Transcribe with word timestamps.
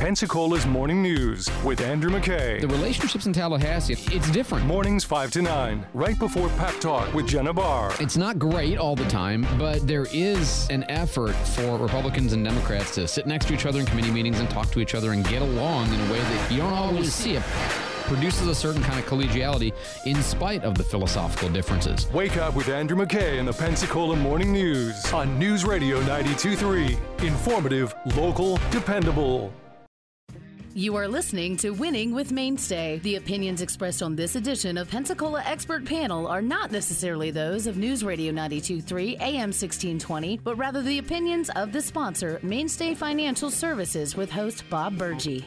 Pensacola's 0.00 0.64
Morning 0.64 1.02
News 1.02 1.46
with 1.62 1.82
Andrew 1.82 2.10
McKay. 2.10 2.58
The 2.58 2.68
relationships 2.68 3.26
in 3.26 3.34
Tallahassee, 3.34 3.98
it's 4.16 4.30
different. 4.30 4.64
Mornings 4.64 5.04
5 5.04 5.30
to 5.32 5.42
9, 5.42 5.86
right 5.92 6.18
before 6.18 6.48
Pep 6.56 6.72
Talk 6.80 7.12
with 7.12 7.28
Jenna 7.28 7.52
Barr. 7.52 7.92
It's 8.00 8.16
not 8.16 8.38
great 8.38 8.78
all 8.78 8.96
the 8.96 9.04
time, 9.10 9.46
but 9.58 9.86
there 9.86 10.06
is 10.10 10.66
an 10.70 10.86
effort 10.88 11.34
for 11.34 11.76
Republicans 11.76 12.32
and 12.32 12.42
Democrats 12.42 12.94
to 12.94 13.06
sit 13.06 13.26
next 13.26 13.48
to 13.48 13.54
each 13.54 13.66
other 13.66 13.78
in 13.78 13.84
committee 13.84 14.10
meetings 14.10 14.40
and 14.40 14.48
talk 14.48 14.70
to 14.70 14.80
each 14.80 14.94
other 14.94 15.12
and 15.12 15.22
get 15.28 15.42
along 15.42 15.92
in 15.92 16.00
a 16.00 16.10
way 16.10 16.18
that 16.18 16.50
you 16.50 16.60
don't 16.60 16.72
always 16.72 17.14
see 17.14 17.34
it 17.34 17.42
produces 18.04 18.46
a 18.48 18.54
certain 18.54 18.82
kind 18.82 18.98
of 18.98 19.04
collegiality 19.04 19.72
in 20.06 20.20
spite 20.22 20.64
of 20.64 20.76
the 20.78 20.82
philosophical 20.82 21.50
differences. 21.50 22.10
Wake 22.10 22.38
up 22.38 22.54
with 22.56 22.68
Andrew 22.68 22.96
McKay 22.96 23.38
and 23.38 23.46
the 23.46 23.52
Pensacola 23.52 24.16
Morning 24.16 24.50
News 24.50 25.12
on 25.12 25.38
News 25.38 25.64
Radio 25.64 25.98
923. 26.00 26.98
Informative, 27.18 27.94
local, 28.16 28.58
dependable. 28.70 29.52
You 30.80 30.96
are 30.96 31.06
listening 31.06 31.58
to 31.58 31.72
Winning 31.72 32.14
with 32.14 32.32
Mainstay. 32.32 33.00
The 33.02 33.16
opinions 33.16 33.60
expressed 33.60 34.02
on 34.02 34.16
this 34.16 34.34
edition 34.34 34.78
of 34.78 34.88
Pensacola 34.88 35.42
Expert 35.44 35.84
Panel 35.84 36.26
are 36.26 36.40
not 36.40 36.72
necessarily 36.72 37.30
those 37.30 37.66
of 37.66 37.76
News 37.76 38.02
Radio 38.02 38.32
923 38.32 39.16
AM 39.16 39.50
1620, 39.50 40.38
but 40.42 40.56
rather 40.56 40.80
the 40.80 40.96
opinions 40.96 41.50
of 41.50 41.72
the 41.72 41.82
sponsor, 41.82 42.40
Mainstay 42.42 42.94
Financial 42.94 43.50
Services, 43.50 44.16
with 44.16 44.30
host 44.30 44.64
Bob 44.70 44.96
Burgee. 44.96 45.44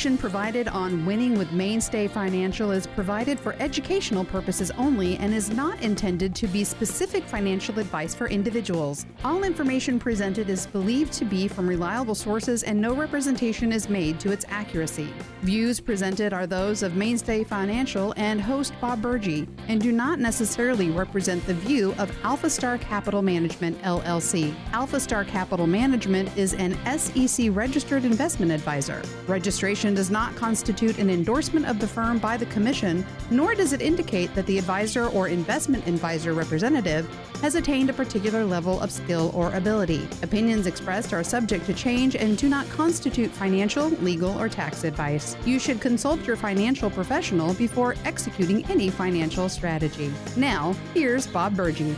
Information 0.00 0.16
provided 0.30 0.68
on 0.68 1.04
winning 1.04 1.36
with 1.36 1.52
Mainstay 1.52 2.08
Financial 2.08 2.70
is 2.70 2.86
provided 2.86 3.38
for 3.38 3.54
educational 3.58 4.24
purposes 4.24 4.70
only 4.78 5.18
and 5.18 5.34
is 5.34 5.50
not 5.50 5.78
intended 5.82 6.34
to 6.36 6.46
be 6.46 6.64
specific 6.64 7.22
financial 7.24 7.78
advice 7.78 8.14
for 8.14 8.26
individuals. 8.26 9.04
All 9.24 9.44
information 9.44 9.98
presented 9.98 10.48
is 10.48 10.66
believed 10.66 11.12
to 11.12 11.26
be 11.26 11.48
from 11.48 11.68
reliable 11.68 12.14
sources 12.14 12.62
and 12.62 12.80
no 12.80 12.94
representation 12.94 13.72
is 13.72 13.90
made 13.90 14.18
to 14.20 14.32
its 14.32 14.46
accuracy. 14.48 15.12
Views 15.42 15.80
presented 15.80 16.32
are 16.32 16.46
those 16.46 16.82
of 16.82 16.96
Mainstay 16.96 17.44
Financial 17.44 18.14
and 18.16 18.40
host 18.40 18.72
Bob 18.80 19.02
Burgee 19.02 19.46
and 19.68 19.82
do 19.82 19.92
not 19.92 20.18
necessarily 20.18 20.88
represent 20.88 21.46
the 21.46 21.52
view 21.52 21.94
of 21.98 22.10
Alpha 22.24 22.48
Star 22.48 22.78
Capital 22.78 23.20
Management 23.20 23.78
LLC. 23.82 24.54
Alpha 24.72 24.98
Star 24.98 25.26
Capital 25.26 25.66
Management 25.66 26.34
is 26.38 26.54
an 26.54 26.74
SEC 26.98 27.48
registered 27.50 28.06
investment 28.06 28.50
advisor. 28.50 29.02
Registration 29.26 29.89
does 29.94 30.10
not 30.10 30.34
constitute 30.36 30.98
an 30.98 31.10
endorsement 31.10 31.66
of 31.66 31.78
the 31.78 31.86
firm 31.86 32.18
by 32.18 32.36
the 32.36 32.46
Commission, 32.46 33.04
nor 33.30 33.54
does 33.54 33.72
it 33.72 33.80
indicate 33.80 34.34
that 34.34 34.46
the 34.46 34.58
advisor 34.58 35.06
or 35.06 35.28
investment 35.28 35.86
advisor 35.86 36.32
representative 36.32 37.08
has 37.40 37.54
attained 37.54 37.90
a 37.90 37.92
particular 37.92 38.44
level 38.44 38.80
of 38.80 38.90
skill 38.90 39.30
or 39.34 39.52
ability. 39.54 40.06
Opinions 40.22 40.66
expressed 40.66 41.12
are 41.12 41.24
subject 41.24 41.66
to 41.66 41.74
change 41.74 42.16
and 42.16 42.36
do 42.36 42.48
not 42.48 42.68
constitute 42.68 43.30
financial, 43.30 43.88
legal, 44.02 44.38
or 44.38 44.48
tax 44.48 44.84
advice. 44.84 45.36
You 45.44 45.58
should 45.58 45.80
consult 45.80 46.26
your 46.26 46.36
financial 46.36 46.90
professional 46.90 47.54
before 47.54 47.96
executing 48.04 48.64
any 48.66 48.90
financial 48.90 49.48
strategy. 49.48 50.12
Now, 50.36 50.74
here's 50.94 51.26
Bob 51.26 51.56
Burgee. 51.56 51.96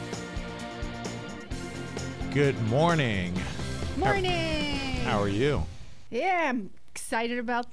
Good 2.32 2.60
morning. 2.69 3.34
Morning. 3.97 4.97
How 5.04 5.20
are 5.20 5.28
you? 5.28 5.64
Yeah, 6.10 6.48
I'm 6.48 6.70
excited 6.94 7.38
about 7.38 7.66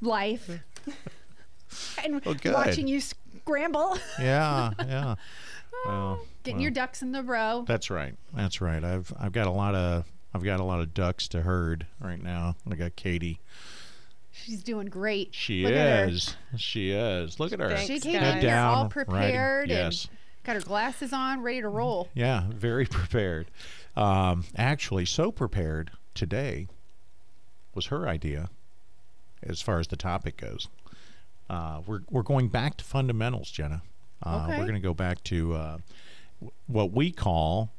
life 0.00 0.48
and 2.04 2.24
Well, 2.24 2.34
good. 2.34 2.54
watching 2.54 2.86
you 2.88 3.00
scramble, 3.00 3.98
Yeah, 4.18 4.70
yeah. 4.80 5.14
Well, 5.86 6.20
getting 6.42 6.56
well, 6.56 6.62
your 6.62 6.70
ducks 6.70 7.02
in 7.02 7.12
the 7.12 7.22
row. 7.22 7.64
That's 7.66 7.90
right. 7.90 8.14
That's 8.34 8.60
right. 8.60 8.82
I've 8.82 9.12
I've 9.18 9.32
got 9.32 9.46
a 9.46 9.50
lot 9.52 9.74
of 9.74 10.04
I've 10.34 10.42
got 10.42 10.60
a 10.60 10.64
lot 10.64 10.80
of 10.80 10.92
ducks 10.94 11.28
to 11.28 11.42
herd 11.42 11.86
right 12.00 12.20
now. 12.22 12.56
I 12.70 12.74
got 12.74 12.96
Katie. 12.96 13.40
She's 14.32 14.62
doing 14.62 14.86
great. 14.86 15.34
She 15.34 15.64
Look 15.64 15.72
at 15.72 16.08
is. 16.08 16.36
She 16.56 16.90
is. 16.90 17.38
Look 17.40 17.52
at 17.52 17.60
her. 17.60 17.76
She 17.78 17.86
Thanks, 17.88 18.04
came 18.04 18.20
guys. 18.20 18.34
in 18.36 18.40
here 18.40 18.50
down, 18.50 18.74
all 18.74 18.82
writing. 18.84 18.90
prepared 18.90 19.68
Yes. 19.68 20.04
and 20.08 20.16
got 20.44 20.54
her 20.56 20.60
glasses 20.62 21.12
on, 21.12 21.42
ready 21.42 21.60
to 21.60 21.68
roll. 21.68 22.08
Yeah, 22.14 22.44
very 22.50 22.86
prepared. 22.86 23.46
Um, 23.96 24.44
actually, 24.56 25.06
so 25.06 25.30
prepared 25.32 25.90
today 26.14 26.68
was 27.74 27.86
her 27.86 28.08
idea, 28.08 28.48
as 29.42 29.60
far 29.60 29.78
as 29.78 29.88
the 29.88 29.96
topic 29.96 30.36
goes. 30.36 30.68
Uh, 31.50 31.80
we're 31.86 32.00
we're 32.10 32.22
going 32.22 32.48
back 32.48 32.76
to 32.78 32.84
fundamentals, 32.84 33.50
Jenna. 33.50 33.82
Uh, 34.22 34.44
Okay. 34.48 34.58
We're 34.58 34.64
going 34.64 34.74
to 34.74 34.80
go 34.80 34.94
back 34.94 35.22
to 35.24 35.54
uh, 35.54 35.78
what 36.66 36.92
we 36.92 37.10
call 37.10 37.70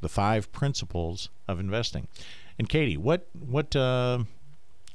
the 0.00 0.08
five 0.08 0.50
principles 0.52 1.28
of 1.46 1.58
investing. 1.60 2.08
And 2.58 2.68
Katie, 2.68 2.96
what 2.96 3.26
what 3.32 3.74
uh, 3.76 4.20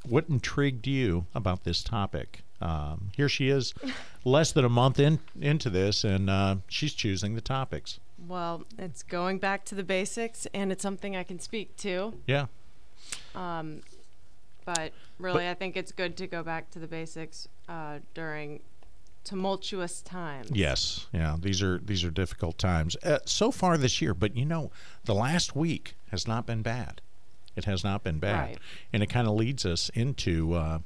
what 0.07 0.25
intrigued 0.29 0.85
you 0.87 1.25
about 1.33 1.63
this 1.63 1.81
topic? 1.83 2.41
Um, 2.61 3.11
here 3.15 3.27
she 3.27 3.49
is, 3.49 3.73
less 4.25 4.51
than 4.51 4.63
a 4.63 4.69
month 4.69 4.99
in 4.99 5.19
into 5.39 5.69
this, 5.69 6.03
and 6.03 6.29
uh, 6.29 6.55
she's 6.67 6.93
choosing 6.93 7.35
the 7.35 7.41
topics. 7.41 7.99
Well, 8.25 8.63
it's 8.77 9.03
going 9.03 9.39
back 9.39 9.65
to 9.65 9.75
the 9.75 9.83
basics, 9.83 10.45
and 10.53 10.71
it's 10.71 10.81
something 10.81 11.15
I 11.15 11.23
can 11.23 11.39
speak 11.39 11.75
to. 11.77 12.13
Yeah. 12.25 12.45
Um, 13.35 13.81
but 14.65 14.91
really, 15.19 15.47
I 15.49 15.53
think 15.53 15.75
it's 15.77 15.91
good 15.91 16.15
to 16.17 16.27
go 16.27 16.43
back 16.43 16.69
to 16.71 16.79
the 16.79 16.87
basics 16.87 17.47
uh, 17.69 17.99
during 18.13 18.61
tumultuous 19.23 20.01
times. 20.01 20.49
Yes, 20.51 21.07
yeah. 21.13 21.37
These 21.39 21.61
are 21.61 21.77
these 21.79 22.03
are 22.03 22.11
difficult 22.11 22.57
times 22.57 22.95
uh, 23.03 23.19
so 23.25 23.51
far 23.51 23.77
this 23.77 24.01
year, 24.01 24.13
but 24.13 24.35
you 24.35 24.45
know, 24.45 24.71
the 25.05 25.13
last 25.15 25.55
week 25.55 25.95
has 26.11 26.27
not 26.27 26.45
been 26.45 26.61
bad. 26.61 27.01
It 27.55 27.65
has 27.65 27.83
not 27.83 28.03
been 28.03 28.19
bad, 28.19 28.49
Right. 28.49 28.57
and 28.91 29.03
it 29.03 29.07
kind 29.07 29.27
of 29.27 29.35
leads 29.35 29.63
us 29.65 29.89
into, 29.93 30.53
uh, 30.55 30.79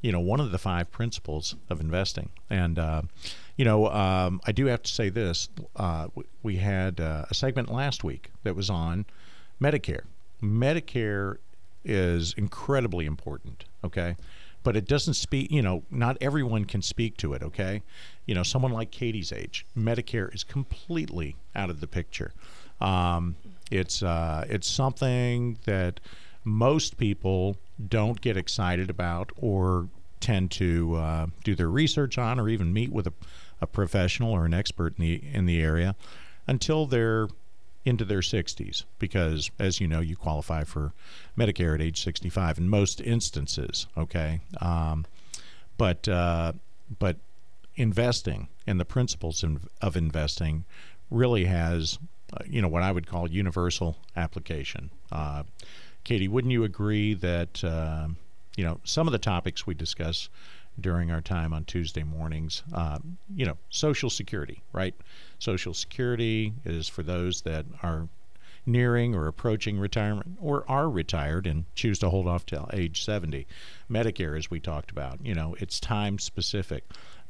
you 0.00 0.12
know, 0.12 0.20
one 0.20 0.38
of 0.38 0.52
the 0.52 0.58
five 0.58 0.92
principles 0.92 1.56
of 1.68 1.80
investing. 1.80 2.30
And 2.48 2.78
uh, 2.78 3.02
you 3.56 3.64
know, 3.64 3.88
um, 3.90 4.40
I 4.46 4.52
do 4.52 4.66
have 4.66 4.82
to 4.82 4.92
say 4.92 5.08
this: 5.08 5.48
uh, 5.76 6.08
we 6.42 6.56
had 6.56 7.00
uh, 7.00 7.26
a 7.30 7.34
segment 7.34 7.70
last 7.72 8.04
week 8.04 8.30
that 8.44 8.54
was 8.54 8.70
on 8.70 9.06
Medicare. 9.60 10.02
Medicare 10.42 11.38
is 11.84 12.34
incredibly 12.36 13.06
important. 13.06 13.64
Okay. 13.82 14.16
But 14.62 14.76
it 14.76 14.86
doesn't 14.86 15.14
speak, 15.14 15.50
you 15.50 15.60
know, 15.60 15.82
not 15.90 16.16
everyone 16.22 16.64
can 16.64 16.80
speak 16.80 17.18
to 17.18 17.34
it, 17.34 17.42
okay? 17.42 17.82
You 18.24 18.34
know, 18.34 18.42
someone 18.42 18.72
like 18.72 18.90
Katie's 18.90 19.30
age, 19.30 19.66
Medicare 19.76 20.34
is 20.34 20.42
completely 20.42 21.36
out 21.54 21.68
of 21.68 21.80
the 21.80 21.86
picture. 21.86 22.32
Um, 22.80 23.36
it's 23.70 24.02
uh, 24.02 24.46
it's 24.48 24.66
something 24.68 25.58
that 25.64 26.00
most 26.44 26.96
people 26.96 27.56
don't 27.88 28.20
get 28.20 28.36
excited 28.36 28.88
about 28.90 29.32
or 29.36 29.88
tend 30.20 30.50
to 30.52 30.94
uh, 30.96 31.26
do 31.42 31.54
their 31.54 31.68
research 31.68 32.16
on 32.16 32.40
or 32.40 32.48
even 32.48 32.72
meet 32.72 32.90
with 32.90 33.06
a, 33.06 33.12
a 33.60 33.66
professional 33.66 34.32
or 34.32 34.46
an 34.46 34.54
expert 34.54 34.94
in 34.98 35.04
the 35.04 35.22
in 35.32 35.46
the 35.46 35.60
area 35.60 35.94
until 36.46 36.86
they're 36.86 37.28
into 37.84 38.04
their 38.04 38.20
60s 38.20 38.84
because 38.98 39.50
as 39.58 39.80
you 39.80 39.86
know 39.86 40.00
you 40.00 40.16
qualify 40.16 40.64
for 40.64 40.92
medicare 41.36 41.74
at 41.74 41.82
age 41.82 42.02
65 42.02 42.58
in 42.58 42.68
most 42.68 43.00
instances 43.00 43.86
okay? 43.96 44.40
Um, 44.60 45.06
but 45.76 46.08
uh, 46.08 46.52
but 46.98 47.16
investing 47.76 48.48
and 48.66 48.78
the 48.78 48.84
principles 48.84 49.44
of 49.82 49.96
investing 49.96 50.64
really 51.10 51.44
has 51.44 51.98
uh, 52.32 52.38
you 52.46 52.62
know 52.62 52.68
what 52.68 52.82
i 52.82 52.92
would 52.92 53.06
call 53.06 53.28
universal 53.30 53.96
application. 54.16 54.90
Uh, 55.10 55.42
katie 56.04 56.28
wouldn't 56.28 56.52
you 56.52 56.64
agree 56.64 57.14
that 57.14 57.62
uh, 57.64 58.06
you 58.56 58.64
know 58.64 58.80
some 58.84 59.06
of 59.08 59.12
the 59.12 59.18
topics 59.18 59.66
we 59.66 59.74
discuss 59.74 60.28
during 60.80 61.10
our 61.10 61.20
time 61.20 61.52
on 61.52 61.64
Tuesday 61.64 62.02
mornings. 62.02 62.62
Uh, 62.72 62.98
you 63.34 63.46
know, 63.46 63.56
Social 63.70 64.10
Security, 64.10 64.62
right? 64.72 64.94
Social 65.38 65.74
Security 65.74 66.52
is 66.64 66.88
for 66.88 67.02
those 67.02 67.42
that 67.42 67.64
are 67.82 68.08
nearing 68.66 69.14
or 69.14 69.26
approaching 69.26 69.78
retirement 69.78 70.38
or 70.40 70.64
are 70.68 70.88
retired 70.88 71.46
and 71.46 71.64
choose 71.74 71.98
to 71.98 72.08
hold 72.08 72.26
off 72.26 72.46
till 72.46 72.68
age 72.72 73.04
70. 73.04 73.46
Medicare, 73.90 74.36
as 74.38 74.50
we 74.50 74.58
talked 74.58 74.90
about, 74.90 75.18
you 75.24 75.34
know, 75.34 75.54
it's 75.60 75.78
time 75.78 76.18
specific. 76.18 76.82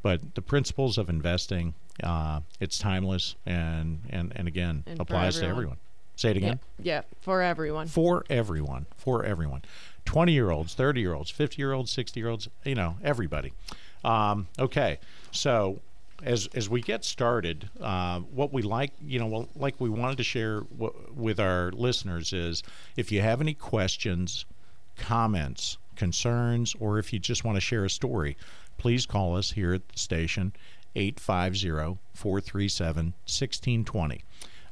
But 0.03 0.35
the 0.35 0.43
principles 0.43 0.97
of 0.97 1.09
investing, 1.09 1.75
uh, 2.03 2.41
it's 2.61 2.79
timeless 2.79 3.35
and, 3.47 4.01
and, 4.11 4.33
and 4.37 4.47
again, 4.47 4.85
And 4.87 5.01
applies 5.01 5.35
to 5.37 5.41
everyone. 5.41 5.51
everyone. 5.57 5.77
Say 6.17 6.31
it 6.31 6.37
again 6.37 6.61
Yeah, 6.81 7.03
for 7.23 7.43
everyone. 7.43 7.89
for 7.89 8.25
everyone 8.31 8.87
for 8.97 9.25
everyone 9.25 9.63
20 10.05 10.33
year 10.33 10.51
olds 10.51 10.75
30 10.75 11.01
year 11.01 11.15
olds 11.15 11.31
50 11.31 11.61
year 11.61 11.73
olds 11.73 11.91
60 11.91 12.21
year 12.21 12.29
olds 12.29 12.49
you 12.65 12.75
know 12.75 12.97
everybody 13.03 13.53
um, 14.05 14.47
okay 14.59 14.99
so 15.33 15.81
as 16.23 16.49
as 16.55 16.69
we 16.69 16.81
get 16.81 17.05
started, 17.05 17.69
uh, 17.81 18.21
what 18.21 18.53
we 18.53 18.63
like, 18.63 18.93
you 19.03 19.19
know, 19.19 19.27
well, 19.27 19.49
like 19.55 19.81
we 19.81 19.91
wanted 19.91 20.17
to 20.17 20.23
share 20.23 20.61
w- 20.61 20.95
with 21.15 21.39
our 21.39 21.71
listeners 21.73 22.33
is 22.33 22.63
if 22.97 23.13
you 23.13 23.21
have 23.21 23.41
any 23.41 23.55
questions, 23.55 24.47
comments, 24.97 25.77
concerns, 25.97 26.75
or 26.81 26.99
if 26.99 27.13
you 27.13 27.19
just 27.19 27.45
want 27.45 27.57
to 27.57 27.61
share 27.61 27.85
a 27.85 27.91
story, 27.91 28.37
please 28.79 29.07
call 29.07 29.37
us 29.37 29.53
here 29.53 29.75
at 29.75 29.89
the 29.89 29.99
station 29.99 30.53
850 30.95 31.99
437 32.15 33.05
1620. 33.27 34.25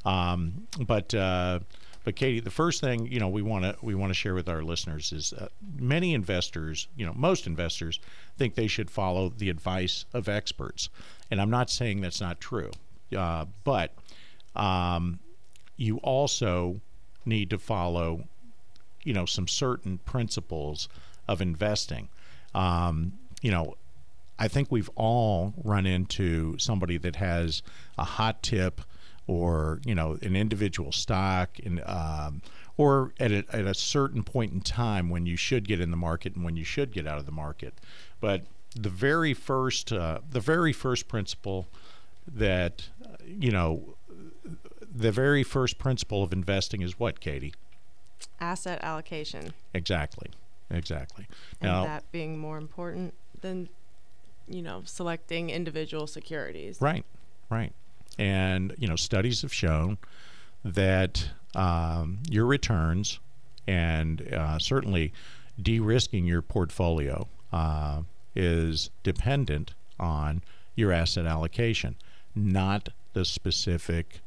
Um, 0.04 0.66
but 0.80 1.14
uh, 1.14 1.60
but 2.04 2.16
Katie, 2.16 2.40
the 2.40 2.50
first 2.50 2.80
thing 2.80 3.06
you 3.06 3.20
know 3.20 3.28
we 3.28 3.42
want 3.42 3.64
to 3.64 3.76
we 3.82 3.94
want 3.94 4.10
to 4.10 4.14
share 4.14 4.34
with 4.34 4.48
our 4.48 4.62
listeners 4.62 5.12
is 5.12 5.32
uh, 5.32 5.48
many 5.78 6.14
investors, 6.14 6.88
you 6.96 7.06
know, 7.06 7.12
most 7.14 7.46
investors 7.46 8.00
think 8.36 8.54
they 8.54 8.66
should 8.66 8.90
follow 8.90 9.28
the 9.28 9.50
advice 9.50 10.04
of 10.12 10.28
experts, 10.28 10.88
and 11.30 11.40
I'm 11.40 11.50
not 11.50 11.70
saying 11.70 12.00
that's 12.00 12.20
not 12.20 12.40
true, 12.40 12.70
uh, 13.16 13.46
but 13.64 13.94
um, 14.56 15.18
you 15.76 15.98
also 15.98 16.80
need 17.24 17.50
to 17.50 17.58
follow, 17.58 18.24
you 19.04 19.12
know, 19.12 19.26
some 19.26 19.46
certain 19.46 19.98
principles 19.98 20.88
of 21.28 21.40
investing. 21.40 22.08
Um, 22.54 23.12
you 23.40 23.50
know, 23.50 23.76
I 24.38 24.48
think 24.48 24.70
we've 24.70 24.90
all 24.96 25.54
run 25.62 25.86
into 25.86 26.58
somebody 26.58 26.98
that 26.98 27.16
has 27.16 27.62
a 27.96 28.04
hot 28.04 28.42
tip 28.42 28.80
or 29.32 29.80
you 29.84 29.94
know 29.94 30.18
an 30.22 30.36
individual 30.36 30.92
stock 30.92 31.50
and 31.64 31.82
um, 31.86 32.42
or 32.76 33.12
at 33.20 33.30
a, 33.32 33.44
at 33.52 33.66
a 33.66 33.74
certain 33.74 34.22
point 34.22 34.52
in 34.52 34.60
time 34.60 35.10
when 35.10 35.26
you 35.26 35.36
should 35.36 35.66
get 35.66 35.80
in 35.80 35.90
the 35.90 35.96
market 35.96 36.34
and 36.34 36.44
when 36.44 36.56
you 36.56 36.64
should 36.64 36.92
get 36.92 37.06
out 37.06 37.18
of 37.18 37.26
the 37.26 37.32
market 37.32 37.74
but 38.20 38.42
the 38.74 38.88
very 38.88 39.34
first 39.34 39.92
uh, 39.92 40.20
the 40.30 40.40
very 40.40 40.72
first 40.72 41.08
principle 41.08 41.66
that 42.26 42.88
you 43.26 43.50
know 43.50 43.96
the 44.94 45.12
very 45.12 45.42
first 45.42 45.78
principle 45.78 46.22
of 46.22 46.32
investing 46.32 46.82
is 46.82 46.98
what 46.98 47.20
Katie 47.20 47.54
Asset 48.40 48.78
allocation. 48.82 49.52
exactly 49.74 50.28
exactly 50.70 51.26
And 51.60 51.70
now 51.70 51.84
that 51.84 52.10
being 52.12 52.38
more 52.38 52.56
important 52.56 53.14
than, 53.42 53.68
you 54.48 54.62
know, 54.62 54.82
selecting 54.84 55.50
individual 55.50 56.06
securities. 56.06 56.80
Right, 56.80 57.04
right. 57.50 57.72
And 58.18 58.74
you 58.78 58.88
know, 58.88 58.96
studies 58.96 59.42
have 59.42 59.52
shown 59.52 59.98
that 60.64 61.28
um, 61.54 62.18
your 62.28 62.46
returns 62.46 63.18
and 63.66 64.22
uh, 64.32 64.58
certainly 64.58 65.12
de-risking 65.60 66.24
your 66.24 66.42
portfolio 66.42 67.28
uh, 67.52 68.02
is 68.34 68.90
dependent 69.02 69.74
on 70.00 70.42
your 70.74 70.92
asset 70.92 71.26
allocation, 71.26 71.96
not 72.34 72.88
the 73.12 73.24
specific 73.24 74.20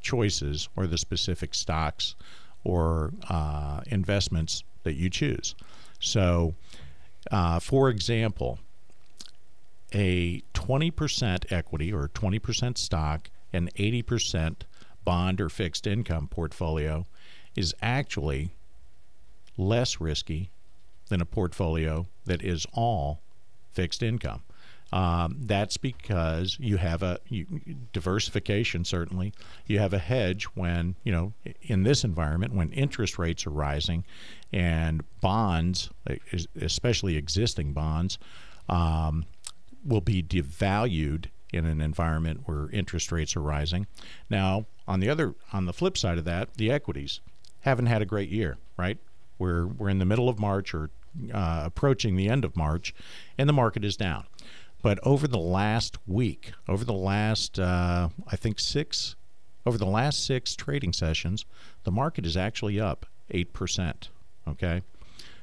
choices 0.00 0.68
or 0.76 0.86
the 0.86 0.98
specific 0.98 1.54
stocks 1.54 2.16
or 2.64 3.12
uh, 3.30 3.80
investments 3.86 4.64
that 4.82 4.94
you 4.94 5.08
choose. 5.08 5.54
So, 6.00 6.54
uh, 7.30 7.60
for 7.60 7.88
example, 7.88 8.58
a 9.94 10.42
20% 10.54 11.52
equity 11.52 11.92
or 11.92 12.08
20% 12.08 12.78
stock 12.78 13.30
and 13.52 13.72
80% 13.74 14.56
bond 15.04 15.40
or 15.40 15.48
fixed 15.48 15.86
income 15.86 16.28
portfolio 16.28 17.06
is 17.56 17.74
actually 17.82 18.54
less 19.56 20.00
risky 20.00 20.50
than 21.08 21.20
a 21.20 21.26
portfolio 21.26 22.06
that 22.24 22.42
is 22.42 22.66
all 22.72 23.20
fixed 23.72 24.02
income. 24.02 24.42
Um, 24.92 25.38
that's 25.40 25.78
because 25.78 26.58
you 26.60 26.76
have 26.76 27.02
a 27.02 27.18
you, 27.28 27.46
diversification. 27.94 28.84
Certainly, 28.84 29.32
you 29.66 29.78
have 29.78 29.94
a 29.94 29.98
hedge 29.98 30.44
when 30.54 30.96
you 31.02 31.12
know 31.12 31.32
in 31.62 31.82
this 31.82 32.04
environment 32.04 32.52
when 32.52 32.70
interest 32.72 33.18
rates 33.18 33.46
are 33.46 33.50
rising, 33.50 34.04
and 34.52 35.02
bonds, 35.22 35.88
especially 36.60 37.16
existing 37.16 37.72
bonds, 37.72 38.18
um, 38.68 39.24
will 39.84 40.00
be 40.00 40.22
devalued 40.22 41.26
in 41.52 41.66
an 41.66 41.80
environment 41.80 42.42
where 42.46 42.70
interest 42.70 43.12
rates 43.12 43.36
are 43.36 43.42
rising. 43.42 43.86
Now, 44.30 44.66
on 44.88 45.00
the 45.00 45.08
other 45.08 45.34
on 45.52 45.66
the 45.66 45.72
flip 45.72 45.96
side 45.98 46.18
of 46.18 46.24
that, 46.24 46.54
the 46.54 46.70
equities 46.70 47.20
haven't 47.60 47.86
had 47.86 48.02
a 48.02 48.06
great 48.06 48.30
year, 48.30 48.58
right? 48.76 48.98
We're 49.38 49.66
we're 49.66 49.88
in 49.88 49.98
the 49.98 50.04
middle 50.04 50.28
of 50.28 50.38
March 50.38 50.74
or 50.74 50.90
uh, 51.32 51.62
approaching 51.64 52.16
the 52.16 52.28
end 52.28 52.44
of 52.44 52.56
March, 52.56 52.94
and 53.36 53.48
the 53.48 53.52
market 53.52 53.84
is 53.84 53.96
down. 53.96 54.24
But 54.82 54.98
over 55.04 55.28
the 55.28 55.38
last 55.38 55.96
week, 56.08 56.52
over 56.68 56.84
the 56.84 56.92
last 56.92 57.58
uh, 57.58 58.08
I 58.28 58.36
think 58.36 58.58
six, 58.58 59.14
over 59.64 59.78
the 59.78 59.86
last 59.86 60.24
six 60.24 60.56
trading 60.56 60.92
sessions, 60.92 61.44
the 61.84 61.92
market 61.92 62.26
is 62.26 62.36
actually 62.36 62.80
up 62.80 63.06
eight 63.30 63.52
percent. 63.52 64.08
Okay, 64.48 64.82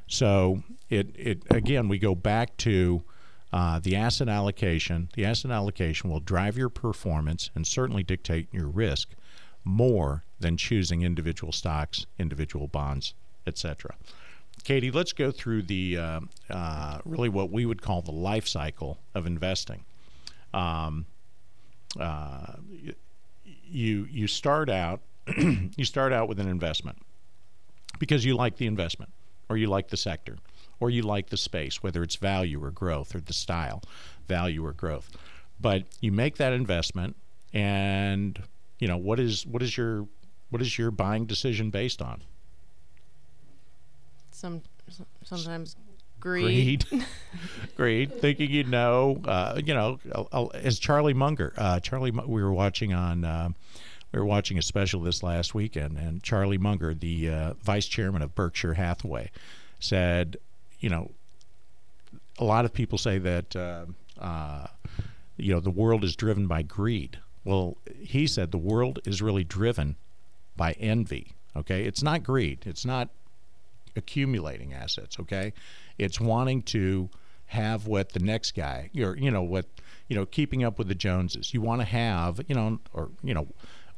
so 0.08 0.64
it 0.90 1.16
it 1.16 1.44
again 1.50 1.88
we 1.88 2.00
go 2.00 2.16
back 2.16 2.58
to 2.58 3.04
uh, 3.52 3.80
the 3.80 3.96
asset 3.96 4.30
allocation. 4.30 5.10
The 5.14 5.26
asset 5.26 5.52
allocation 5.52 6.10
will 6.10 6.20
drive 6.20 6.58
your 6.58 6.70
performance 6.70 7.50
and 7.56 7.66
certainly 7.66 8.04
dictate 8.04 8.48
your 8.52 8.68
risk 8.68 9.10
more 9.64 10.24
than 10.40 10.58
choosing 10.58 11.02
individual 11.02 11.52
stocks, 11.52 12.06
individual 12.18 12.68
bonds, 12.68 13.14
etc. 13.48 13.96
Katie, 14.64 14.92
let's 14.92 15.14
go 15.14 15.32
through 15.32 15.64
the 15.64 15.98
uh, 15.98 16.20
uh, 16.50 17.00
really 17.06 17.30
what 17.30 17.52
we 17.52 17.66
would 17.66 17.82
call 17.82 18.02
the 18.02 18.12
life 18.12 18.48
cycle 18.48 19.00
of 19.16 19.26
investing. 19.26 19.84
Um, 20.54 21.06
uh, 22.00 22.54
you 23.72 24.08
you 24.12 24.28
start 24.28 24.70
out 24.70 25.02
you 25.38 25.86
start 25.86 26.14
out 26.14 26.28
with 26.28 26.40
an 26.40 26.48
investment 26.48 26.98
because 28.00 28.26
you 28.26 28.36
like 28.36 28.58
the 28.58 28.68
investment 28.68 29.12
or 29.50 29.58
you 29.58 29.68
like 29.68 29.88
the 29.88 29.98
sector 29.98 30.38
or 30.80 30.90
you 30.90 31.02
like 31.02 31.30
the 31.30 31.38
space, 31.38 31.84
whether 31.84 32.04
it's 32.04 32.16
value 32.16 32.64
or 32.64 32.72
growth 32.72 33.16
or 33.16 33.20
the 33.20 33.34
style, 33.34 33.82
value 34.28 34.66
or 34.66 34.74
growth. 34.74 35.10
But 35.60 35.84
you 36.00 36.12
make 36.12 36.38
that 36.38 36.54
investment, 36.54 37.16
and 37.54 38.42
you 38.80 38.88
know 38.88 38.98
what 38.98 39.20
is 39.20 39.46
what 39.46 39.62
is 39.62 39.78
your 39.78 40.08
what 40.50 40.62
is 40.62 40.78
your 40.78 40.92
buying 40.92 41.26
decision 41.26 41.70
based 41.70 42.02
on? 42.02 42.22
Some 44.32 44.62
sometimes 45.24 45.76
greed. 46.20 46.86
Greed, 46.90 47.06
greed, 47.76 48.22
thinking 48.22 48.50
you 48.50 48.64
know, 48.64 49.22
uh, 49.26 49.60
you 49.64 49.74
know, 49.74 50.00
uh, 50.32 50.46
as 50.48 50.80
Charlie 50.80 51.14
Munger. 51.14 51.54
Uh, 51.58 51.80
Charlie, 51.80 52.12
we 52.12 52.44
were 52.44 52.54
watching 52.54 52.94
on. 52.94 53.26
Uh, 53.26 53.50
we 54.12 54.20
were 54.20 54.26
watching 54.26 54.58
a 54.58 54.62
special 54.62 55.02
this 55.02 55.22
last 55.22 55.54
weekend, 55.54 55.98
and 55.98 56.24
Charlie 56.24 56.58
Munger, 56.58 56.96
the 56.96 57.30
uh, 57.30 57.54
vice 57.62 57.86
chairman 57.86 58.24
of 58.24 58.34
Berkshire 58.34 58.74
Hathaway, 58.74 59.30
said, 59.80 60.38
you 60.80 60.90
know, 60.90 61.12
a 62.38 62.44
lot 62.44 62.66
of 62.66 62.74
people 62.74 62.98
say 62.98 63.18
that, 63.18 63.56
uh, 63.56 63.86
uh, 64.20 64.68
you 65.38 65.54
know, 65.54 65.60
the 65.60 65.70
world 65.70 66.04
is 66.04 66.16
driven 66.16 66.48
by 66.48 66.62
greed. 66.62 67.18
Well, 67.44 67.78
he 68.00 68.28
said 68.28 68.52
the 68.52 68.58
world 68.58 69.00
is 69.06 69.22
really 69.22 69.44
driven 69.44 69.96
by 70.56 70.74
envy. 70.74 71.34
Okay, 71.56 71.84
it's 71.84 72.04
not 72.04 72.24
greed. 72.24 72.60
It's 72.66 72.86
not 72.86 73.10
accumulating 73.96 74.74
assets. 74.74 75.20
Okay, 75.20 75.54
it's 75.98 76.20
wanting 76.20 76.62
to 76.64 77.10
have 77.48 77.88
what 77.88 78.10
the 78.14 78.20
next 78.20 78.52
guy, 78.52 78.90
or 78.98 79.18
you 79.18 79.32
know, 79.32 79.42
what 79.42 79.66
you 80.08 80.16
know, 80.16 80.26
keeping 80.26 80.64
up 80.64 80.78
with 80.78 80.88
the 80.88 80.96
Joneses. 80.96 81.54
You 81.54 81.62
want 81.62 81.82
to 81.82 81.86
have, 81.86 82.42
you 82.48 82.56
know, 82.56 82.80
or 82.94 83.10
you 83.24 83.34
know, 83.34 83.48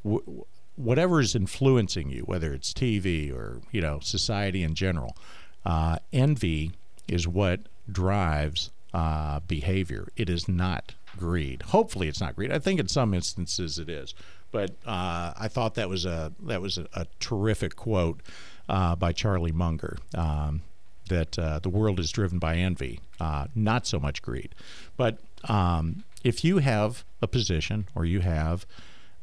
w- 0.03 0.45
whatever 0.75 1.19
is 1.19 1.35
influencing 1.35 2.09
you, 2.09 2.21
whether 2.21 2.53
it's 2.53 2.73
TV 2.73 3.33
or 3.33 3.61
you 3.71 3.81
know, 3.81 3.99
society 3.99 4.63
in 4.63 4.75
general. 4.75 5.15
Uh, 5.65 5.97
envy 6.11 6.71
is 7.07 7.27
what 7.27 7.61
drives 7.91 8.71
uh, 8.93 9.39
behavior. 9.47 10.07
It 10.15 10.29
is 10.29 10.47
not 10.47 10.93
greed. 11.17 11.61
Hopefully, 11.63 12.07
it's 12.07 12.21
not 12.21 12.35
greed. 12.35 12.51
I 12.51 12.59
think 12.59 12.79
in 12.79 12.87
some 12.87 13.13
instances 13.13 13.79
it 13.79 13.89
is, 13.89 14.13
but 14.51 14.71
uh, 14.85 15.33
I 15.37 15.47
thought 15.47 15.75
that 15.75 15.89
was 15.89 16.05
a 16.05 16.33
that 16.43 16.61
was 16.61 16.77
a, 16.77 16.87
a 16.93 17.05
terrific 17.19 17.75
quote 17.75 18.21
uh, 18.69 18.95
by 18.95 19.11
Charlie 19.11 19.51
Munger. 19.51 19.97
Um, 20.15 20.63
that 21.09 21.37
uh, 21.37 21.59
the 21.59 21.69
world 21.69 21.99
is 21.99 22.09
driven 22.09 22.39
by 22.39 22.55
envy, 22.55 23.01
uh, 23.19 23.45
not 23.53 23.85
so 23.85 23.99
much 23.99 24.21
greed. 24.21 24.55
But 24.95 25.17
um, 25.49 26.05
if 26.23 26.45
you 26.45 26.59
have 26.59 27.03
a 27.21 27.27
position 27.27 27.87
or 27.93 28.05
you 28.05 28.21
have, 28.21 28.65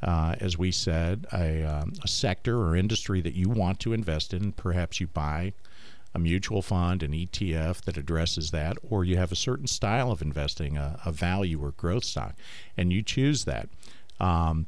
uh, 0.02 0.36
as 0.38 0.58
we 0.58 0.70
said, 0.70 1.26
a, 1.32 1.64
um, 1.64 1.94
a 2.04 2.08
sector 2.08 2.58
or 2.58 2.76
industry 2.76 3.22
that 3.22 3.34
you 3.34 3.48
want 3.48 3.80
to 3.80 3.94
invest 3.94 4.34
in, 4.34 4.52
perhaps 4.52 5.00
you 5.00 5.06
buy 5.06 5.54
a 6.14 6.18
mutual 6.18 6.62
fund, 6.62 7.02
an 7.02 7.12
ETF 7.12 7.82
that 7.82 7.96
addresses 7.96 8.50
that, 8.50 8.76
or 8.88 9.04
you 9.04 9.16
have 9.16 9.32
a 9.32 9.36
certain 9.36 9.66
style 9.66 10.10
of 10.10 10.22
investing, 10.22 10.76
a, 10.76 10.98
a 11.04 11.12
value 11.12 11.62
or 11.62 11.72
growth 11.72 12.04
stock, 12.04 12.34
and 12.76 12.92
you 12.92 13.02
choose 13.02 13.44
that. 13.44 13.68
Um, 14.18 14.66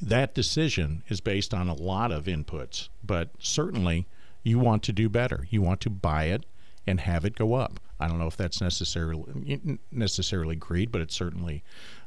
that 0.00 0.34
decision 0.34 1.04
is 1.08 1.20
based 1.20 1.54
on 1.54 1.68
a 1.68 1.74
lot 1.74 2.10
of 2.10 2.24
inputs, 2.24 2.88
but 3.04 3.30
certainly 3.38 4.06
you 4.42 4.58
want 4.58 4.82
to 4.84 4.92
do 4.92 5.08
better. 5.08 5.46
You 5.50 5.62
want 5.62 5.80
to 5.82 5.90
buy 5.90 6.24
it 6.24 6.44
and 6.86 7.00
have 7.00 7.24
it 7.24 7.36
go 7.36 7.54
up. 7.54 7.78
I 8.00 8.08
don't 8.08 8.18
know 8.18 8.26
if 8.26 8.36
that's 8.36 8.60
necessarily 8.60 9.60
necessarily 9.92 10.56
greed, 10.56 10.90
but 10.90 11.00
it's 11.00 11.14
certainly 11.14 11.62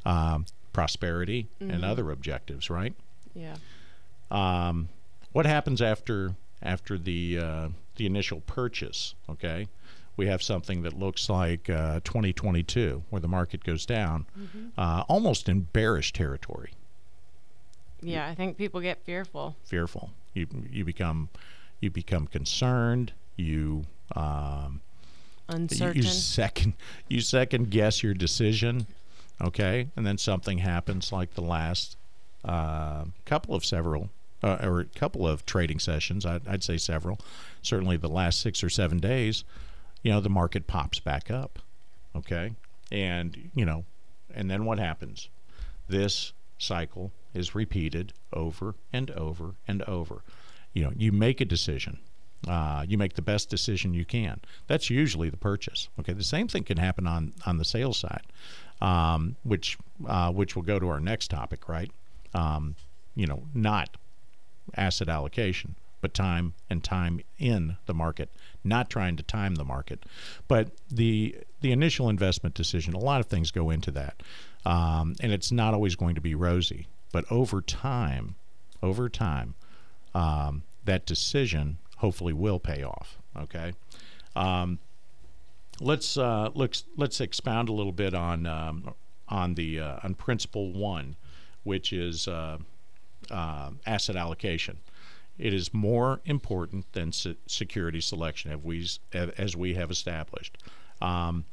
um, 0.05 0.45
prosperity 0.73 1.47
and 1.61 1.85
other 1.85 2.11
objectives, 2.11 2.69
right? 2.69 2.93
Yeah. 3.33 3.55
Um, 4.29 4.89
what 5.31 5.45
happens 5.45 5.81
after 5.81 6.35
after 6.61 6.97
the 6.97 7.39
uh, 7.39 7.69
the 7.95 8.05
initial 8.05 8.41
purchase? 8.41 9.15
Okay, 9.29 9.67
we 10.17 10.27
have 10.27 10.41
something 10.43 10.83
that 10.83 10.97
looks 10.97 11.29
like 11.29 11.69
uh, 11.69 11.99
2022, 12.03 13.03
where 13.09 13.19
the 13.19 13.27
market 13.27 13.63
goes 13.63 13.85
down, 13.85 14.25
uh, 14.77 15.03
almost 15.07 15.49
in 15.49 15.61
bearish 15.61 16.13
territory. 16.13 16.71
Yeah, 18.01 18.27
I 18.27 18.35
think 18.35 18.57
people 18.57 18.81
get 18.81 19.03
fearful. 19.03 19.55
Fearful. 19.63 20.11
You 20.33 20.47
you 20.69 20.85
become 20.85 21.29
you 21.79 21.89
become 21.89 22.27
concerned. 22.27 23.13
You 23.35 23.85
um, 24.15 24.81
you- 25.49 25.55
Uncertain. 25.55 25.95
you 25.97 26.03
second 26.03 26.73
you 27.07 27.21
second 27.21 27.69
guess 27.71 28.03
your 28.03 28.13
decision. 28.13 28.87
Okay, 29.41 29.89
and 29.95 30.05
then 30.05 30.17
something 30.17 30.59
happens 30.59 31.11
like 31.11 31.33
the 31.33 31.41
last 31.41 31.97
uh, 32.45 33.03
couple 33.25 33.53
of 33.55 33.65
several 33.65 34.09
uh, 34.43 34.57
or 34.61 34.79
a 34.79 34.85
couple 34.85 35.27
of 35.27 35.45
trading 35.45 35.79
sessions. 35.79 36.25
I'd, 36.25 36.47
I'd 36.47 36.63
say 36.63 36.77
several. 36.77 37.19
Certainly, 37.61 37.97
the 37.97 38.09
last 38.09 38.41
six 38.41 38.63
or 38.63 38.69
seven 38.69 38.99
days, 38.99 39.43
you 40.03 40.11
know, 40.11 40.19
the 40.19 40.29
market 40.29 40.67
pops 40.67 40.99
back 40.99 41.31
up. 41.31 41.59
Okay, 42.15 42.53
and 42.91 43.49
you 43.55 43.65
know, 43.65 43.85
and 44.33 44.49
then 44.49 44.65
what 44.65 44.79
happens? 44.79 45.29
This 45.87 46.33
cycle 46.57 47.11
is 47.33 47.55
repeated 47.55 48.13
over 48.33 48.75
and 48.93 49.11
over 49.11 49.55
and 49.67 49.81
over. 49.83 50.21
You 50.73 50.85
know, 50.85 50.91
you 50.95 51.11
make 51.11 51.41
a 51.41 51.45
decision. 51.45 51.99
Uh, 52.47 52.85
you 52.87 52.97
make 52.97 53.15
the 53.15 53.21
best 53.21 53.49
decision 53.49 53.93
you 53.93 54.05
can. 54.05 54.39
That's 54.67 54.89
usually 54.89 55.29
the 55.29 55.37
purchase. 55.37 55.89
Okay, 55.99 56.13
the 56.13 56.23
same 56.23 56.47
thing 56.47 56.63
can 56.63 56.77
happen 56.77 57.07
on 57.07 57.33
on 57.45 57.57
the 57.57 57.65
sales 57.65 57.97
side, 57.97 58.23
um, 58.81 59.35
which 59.43 59.77
uh, 60.07 60.31
which 60.31 60.55
will 60.55 60.63
go 60.63 60.77
to 60.77 60.87
our 60.89 60.99
next 60.99 61.29
topic, 61.29 61.67
right? 61.67 61.91
Um, 62.33 62.75
you 63.15 63.25
know, 63.25 63.43
not 63.53 63.97
asset 64.75 65.09
allocation, 65.09 65.75
but 66.01 66.13
time 66.13 66.53
and 66.69 66.83
time 66.83 67.21
in 67.37 67.77
the 67.85 67.93
market, 67.93 68.29
not 68.63 68.89
trying 68.89 69.15
to 69.17 69.23
time 69.23 69.55
the 69.55 69.63
market. 69.63 70.03
But 70.47 70.71
the 70.91 71.35
the 71.61 71.71
initial 71.71 72.09
investment 72.09 72.55
decision, 72.55 72.93
a 72.93 72.99
lot 72.99 73.19
of 73.19 73.27
things 73.27 73.51
go 73.51 73.69
into 73.69 73.91
that, 73.91 74.21
um, 74.65 75.15
and 75.21 75.31
it's 75.31 75.51
not 75.51 75.73
always 75.73 75.95
going 75.95 76.15
to 76.15 76.21
be 76.21 76.35
rosy. 76.35 76.87
But 77.11 77.25
over 77.31 77.61
time, 77.61 78.35
over 78.83 79.09
time, 79.09 79.55
um, 80.13 80.63
that 80.83 81.05
decision 81.05 81.77
hopefully 81.97 82.33
will 82.33 82.59
pay 82.59 82.83
off. 82.83 83.17
Okay. 83.37 83.73
Um, 84.35 84.79
let's 85.79 86.17
uh, 86.17 86.49
let's 86.53 86.83
let's 86.97 87.21
expound 87.21 87.69
a 87.69 87.73
little 87.73 87.91
bit 87.91 88.13
on 88.13 88.45
um, 88.45 88.93
on 89.29 89.55
the 89.55 89.79
uh, 89.79 89.99
on 90.03 90.15
principle 90.15 90.71
one, 90.71 91.15
which 91.63 91.93
is 91.93 92.27
uh, 92.27 92.57
uh, 93.31 93.71
asset 93.85 94.15
allocation. 94.15 94.77
It 95.37 95.53
is 95.53 95.73
more 95.73 96.21
important 96.25 96.91
than 96.93 97.11
se- 97.11 97.37
security 97.47 98.01
selection, 98.01 98.51
as 98.51 98.59
we 98.63 98.87
as 99.13 99.55
we 99.55 99.73
have 99.73 99.91
established. 99.91 100.57
Um, 101.01 101.45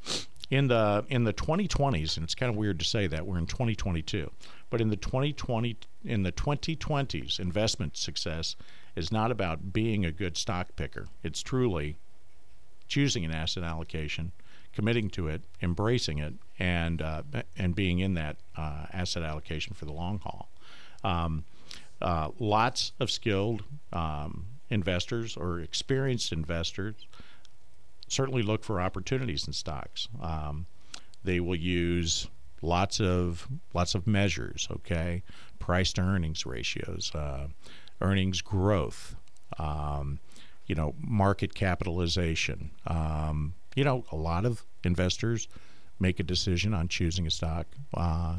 in 0.50 0.69
the 0.69 1.05
in 1.09 1.25
the 1.25 1.33
2020s, 1.33 2.17
and 2.17 2.25
it's 2.25 2.35
kind 2.35 2.50
of 2.50 2.57
weird 2.57 2.79
to 2.79 2.85
say 2.85 3.07
that 3.07 3.26
we're 3.26 3.38
in 3.38 3.47
2022, 3.47 4.31
but 4.71 4.81
in 4.81 4.91
the 4.91 4.97
2020 4.97 5.76
in 6.05 6.23
the 6.23 6.33
2020s, 6.33 7.41
investment 7.41 7.97
success 7.97 8.55
is 8.95 9.11
not 9.11 9.31
about 9.31 9.73
being 9.73 10.05
a 10.05 10.12
good 10.12 10.37
stock 10.37 10.69
picker. 10.76 11.07
It's 11.23 11.43
truly 11.43 11.97
choosing 12.87 13.25
an 13.25 13.31
asset 13.31 13.64
allocation, 13.64 14.33
committing 14.75 15.09
to 15.11 15.29
it, 15.29 15.43
embracing 15.62 16.19
it, 16.19 16.35
and 16.59 17.00
uh, 17.00 17.23
and 17.57 17.75
being 17.75 18.00
in 18.00 18.14
that 18.14 18.37
uh, 18.57 18.87
asset 18.93 19.23
allocation 19.23 19.73
for 19.73 19.87
the 19.87 19.93
long 19.93 20.19
haul. 20.19 20.50
Um, 21.02 21.45
uh, 22.02 22.28
lots 22.38 22.92
of 23.00 23.11
skilled 23.11 23.62
um, 23.92 24.47
investors 24.71 25.37
or 25.37 25.61
experienced 25.61 26.32
investors 26.32 26.94
certainly 28.09 28.42
look 28.42 28.64
for 28.64 28.80
opportunities 28.80 29.47
in 29.47 29.52
stocks. 29.52 30.09
Um, 30.21 30.66
they 31.25 31.40
will 31.40 31.56
use 31.56 32.28
lots 32.61 33.00
of 33.00 33.49
lots 33.75 33.94
of 33.94 34.06
measures. 34.06 34.68
Okay, 34.71 35.23
price 35.59 35.92
to 35.94 36.02
earnings 36.02 36.44
ratios, 36.44 37.12
uh, 37.14 37.49
earnings 38.00 38.40
growth. 38.40 39.14
Um, 39.59 40.18
you 40.66 40.75
know, 40.75 40.94
market 41.00 41.54
capitalization. 41.54 42.71
Um, 42.87 43.54
you 43.75 43.85
know, 43.85 44.04
a 44.12 44.16
lot 44.16 44.44
of 44.44 44.64
investors 44.85 45.49
make 45.99 46.21
a 46.21 46.23
decision 46.23 46.73
on 46.75 46.88
choosing 46.88 47.26
a 47.26 47.30
stock 47.30 47.66
uh, 47.94 48.37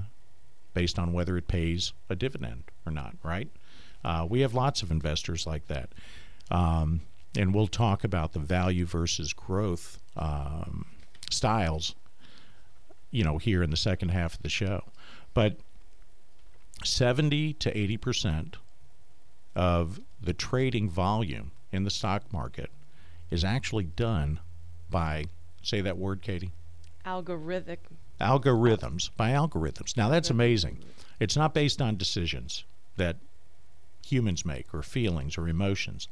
based 0.73 0.97
on 0.99 1.13
whether 1.13 1.37
it 1.37 1.47
pays 1.47 1.93
a 2.09 2.15
dividend 2.15 2.63
or 2.85 2.91
not, 2.91 3.15
right? 3.23 3.49
Uh, 4.03 4.27
we 4.29 4.41
have 4.41 4.53
lots 4.53 4.81
of 4.81 4.91
investors 4.91 5.47
like 5.47 5.67
that. 5.67 5.89
Um, 6.51 7.01
and 7.37 7.53
we'll 7.53 7.67
talk 7.67 8.03
about 8.03 8.33
the 8.33 8.39
value 8.39 8.85
versus 8.85 9.33
growth 9.33 9.99
um, 10.17 10.85
styles, 11.31 11.95
you 13.11 13.23
know, 13.23 13.37
here 13.37 13.63
in 13.63 13.69
the 13.69 13.77
second 13.77 14.09
half 14.09 14.35
of 14.35 14.41
the 14.43 14.49
show. 14.49 14.83
But 15.33 15.57
70 16.83 17.53
to 17.53 17.77
80 17.77 17.97
percent 17.97 18.57
of 19.55 19.99
the 20.21 20.33
trading 20.33 20.89
volume 20.89 21.51
in 21.71 21.83
the 21.83 21.89
stock 21.89 22.31
market 22.31 22.69
is 23.29 23.43
actually 23.43 23.83
done 23.83 24.39
by, 24.89 25.25
say 25.61 25.81
that 25.81 25.97
word, 25.97 26.21
Katie, 26.21 26.51
Algorithmic. 27.05 27.79
Algorithms 28.23 29.09
by 29.17 29.31
algorithms. 29.31 29.97
Now 29.97 30.09
that's 30.09 30.29
amazing. 30.29 30.79
It's 31.19 31.37
not 31.37 31.53
based 31.53 31.81
on 31.81 31.97
decisions 31.97 32.63
that 32.97 33.17
humans 34.05 34.45
make 34.45 34.73
or 34.73 34.81
feelings 34.81 35.37
or 35.37 35.47
emotions. 35.47 36.07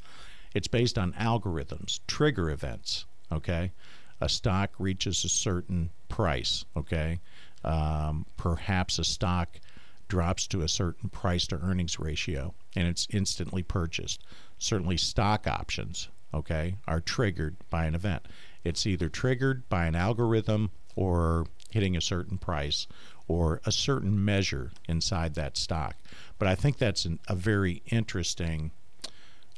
It's 0.53 0.67
based 0.67 0.97
on 0.97 1.13
algorithms, 1.13 1.99
trigger 2.07 2.49
events. 2.49 3.05
Okay, 3.31 3.71
a 4.19 4.27
stock 4.27 4.71
reaches 4.77 5.23
a 5.23 5.29
certain 5.29 5.89
price. 6.09 6.65
Okay, 6.75 7.19
um, 7.63 8.25
perhaps 8.37 8.99
a 8.99 9.03
stock 9.03 9.59
drops 10.07 10.45
to 10.47 10.61
a 10.61 10.67
certain 10.67 11.09
price 11.09 11.47
to 11.47 11.55
earnings 11.61 11.97
ratio 11.97 12.53
and 12.75 12.87
it's 12.87 13.07
instantly 13.11 13.63
purchased. 13.63 14.23
Certainly, 14.57 14.97
stock 14.97 15.47
options. 15.47 16.09
Okay, 16.33 16.75
are 16.87 17.01
triggered 17.01 17.55
by 17.69 17.85
an 17.85 17.95
event. 17.95 18.25
It's 18.63 18.85
either 18.85 19.09
triggered 19.09 19.67
by 19.69 19.85
an 19.85 19.95
algorithm 19.95 20.71
or 20.95 21.45
hitting 21.71 21.97
a 21.97 22.01
certain 22.01 22.37
price 22.37 22.87
or 23.27 23.61
a 23.65 23.71
certain 23.71 24.23
measure 24.23 24.71
inside 24.87 25.35
that 25.35 25.57
stock. 25.57 25.95
But 26.37 26.47
I 26.47 26.55
think 26.55 26.77
that's 26.77 27.05
an, 27.05 27.19
a 27.27 27.35
very 27.35 27.81
interesting. 27.87 28.71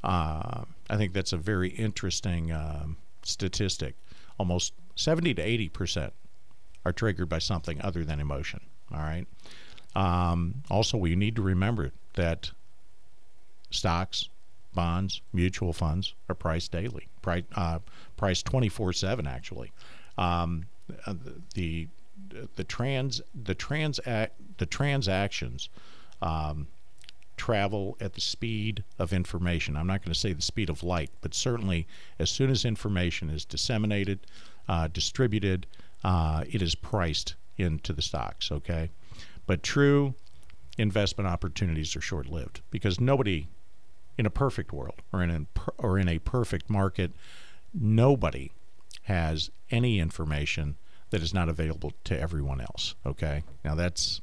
Uh, 0.03 0.63
I 0.89 0.97
think 0.97 1.13
that's 1.13 1.33
a 1.33 1.37
very 1.37 1.69
interesting 1.69 2.51
um, 2.51 2.97
statistic. 3.23 3.95
Almost 4.37 4.73
70 4.95 5.33
to 5.35 5.41
80 5.41 5.69
percent 5.69 6.13
are 6.85 6.91
triggered 6.91 7.29
by 7.29 7.39
something 7.39 7.81
other 7.81 8.03
than 8.03 8.19
emotion. 8.19 8.59
All 8.93 8.99
right. 8.99 9.25
Um, 9.95 10.63
also, 10.69 10.97
we 10.97 11.15
need 11.15 11.35
to 11.35 11.41
remember 11.41 11.91
that 12.15 12.51
stocks, 13.71 14.29
bonds, 14.73 15.21
mutual 15.31 15.73
funds 15.73 16.13
are 16.29 16.35
priced 16.35 16.71
daily, 16.71 17.07
price, 17.21 17.43
uh, 17.55 17.79
priced 18.17 18.45
24/7 18.45 19.27
actually. 19.27 19.71
Um, 20.17 20.65
uh, 21.05 21.15
the 21.53 21.87
the 22.55 22.63
trans 22.63 23.21
the 23.33 23.55
trans 23.55 23.99
the 24.57 24.65
transactions 24.65 25.69
um, 26.21 26.67
travel 27.37 27.97
at 27.99 28.13
the 28.13 28.21
speed 28.21 28.83
of 28.99 29.11
information. 29.11 29.75
I'm 29.75 29.87
not 29.87 30.03
going 30.03 30.13
to 30.13 30.19
say 30.19 30.33
the 30.33 30.41
speed 30.41 30.69
of 30.69 30.83
light, 30.83 31.09
but 31.21 31.33
certainly 31.33 31.87
as 32.19 32.29
soon 32.29 32.49
as 32.49 32.63
information 32.63 33.29
is 33.29 33.43
disseminated, 33.43 34.19
uh, 34.67 34.87
distributed, 34.87 35.65
uh, 36.03 36.43
it 36.49 36.61
is 36.61 36.75
priced 36.75 37.35
into 37.57 37.91
the 37.91 38.01
stocks. 38.01 38.51
Okay, 38.51 38.89
but 39.45 39.63
true 39.63 40.13
investment 40.77 41.27
opportunities 41.27 41.95
are 41.95 42.01
short-lived 42.01 42.61
because 42.71 42.99
nobody 42.99 43.47
in 44.17 44.25
a 44.25 44.29
perfect 44.29 44.71
world 44.71 45.01
or 45.11 45.23
in 45.23 45.29
a, 45.29 45.71
or 45.77 45.97
in 45.97 46.07
a 46.07 46.19
perfect 46.19 46.69
market, 46.69 47.11
nobody 47.73 48.51
has 49.03 49.49
any 49.69 49.99
information 49.99 50.75
that 51.13 51.21
is 51.21 51.31
not 51.31 51.47
available 51.47 51.93
to 52.03 52.19
everyone 52.19 52.59
else. 52.59 52.95
Okay, 53.05 53.43
now 53.63 53.75
that's 53.75 54.19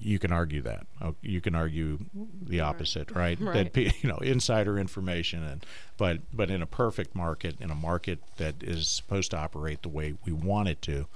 you 0.00 0.20
can 0.20 0.30
argue 0.32 0.62
that. 0.62 0.86
Oh, 1.00 1.16
You 1.20 1.40
can 1.40 1.56
argue 1.56 1.98
the 2.40 2.60
opposite, 2.60 3.10
right? 3.10 3.36
That 3.40 3.46
Right. 3.46 3.72
pe- 3.72 3.90
you 4.02 4.08
know 4.08 4.18
insider 4.18 4.78
information, 4.78 5.42
and 5.42 5.66
but 5.96 6.18
but 6.32 6.48
in 6.48 6.62
a 6.62 6.66
perfect 6.66 7.16
market, 7.16 7.56
in 7.60 7.72
a 7.72 7.74
market 7.74 8.20
that 8.36 8.62
is 8.62 8.86
supposed 8.86 9.32
to 9.32 9.36
operate 9.36 9.82
the 9.82 9.88
way 9.88 10.14
we 10.24 10.30
want 10.32 10.68
it 10.68 10.80
to, 10.82 11.06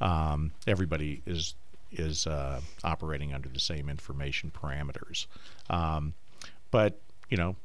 um, 0.00 0.52
everybody 0.66 1.20
is 1.26 1.54
is 1.92 2.26
uh, 2.26 2.62
operating 2.82 3.34
under 3.34 3.50
the 3.50 3.60
same 3.60 3.90
information 3.90 4.50
parameters. 4.50 5.26
Um, 5.68 6.14
but 6.70 6.98
you 7.28 7.36
know, 7.36 7.56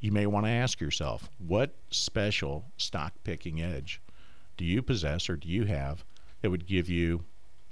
you 0.00 0.12
may 0.12 0.26
want 0.26 0.46
to 0.46 0.50
ask 0.50 0.80
yourself, 0.80 1.28
what 1.38 1.74
special 1.90 2.64
stock 2.76 3.12
picking 3.24 3.60
edge 3.60 4.00
do 4.56 4.64
you 4.64 4.82
possess 4.82 5.28
or 5.28 5.36
do 5.36 5.48
you 5.48 5.64
have 5.64 6.04
that 6.40 6.50
would 6.50 6.66
give 6.66 6.88
you 6.88 7.24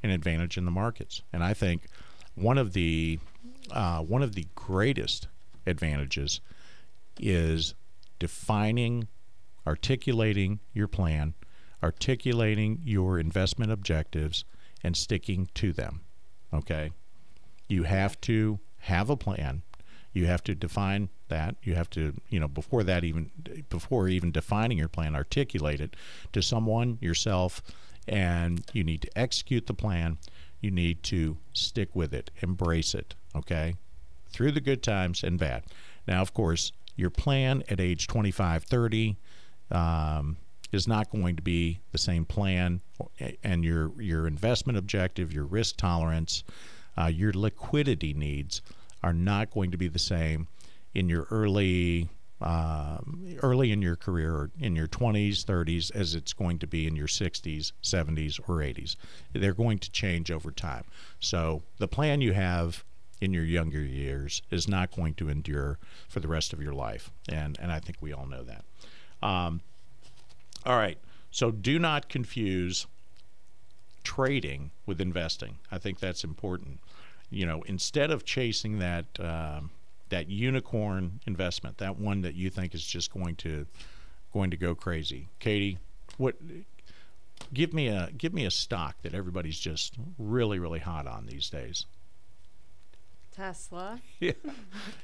an 0.03 0.11
advantage 0.11 0.57
in 0.57 0.65
the 0.65 0.71
markets? 0.71 1.23
And 1.33 1.43
I 1.43 1.55
think 1.55 1.87
one 2.35 2.59
of 2.59 2.73
the 2.73 3.19
uh, 3.71 4.01
one 4.01 4.23
of 4.23 4.35
the 4.35 4.47
greatest 4.55 5.27
advantages 5.67 6.41
is 7.19 7.75
defining, 8.19 9.09
articulating 9.67 10.61
your 10.73 10.87
plan, 10.87 11.35
articulating 11.83 12.81
your 12.85 13.19
investment 13.19 13.73
objectives, 13.73 14.45
and 14.85 14.97
sticking 14.97 15.49
to 15.55 15.73
them. 15.73 16.03
Okay? 16.55 16.93
You 17.69 17.83
have 17.85 18.21
to 18.23 18.61
have 18.81 19.11
a 19.11 19.17
plan. 19.17 19.63
You 20.13 20.27
have 20.27 20.45
to 20.45 20.55
define 20.55 21.09
that. 21.29 21.57
You 21.63 21.75
have 21.75 21.91
to, 21.91 22.15
you 22.29 22.41
know, 22.41 22.49
before 22.49 22.83
that 22.85 23.05
even 23.05 23.31
before 23.69 24.09
even 24.09 24.33
defining 24.33 24.79
your 24.79 24.89
plan, 24.89 25.15
articulate 25.15 25.81
it 25.81 25.97
to 26.33 26.43
someone, 26.43 26.99
yourself, 27.01 27.63
and 28.09 28.65
you 28.73 28.85
need 28.85 29.03
to 29.03 29.19
execute 29.19 29.67
the 29.67 29.75
plan. 29.75 30.19
You 30.61 30.71
need 30.71 31.03
to 31.05 31.37
stick 31.53 31.95
with 31.95 32.15
it, 32.15 32.31
embrace 32.41 32.95
it, 32.95 33.15
okay? 33.35 33.77
Through 34.31 34.53
the 34.53 34.61
good 34.61 34.83
times 34.83 35.23
and 35.23 35.39
bad. 35.39 35.65
Now, 36.09 36.23
of 36.23 36.33
course, 36.33 36.73
your 36.97 37.11
plan 37.11 37.63
at 37.69 37.81
age 37.81 38.07
25, 38.07 38.65
30 38.65 39.17
um, 39.71 40.37
is 40.73 40.89
not 40.89 41.11
going 41.11 41.37
to 41.37 41.43
be 41.43 41.81
the 41.93 41.99
same 41.99 42.25
plan, 42.25 42.81
and 43.43 43.65
your 43.65 43.91
your 44.01 44.27
investment 44.27 44.79
objective, 44.79 45.33
your 45.33 45.45
risk 45.45 45.77
tolerance, 45.77 46.43
uh, 46.97 47.07
your 47.07 47.33
liquidity 47.33 48.15
needs 48.15 48.63
are 49.03 49.13
not 49.13 49.51
going 49.51 49.71
to 49.71 49.77
be 49.77 49.89
the 49.89 49.99
same 49.99 50.49
in 50.97 51.11
your 51.11 51.27
early 51.31 52.09
um, 52.41 53.37
early 53.43 53.71
in 53.71 53.81
your 53.81 53.97
career 53.97 54.35
or 54.35 54.51
in 54.61 54.77
your 54.77 54.87
20s 54.87 55.45
30s 55.45 55.95
as 55.95 56.15
it's 56.15 56.35
going 56.35 56.59
to 56.59 56.67
be 56.67 56.87
in 56.87 56.95
your 56.95 57.07
60s 57.07 57.73
70s 57.83 58.41
or 58.47 58.57
80s 58.57 58.97
they're 59.33 59.55
going 59.55 59.79
to 59.79 59.91
change 59.91 60.31
over 60.31 60.51
time. 60.51 60.85
So 61.19 61.63
the 61.79 61.89
plan 61.89 62.21
you 62.21 62.33
have 62.33 62.85
in 63.21 63.33
your 63.33 63.45
younger 63.45 63.81
years 63.81 64.43
is 64.51 64.69
not 64.69 64.95
going 64.95 65.15
to 65.15 65.29
endure 65.29 65.79
for 66.09 66.21
the 66.21 66.29
rest 66.29 66.53
of 66.53 66.61
your 66.61 66.75
life 66.75 67.11
and 67.29 67.59
and 67.61 67.73
i 67.73 67.79
think 67.79 67.99
we 68.01 68.13
all 68.13 68.27
know 68.27 68.43
that. 68.43 68.65
Um, 69.23 69.61
all 70.65 70.77
right. 70.77 70.99
So 71.31 71.51
do 71.51 71.79
not 71.79 72.09
confuse 72.09 72.87
trading 74.03 74.71
with 74.87 75.01
investing. 75.01 75.59
I 75.71 75.79
think 75.79 76.01
that's 76.01 76.25
important. 76.25 76.81
You 77.31 77.45
know 77.45 77.63
instead 77.63 78.11
of 78.11 78.25
chasing 78.25 78.79
that 78.79 79.07
um, 79.19 79.71
that 80.09 80.29
unicorn 80.29 81.21
investment, 81.27 81.79
that 81.79 81.99
one 81.99 82.23
that 82.23 82.35
you 82.35 82.51
think 82.51 82.75
is 82.75 82.85
just 82.85 83.13
going 83.13 83.37
to 83.37 83.67
going 84.33 84.51
to 84.51 84.57
go 84.57 84.75
crazy. 84.75 85.29
Katie, 85.39 85.79
what 86.19 86.37
give 87.53 87.73
me 87.73 87.89
a 87.89 88.11
give 88.17 88.33
me 88.33 88.45
a 88.45 88.51
stock 88.51 88.97
that 89.03 89.15
everybody's 89.15 89.59
just 89.59 89.95
really 90.19 90.59
really 90.59 90.81
hot 90.81 91.07
on 91.07 91.27
these 91.27 91.51
days. 91.51 91.87
Tesla. 93.35 94.01
Yeah, 94.19 94.33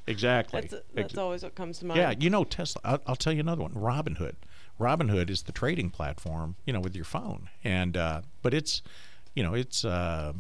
exactly. 0.06 0.62
That's, 0.62 0.82
that's 0.94 1.18
always 1.18 1.42
what 1.42 1.54
comes 1.54 1.80
to 1.80 1.86
mind. 1.86 1.98
Yeah, 1.98 2.14
you 2.18 2.30
know 2.30 2.44
Tesla. 2.44 2.80
I'll, 2.84 3.02
I'll, 3.06 3.16
tell 3.16 3.32
you 3.32 3.40
another 3.40 3.62
one. 3.62 3.74
Robinhood. 3.74 4.36
Robinhood 4.80 5.28
is 5.28 5.42
the 5.42 5.52
trading 5.52 5.90
platform, 5.90 6.56
you 6.64 6.72
know, 6.72 6.80
with 6.80 6.96
your 6.96 7.04
phone, 7.04 7.50
and 7.62 7.94
uh, 7.94 8.22
but 8.40 8.54
it's, 8.54 8.80
you 9.34 9.42
know, 9.42 9.54
it's. 9.54 9.84
Uh, 9.84 10.32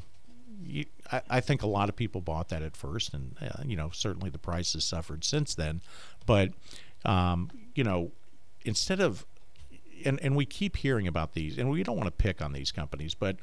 you, 0.66 0.86
I, 1.10 1.22
I, 1.28 1.40
think 1.40 1.62
a 1.62 1.66
lot 1.66 1.88
of 1.88 1.96
people 1.96 2.20
bought 2.20 2.48
that 2.50 2.62
at 2.62 2.76
first, 2.76 3.14
and 3.14 3.36
uh, 3.40 3.62
you 3.64 3.76
know 3.76 3.90
certainly 3.92 4.30
the 4.30 4.38
price 4.38 4.72
has 4.74 4.84
suffered 4.84 5.24
since 5.24 5.54
then. 5.54 5.80
But 6.26 6.50
um, 7.04 7.50
you 7.74 7.84
know, 7.84 8.12
instead 8.64 9.00
of 9.00 9.26
and 10.04 10.20
and 10.22 10.36
we 10.36 10.44
keep 10.44 10.76
hearing 10.76 11.06
about 11.06 11.34
these, 11.34 11.58
and 11.58 11.70
we 11.70 11.82
don't 11.82 11.96
want 11.96 12.06
to 12.06 12.12
pick 12.12 12.42
on 12.42 12.52
these 12.52 12.72
companies, 12.72 13.14
but 13.14 13.36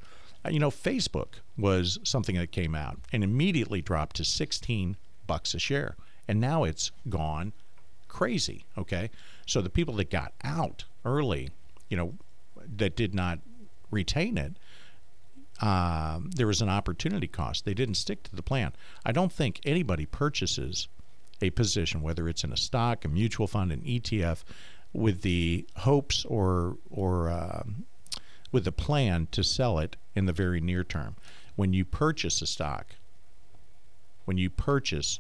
uh, 0.46 0.50
you 0.50 0.60
know, 0.60 0.70
Facebook 0.70 1.36
was 1.58 2.00
something 2.04 2.36
that 2.36 2.52
came 2.52 2.76
out 2.76 3.00
and 3.12 3.24
immediately 3.24 3.82
dropped 3.82 4.16
to 4.18 4.26
16 4.26 4.96
bucks 5.28 5.54
a 5.54 5.60
share, 5.60 5.96
and 6.28 6.40
now 6.40 6.64
it's 6.64 6.92
gone 7.10 7.54
crazy. 8.08 8.66
Okay, 8.78 9.10
so 9.46 9.62
the 9.62 9.70
people 9.70 9.96
that 9.96 10.10
got 10.10 10.34
out 10.44 10.86
early, 11.06 11.50
you 11.90 11.98
know, 11.98 12.14
that 12.78 12.96
did 12.96 13.14
not 13.14 13.40
retain 13.92 14.38
it 14.38 14.54
um, 15.62 16.32
there 16.36 16.48
was 16.48 16.62
an 16.62 16.70
opportunity 16.70 17.28
cost. 17.28 17.66
They 17.66 17.74
didn't 17.74 17.96
stick 17.96 18.24
to 18.24 18.36
the 18.36 18.44
plan. 18.44 18.74
I 19.06 19.12
don't 19.12 19.32
think 19.32 19.60
anybody 19.66 20.06
purchases 20.06 20.88
a 21.42 21.50
position, 21.52 22.02
whether 22.02 22.28
it's 22.28 22.44
in 22.44 22.52
a 22.52 22.58
stock, 22.58 23.06
a 23.06 23.08
mutual 23.08 23.48
fund, 23.48 23.72
an 23.72 23.82
ETF, 23.82 24.44
with 24.94 25.22
the 25.22 25.68
hopes 25.78 26.26
or 26.26 26.78
or 26.90 27.30
uh, 27.30 27.64
with 28.52 28.66
the 28.66 28.72
plan 28.72 29.28
to 29.32 29.44
sell 29.44 29.80
it 29.80 29.96
in 30.16 30.26
the 30.26 30.34
very 30.34 30.60
near 30.60 30.84
term. 30.84 31.16
When 31.56 31.74
you 31.74 31.86
purchase 31.86 32.42
a 32.42 32.48
stock, 32.48 32.96
when 34.26 34.38
you 34.38 34.50
purchase 34.50 35.20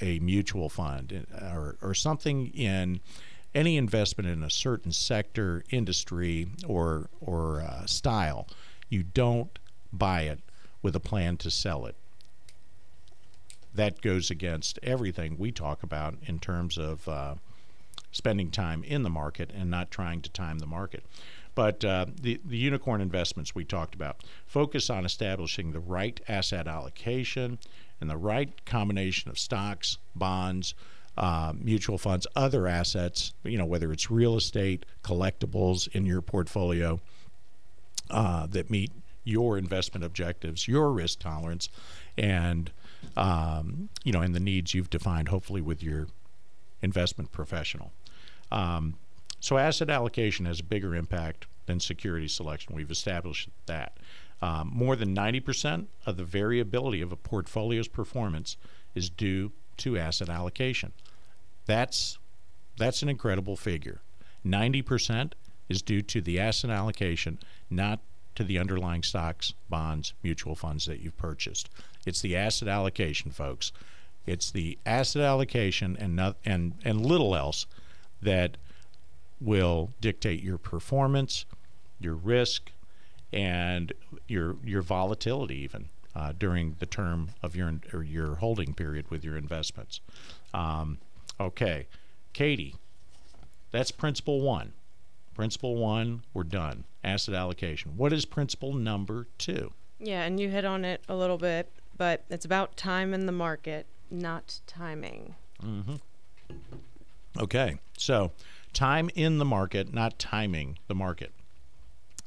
a 0.00 0.18
mutual 0.20 0.68
fund 0.68 1.26
uh, 1.34 1.54
or, 1.54 1.76
or 1.80 1.94
something 1.94 2.48
in 2.48 3.00
any 3.54 3.76
investment 3.76 4.28
in 4.28 4.42
a 4.42 4.50
certain 4.50 4.92
sector, 4.92 5.64
industry, 5.70 6.48
or 6.66 7.08
or 7.20 7.60
uh, 7.60 7.86
style, 7.86 8.48
you 8.94 9.02
don't 9.02 9.58
buy 9.92 10.22
it 10.22 10.38
with 10.80 10.94
a 10.94 11.00
plan 11.00 11.36
to 11.38 11.50
sell 11.50 11.84
it. 11.84 11.96
That 13.74 14.00
goes 14.00 14.30
against 14.30 14.78
everything 14.84 15.36
we 15.36 15.50
talk 15.50 15.82
about 15.82 16.14
in 16.26 16.38
terms 16.38 16.78
of 16.78 17.08
uh, 17.08 17.34
spending 18.12 18.52
time 18.52 18.84
in 18.84 19.02
the 19.02 19.10
market 19.10 19.50
and 19.52 19.68
not 19.68 19.90
trying 19.90 20.22
to 20.22 20.30
time 20.30 20.60
the 20.60 20.66
market. 20.66 21.04
But 21.56 21.84
uh, 21.84 22.06
the, 22.20 22.40
the 22.44 22.56
unicorn 22.56 23.00
investments 23.00 23.54
we 23.54 23.64
talked 23.64 23.96
about 23.96 24.22
focus 24.46 24.90
on 24.90 25.04
establishing 25.04 25.72
the 25.72 25.80
right 25.80 26.20
asset 26.28 26.68
allocation 26.68 27.58
and 28.00 28.08
the 28.08 28.16
right 28.16 28.64
combination 28.64 29.28
of 29.30 29.38
stocks, 29.38 29.98
bonds, 30.14 30.74
uh, 31.16 31.52
mutual 31.56 31.98
funds, 31.98 32.26
other 32.36 32.66
assets, 32.68 33.32
you 33.42 33.58
know, 33.58 33.66
whether 33.66 33.92
it's 33.92 34.10
real 34.10 34.36
estate, 34.36 34.84
collectibles 35.02 35.88
in 35.94 36.06
your 36.06 36.20
portfolio 36.20 37.00
uh, 38.10 38.46
that 38.46 38.70
meet 38.70 38.90
your 39.24 39.56
investment 39.56 40.04
objectives, 40.04 40.68
your 40.68 40.92
risk 40.92 41.18
tolerance, 41.18 41.68
and 42.18 42.70
um, 43.16 43.88
you 44.02 44.12
know, 44.12 44.20
and 44.20 44.34
the 44.34 44.40
needs 44.40 44.74
you've 44.74 44.90
defined, 44.90 45.28
hopefully 45.28 45.60
with 45.60 45.82
your 45.82 46.06
investment 46.82 47.32
professional. 47.32 47.92
Um, 48.52 48.96
so 49.40 49.58
asset 49.58 49.90
allocation 49.90 50.46
has 50.46 50.60
a 50.60 50.64
bigger 50.64 50.94
impact 50.94 51.46
than 51.66 51.80
security 51.80 52.28
selection. 52.28 52.74
We've 52.74 52.90
established 52.90 53.48
that. 53.66 53.96
Um, 54.42 54.70
more 54.74 54.96
than 54.96 55.14
90% 55.14 55.86
of 56.06 56.16
the 56.16 56.24
variability 56.24 57.00
of 57.00 57.12
a 57.12 57.16
portfolio's 57.16 57.88
performance 57.88 58.56
is 58.94 59.08
due 59.08 59.52
to 59.78 59.98
asset 59.98 60.28
allocation. 60.28 60.92
That's 61.66 62.18
that's 62.76 63.02
an 63.02 63.08
incredible 63.08 63.56
figure. 63.56 64.00
90% 64.44 65.32
is 65.68 65.82
due 65.82 66.02
to 66.02 66.20
the 66.20 66.38
asset 66.38 66.70
allocation, 66.70 67.38
not 67.70 68.00
to 68.34 68.44
the 68.44 68.58
underlying 68.58 69.02
stocks, 69.02 69.54
bonds, 69.68 70.12
mutual 70.22 70.54
funds 70.54 70.86
that 70.86 71.00
you've 71.00 71.16
purchased. 71.16 71.70
It's 72.06 72.20
the 72.20 72.36
asset 72.36 72.68
allocation, 72.68 73.30
folks. 73.30 73.72
It's 74.26 74.50
the 74.50 74.78
asset 74.84 75.22
allocation 75.22 75.96
and 75.98 76.16
not, 76.16 76.36
and 76.44 76.74
and 76.84 77.04
little 77.04 77.36
else 77.36 77.66
that 78.22 78.56
will 79.40 79.90
dictate 80.00 80.42
your 80.42 80.58
performance, 80.58 81.44
your 82.00 82.14
risk, 82.14 82.70
and 83.32 83.92
your 84.28 84.56
your 84.64 84.82
volatility 84.82 85.56
even 85.56 85.88
uh, 86.16 86.32
during 86.38 86.76
the 86.78 86.86
term 86.86 87.30
of 87.42 87.54
your 87.54 87.80
your 88.04 88.36
holding 88.36 88.74
period 88.74 89.10
with 89.10 89.24
your 89.24 89.36
investments. 89.36 90.00
Um, 90.52 90.98
okay, 91.38 91.86
Katie, 92.32 92.76
that's 93.70 93.90
principle 93.90 94.40
one. 94.40 94.72
Principle 95.34 95.76
one, 95.76 96.22
we're 96.32 96.44
done. 96.44 96.84
Asset 97.02 97.34
allocation. 97.34 97.96
What 97.96 98.12
is 98.12 98.24
principle 98.24 98.72
number 98.72 99.26
two? 99.36 99.72
Yeah, 99.98 100.22
and 100.22 100.38
you 100.38 100.48
hit 100.48 100.64
on 100.64 100.84
it 100.84 101.02
a 101.08 101.14
little 101.14 101.38
bit, 101.38 101.70
but 101.96 102.24
it's 102.30 102.44
about 102.44 102.76
time 102.76 103.12
in 103.12 103.26
the 103.26 103.32
market, 103.32 103.86
not 104.10 104.60
timing. 104.66 105.34
Mm-hmm. 105.62 105.96
Okay, 107.40 107.78
so 107.98 108.30
time 108.72 109.10
in 109.14 109.38
the 109.38 109.44
market, 109.44 109.92
not 109.92 110.18
timing 110.18 110.78
the 110.86 110.94
market. 110.94 111.32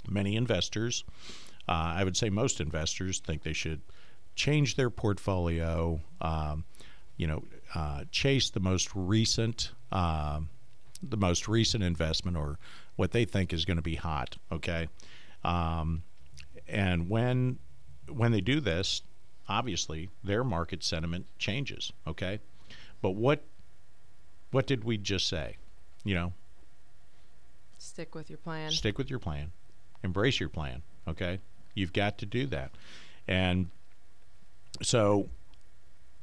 Many 0.10 0.36
investors, 0.36 1.04
uh, 1.70 1.96
I 1.96 2.04
would 2.04 2.18
say 2.18 2.30
most 2.30 2.60
investors, 2.60 3.20
think 3.20 3.44
they 3.44 3.54
should 3.54 3.82
change 4.36 4.76
their 4.76 4.90
portfolio. 4.90 6.00
Um, 6.22 6.66
you 7.16 7.28
know, 7.28 7.44
uh, 7.74 8.04
chase 8.12 8.50
the 8.50 8.60
most 8.60 8.90
recent, 8.96 9.72
uh, 9.92 10.40
the 11.02 11.18
most 11.18 11.48
recent 11.48 11.84
investment, 11.84 12.38
or 12.38 12.60
what 12.98 13.12
they 13.12 13.24
think 13.24 13.54
is 13.54 13.64
going 13.64 13.78
to 13.78 13.82
be 13.84 13.96
hot. 13.96 14.36
Okay, 14.52 14.90
um, 15.46 16.04
and 16.68 17.10
when 17.10 17.58
when 18.10 18.32
they 18.34 18.42
do 18.42 18.60
this, 18.60 19.02
obviously 19.48 20.10
their 20.24 20.44
market 20.44 20.84
sentiment 20.84 21.26
changes. 21.40 21.94
Okay, 22.06 22.40
but 23.02 23.12
what 23.12 23.42
what 24.52 24.68
did 24.68 24.84
we 24.84 24.98
just 24.98 25.28
say? 25.30 25.56
You 26.04 26.16
know, 26.16 26.34
Stick 27.78 28.14
with 28.16 28.30
your 28.30 28.38
plan. 28.38 28.72
stick 28.72 28.98
with 28.98 29.10
your 29.10 29.20
plan, 29.20 29.52
embrace 30.04 30.40
your 30.40 30.50
plan. 30.50 30.82
Okay, 31.08 31.40
you've 31.74 31.94
got 31.94 32.18
to 32.18 32.26
do 32.26 32.46
that, 32.48 32.72
and 33.28 33.68
so 34.82 35.28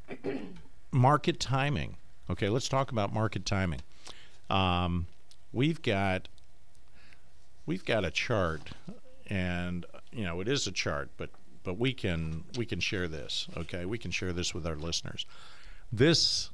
market 0.93 1.41
timing. 1.41 1.97
Okay, 2.31 2.49
let's 2.49 2.69
talk 2.69 2.91
about 2.91 3.13
market 3.13 3.45
timing. 3.45 3.81
Um, 4.51 5.07
we've 5.53 5.81
got 5.83 6.29
we've 7.67 7.85
got 7.85 8.05
a 8.05 8.11
chart, 8.11 8.71
and 9.29 9.87
you 10.13 10.25
know 10.25 10.41
it 10.41 10.49
is 10.49 10.67
a 10.67 10.73
chart, 10.73 11.11
but 11.17 11.31
but 11.63 11.79
we 11.79 11.93
can 11.93 12.45
we 12.57 12.67
can 12.67 12.81
share 12.81 13.09
this. 13.09 13.49
Okay, 13.57 13.85
we 13.85 13.99
can 13.99 14.11
share 14.11 14.33
this 14.33 14.55
with 14.55 14.67
our 14.67 14.77
listeners. 14.77 15.27
This 15.93 16.51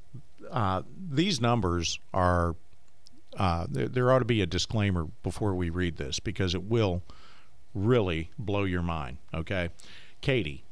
uh, 0.49 0.83
these 1.09 1.41
numbers 1.41 1.99
are 2.13 2.55
uh, 3.37 3.65
there, 3.69 3.87
there 3.87 4.11
ought 4.11 4.19
to 4.19 4.25
be 4.25 4.41
a 4.41 4.45
disclaimer 4.45 5.07
before 5.23 5.53
we 5.55 5.69
read 5.69 5.97
this 5.97 6.19
because 6.19 6.53
it 6.55 6.63
will 6.63 7.01
really 7.73 8.29
blow 8.37 8.63
your 8.63 8.81
mind. 8.81 9.17
Okay, 9.33 9.69
Katie, 10.21 10.63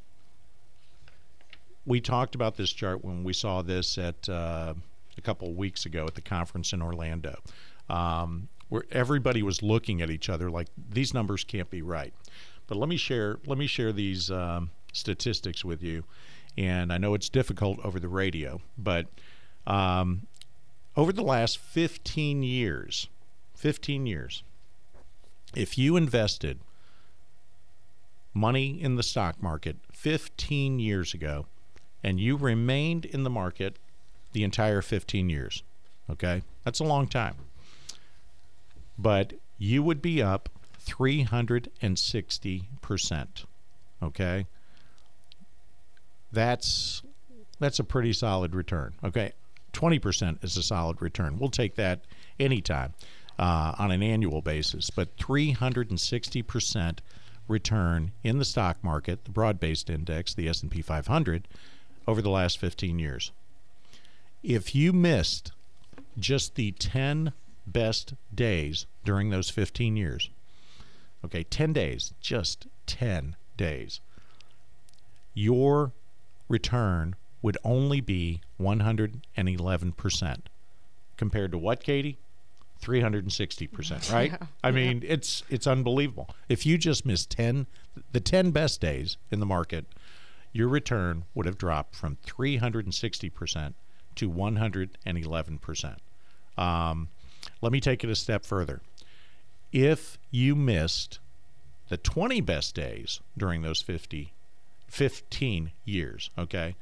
we 1.86 2.00
talked 2.00 2.34
about 2.34 2.56
this 2.56 2.70
chart 2.70 3.04
when 3.04 3.24
we 3.24 3.32
saw 3.32 3.62
this 3.62 3.96
at 3.98 4.28
uh, 4.28 4.74
a 5.16 5.20
couple 5.20 5.48
of 5.48 5.56
weeks 5.56 5.86
ago 5.86 6.06
at 6.06 6.14
the 6.14 6.20
conference 6.20 6.72
in 6.72 6.82
Orlando, 6.82 7.38
um, 7.88 8.48
where 8.70 8.84
everybody 8.90 9.42
was 9.42 9.62
looking 9.62 10.00
at 10.00 10.10
each 10.10 10.30
other 10.30 10.50
like 10.50 10.68
these 10.90 11.12
numbers 11.12 11.44
can't 11.44 11.68
be 11.68 11.82
right. 11.82 12.14
But 12.66 12.78
let 12.78 12.88
me 12.88 12.96
share 12.96 13.38
let 13.46 13.58
me 13.58 13.66
share 13.66 13.92
these 13.92 14.30
um, 14.30 14.70
statistics 14.92 15.64
with 15.64 15.82
you, 15.82 16.04
and 16.56 16.92
I 16.92 16.98
know 16.98 17.14
it's 17.14 17.28
difficult 17.28 17.78
over 17.84 18.00
the 18.00 18.08
radio, 18.08 18.62
but 18.78 19.06
um, 19.66 20.26
over 20.96 21.12
the 21.12 21.22
last 21.22 21.58
15 21.58 22.42
years, 22.42 23.08
15 23.56 24.06
years, 24.06 24.42
if 25.54 25.76
you 25.76 25.96
invested 25.96 26.60
money 28.32 28.80
in 28.80 28.94
the 28.94 29.02
stock 29.02 29.42
market 29.42 29.76
15 29.92 30.78
years 30.78 31.12
ago 31.12 31.46
and 32.02 32.20
you 32.20 32.36
remained 32.36 33.04
in 33.04 33.24
the 33.24 33.30
market 33.30 33.76
the 34.32 34.44
entire 34.44 34.80
15 34.80 35.28
years, 35.28 35.64
okay? 36.08 36.42
That's 36.64 36.78
a 36.78 36.84
long 36.84 37.08
time. 37.08 37.34
But 39.00 39.32
you 39.58 39.82
would 39.82 40.00
be 40.02 40.22
up 40.22 40.48
360%, 40.86 43.26
okay? 44.02 44.46
That's 46.32 47.02
that's 47.58 47.78
a 47.78 47.84
pretty 47.84 48.12
solid 48.12 48.54
return. 48.54 48.92
Okay, 49.04 49.32
20% 49.72 50.44
is 50.44 50.56
a 50.56 50.62
solid 50.62 51.02
return. 51.02 51.38
We'll 51.38 51.50
take 51.50 51.74
that 51.76 52.00
anytime 52.38 52.94
uh, 53.38 53.74
on 53.78 53.90
an 53.90 54.02
annual 54.02 54.42
basis. 54.42 54.90
But 54.90 55.16
360% 55.18 56.98
return 57.48 58.12
in 58.22 58.38
the 58.38 58.44
stock 58.44 58.82
market, 58.82 59.24
the 59.24 59.30
broad-based 59.30 59.90
index, 59.90 60.34
the 60.34 60.48
S&P 60.48 60.82
500, 60.82 61.48
over 62.06 62.22
the 62.22 62.30
last 62.30 62.58
15 62.58 62.98
years. 62.98 63.32
If 64.42 64.74
you 64.74 64.92
missed 64.92 65.52
just 66.18 66.54
the 66.54 66.72
10 66.72 67.32
best 67.72 68.14
days 68.34 68.86
during 69.04 69.30
those 69.30 69.50
15 69.50 69.96
years, 69.96 70.30
okay, 71.24 71.44
10 71.44 71.72
days, 71.72 72.12
just 72.20 72.66
10 72.86 73.36
days, 73.56 74.00
your 75.34 75.92
return 76.48 77.14
would 77.42 77.56
only 77.64 78.00
be 78.00 78.40
111% 78.60 80.38
compared 81.16 81.52
to 81.52 81.58
what, 81.58 81.82
Katie? 81.82 82.18
360%, 82.82 84.12
right? 84.12 84.32
I 84.64 84.70
mean, 84.70 85.02
it's 85.06 85.42
it's 85.50 85.66
unbelievable. 85.66 86.30
If 86.48 86.64
you 86.64 86.78
just 86.78 87.04
missed 87.04 87.30
10 87.30 87.66
the 88.12 88.20
10 88.20 88.50
best 88.52 88.80
days 88.80 89.18
in 89.30 89.40
the 89.40 89.46
market, 89.46 89.84
your 90.52 90.68
return 90.68 91.24
would 91.34 91.46
have 91.46 91.58
dropped 91.58 91.94
from 91.94 92.16
360% 92.26 93.74
to 94.16 94.30
111%. 94.30 95.96
Um, 96.58 97.08
let 97.60 97.72
me 97.72 97.80
take 97.80 98.04
it 98.04 98.10
a 98.10 98.16
step 98.16 98.44
further. 98.44 98.80
If 99.72 100.18
you 100.30 100.54
missed 100.54 101.18
the 101.88 101.96
20 101.96 102.40
best 102.40 102.74
days 102.74 103.20
during 103.36 103.62
those 103.62 103.82
50 103.82 104.32
15 104.88 105.70
years, 105.84 106.30
okay? 106.36 106.74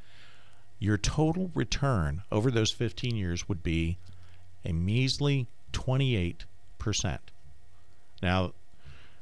Your 0.79 0.97
total 0.97 1.51
return 1.55 2.23
over 2.33 2.51
those 2.51 2.71
15 2.71 3.15
years 3.15 3.49
would 3.49 3.63
be 3.63 3.99
a 4.65 4.73
measly 4.73 5.47
28%. 5.73 6.45
Now, 8.23 8.53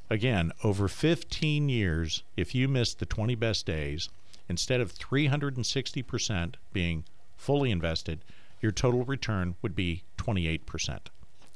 again, 0.09 0.53
over 0.63 0.87
15 0.89 1.69
years, 1.69 2.23
if 2.37 2.55
you 2.55 2.69
missed 2.69 2.99
the 2.99 3.07
20 3.07 3.35
best 3.35 3.67
days, 3.67 4.09
instead 4.49 4.81
of 4.81 4.95
360% 4.95 6.55
being 6.73 7.05
fully 7.37 7.71
invested, 7.71 8.21
your 8.61 8.73
total 8.73 9.05
return 9.05 9.57
would 9.63 9.75
be 9.75 10.03
28%, 10.19 10.99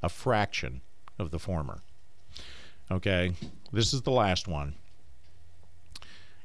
a 0.03 0.09
fraction 0.09 0.81
of 1.19 1.31
the 1.31 1.39
former. 1.39 1.81
Okay, 2.91 3.35
this 3.73 3.93
is 3.93 4.03
the 4.03 4.11
last 4.11 4.49
one. 4.49 4.75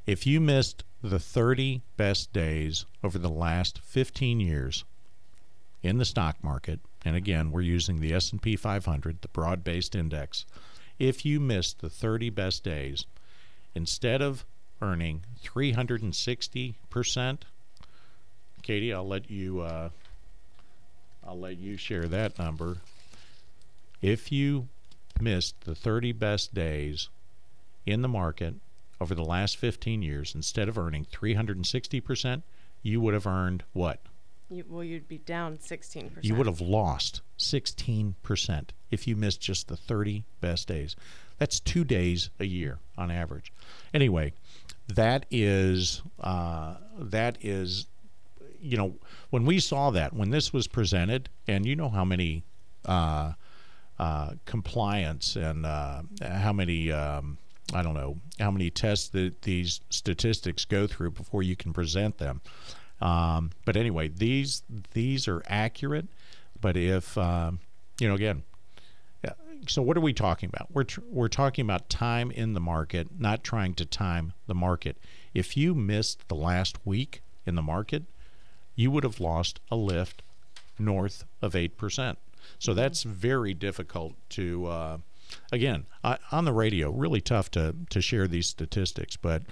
If 0.06 0.28
you 0.28 0.40
missed 0.40 0.84
the 1.02 1.20
30 1.20 1.82
best 1.98 2.32
days 2.34 2.86
over 3.04 3.18
the 3.18 3.30
last 3.30 3.80
15 3.80 4.40
years 4.40 4.84
in 5.82 5.98
the 5.98 6.06
stock 6.06 6.44
market, 6.44 6.80
and 7.04 7.16
again, 7.16 7.52
we're 7.52 7.62
using 7.62 8.00
the 8.00 8.14
S&P 8.14 8.56
500, 8.56 9.22
the 9.22 9.28
broad-based 9.30 9.96
index. 9.96 10.46
If 11.00 11.26
you 11.26 11.40
missed 11.40 11.80
the 11.80 11.90
30 11.90 12.30
best 12.30 12.64
days, 12.64 13.06
instead 13.74 14.22
of 14.22 14.46
earning 14.82 15.24
360%, 15.44 17.38
Katie, 18.62 18.94
I'll 18.94 19.08
let 19.08 19.30
you 19.30 19.62
uh, 19.62 19.90
I'll 21.26 21.40
let 21.40 21.58
you 21.58 21.78
share 21.78 22.08
that 22.08 22.40
number. 22.40 22.78
If 24.06 24.32
you 24.32 24.68
missed 25.20 25.62
the 25.62 25.74
30 25.74 26.12
best 26.12 26.54
days 26.54 27.10
in 27.88 28.04
the 28.04 28.08
market 28.08 28.54
over 29.02 29.16
the 29.16 29.26
last 29.26 29.58
15 29.58 30.04
years, 30.04 30.36
instead 30.36 30.70
of 30.70 30.78
earning 30.78 31.06
360%, 31.06 32.44
you 32.84 33.02
would 33.02 33.16
have 33.16 33.26
earned 33.26 33.64
what? 33.74 34.00
You, 34.52 34.64
well, 34.70 34.84
you'd 34.84 35.08
be 35.08 35.18
down 35.18 35.58
16%. 35.58 36.20
You 36.22 36.36
would 36.36 36.46
have 36.46 36.62
lost 36.62 37.22
16% 37.40 38.70
if 38.92 39.08
you 39.08 39.16
missed 39.16 39.42
just 39.42 39.70
the 39.70 39.76
30 39.76 40.24
best 40.40 40.68
days. 40.68 40.96
That's 41.40 41.60
two 41.60 41.84
days 41.84 42.30
a 42.40 42.46
year 42.46 42.78
on 43.00 43.10
average. 43.10 43.52
Anyway, 43.92 44.34
that 44.88 45.26
is 45.32 46.04
uh, 46.20 46.76
that 47.00 47.40
is 47.42 47.88
you 48.62 48.78
know 48.78 48.94
when 49.32 49.46
we 49.46 49.60
saw 49.60 49.90
that 49.90 50.14
when 50.14 50.30
this 50.30 50.54
was 50.54 50.68
presented, 50.68 51.28
and 51.48 51.66
you 51.66 51.76
know 51.76 51.90
how 51.90 52.06
many 52.06 52.44
uh, 52.86 53.34
uh, 54.00 54.32
compliance 54.46 55.36
and 55.36 55.66
uh, 55.66 56.02
how 56.22 56.54
many 56.54 56.92
um, 56.92 57.38
I 57.74 57.82
don't 57.82 57.94
know 57.94 58.18
how 58.40 58.52
many 58.52 58.70
tests 58.70 59.08
that 59.10 59.42
these 59.42 59.82
statistics 59.90 60.66
go 60.66 60.88
through 60.88 61.12
before 61.12 61.44
you 61.44 61.56
can 61.56 61.74
present 61.74 62.18
them. 62.18 62.42
Um, 63.02 63.52
but 63.66 63.76
anyway, 63.76 64.08
these 64.08 64.64
these 64.94 65.28
are 65.28 65.44
accurate. 65.48 66.08
But 66.62 66.78
if 66.78 67.18
um, 67.18 67.60
you 68.00 68.08
know, 68.08 68.16
again, 68.16 68.44
uh, 69.28 69.32
so 69.68 69.82
what 69.82 69.98
are 69.98 70.02
we 70.02 70.14
talking 70.14 70.50
about? 70.54 70.68
We're 70.72 70.84
tr- 70.84 71.02
we're 71.10 71.28
talking 71.28 71.64
about 71.64 71.90
time 71.90 72.32
in 72.32 72.54
the 72.54 72.60
market, 72.60 73.08
not 73.20 73.44
trying 73.44 73.74
to 73.76 73.86
time 73.86 74.34
the 74.48 74.56
market. 74.56 74.98
If 75.34 75.58
you 75.58 75.74
missed 75.74 76.28
the 76.28 76.36
last 76.36 76.78
week 76.86 77.22
in 77.46 77.56
the 77.56 77.62
market, 77.62 78.04
you 78.76 78.92
would 78.92 79.04
have 79.04 79.20
lost 79.20 79.60
a 79.72 79.76
lift 79.76 80.22
north 80.78 81.26
of 81.42 81.56
eight 81.56 81.78
percent. 81.78 82.18
So 82.60 82.74
that's 82.74 83.04
very 83.04 83.54
difficult 83.54 84.16
to. 84.30 84.68
Uh, 84.68 84.98
again, 85.52 85.86
I, 86.04 86.18
on 86.32 86.46
the 86.46 86.54
radio, 86.54 86.92
really 86.92 87.22
tough 87.22 87.50
to 87.52 87.76
to 87.90 88.02
share 88.02 88.28
these 88.28 88.48
statistics, 88.48 89.16
but 89.16 89.44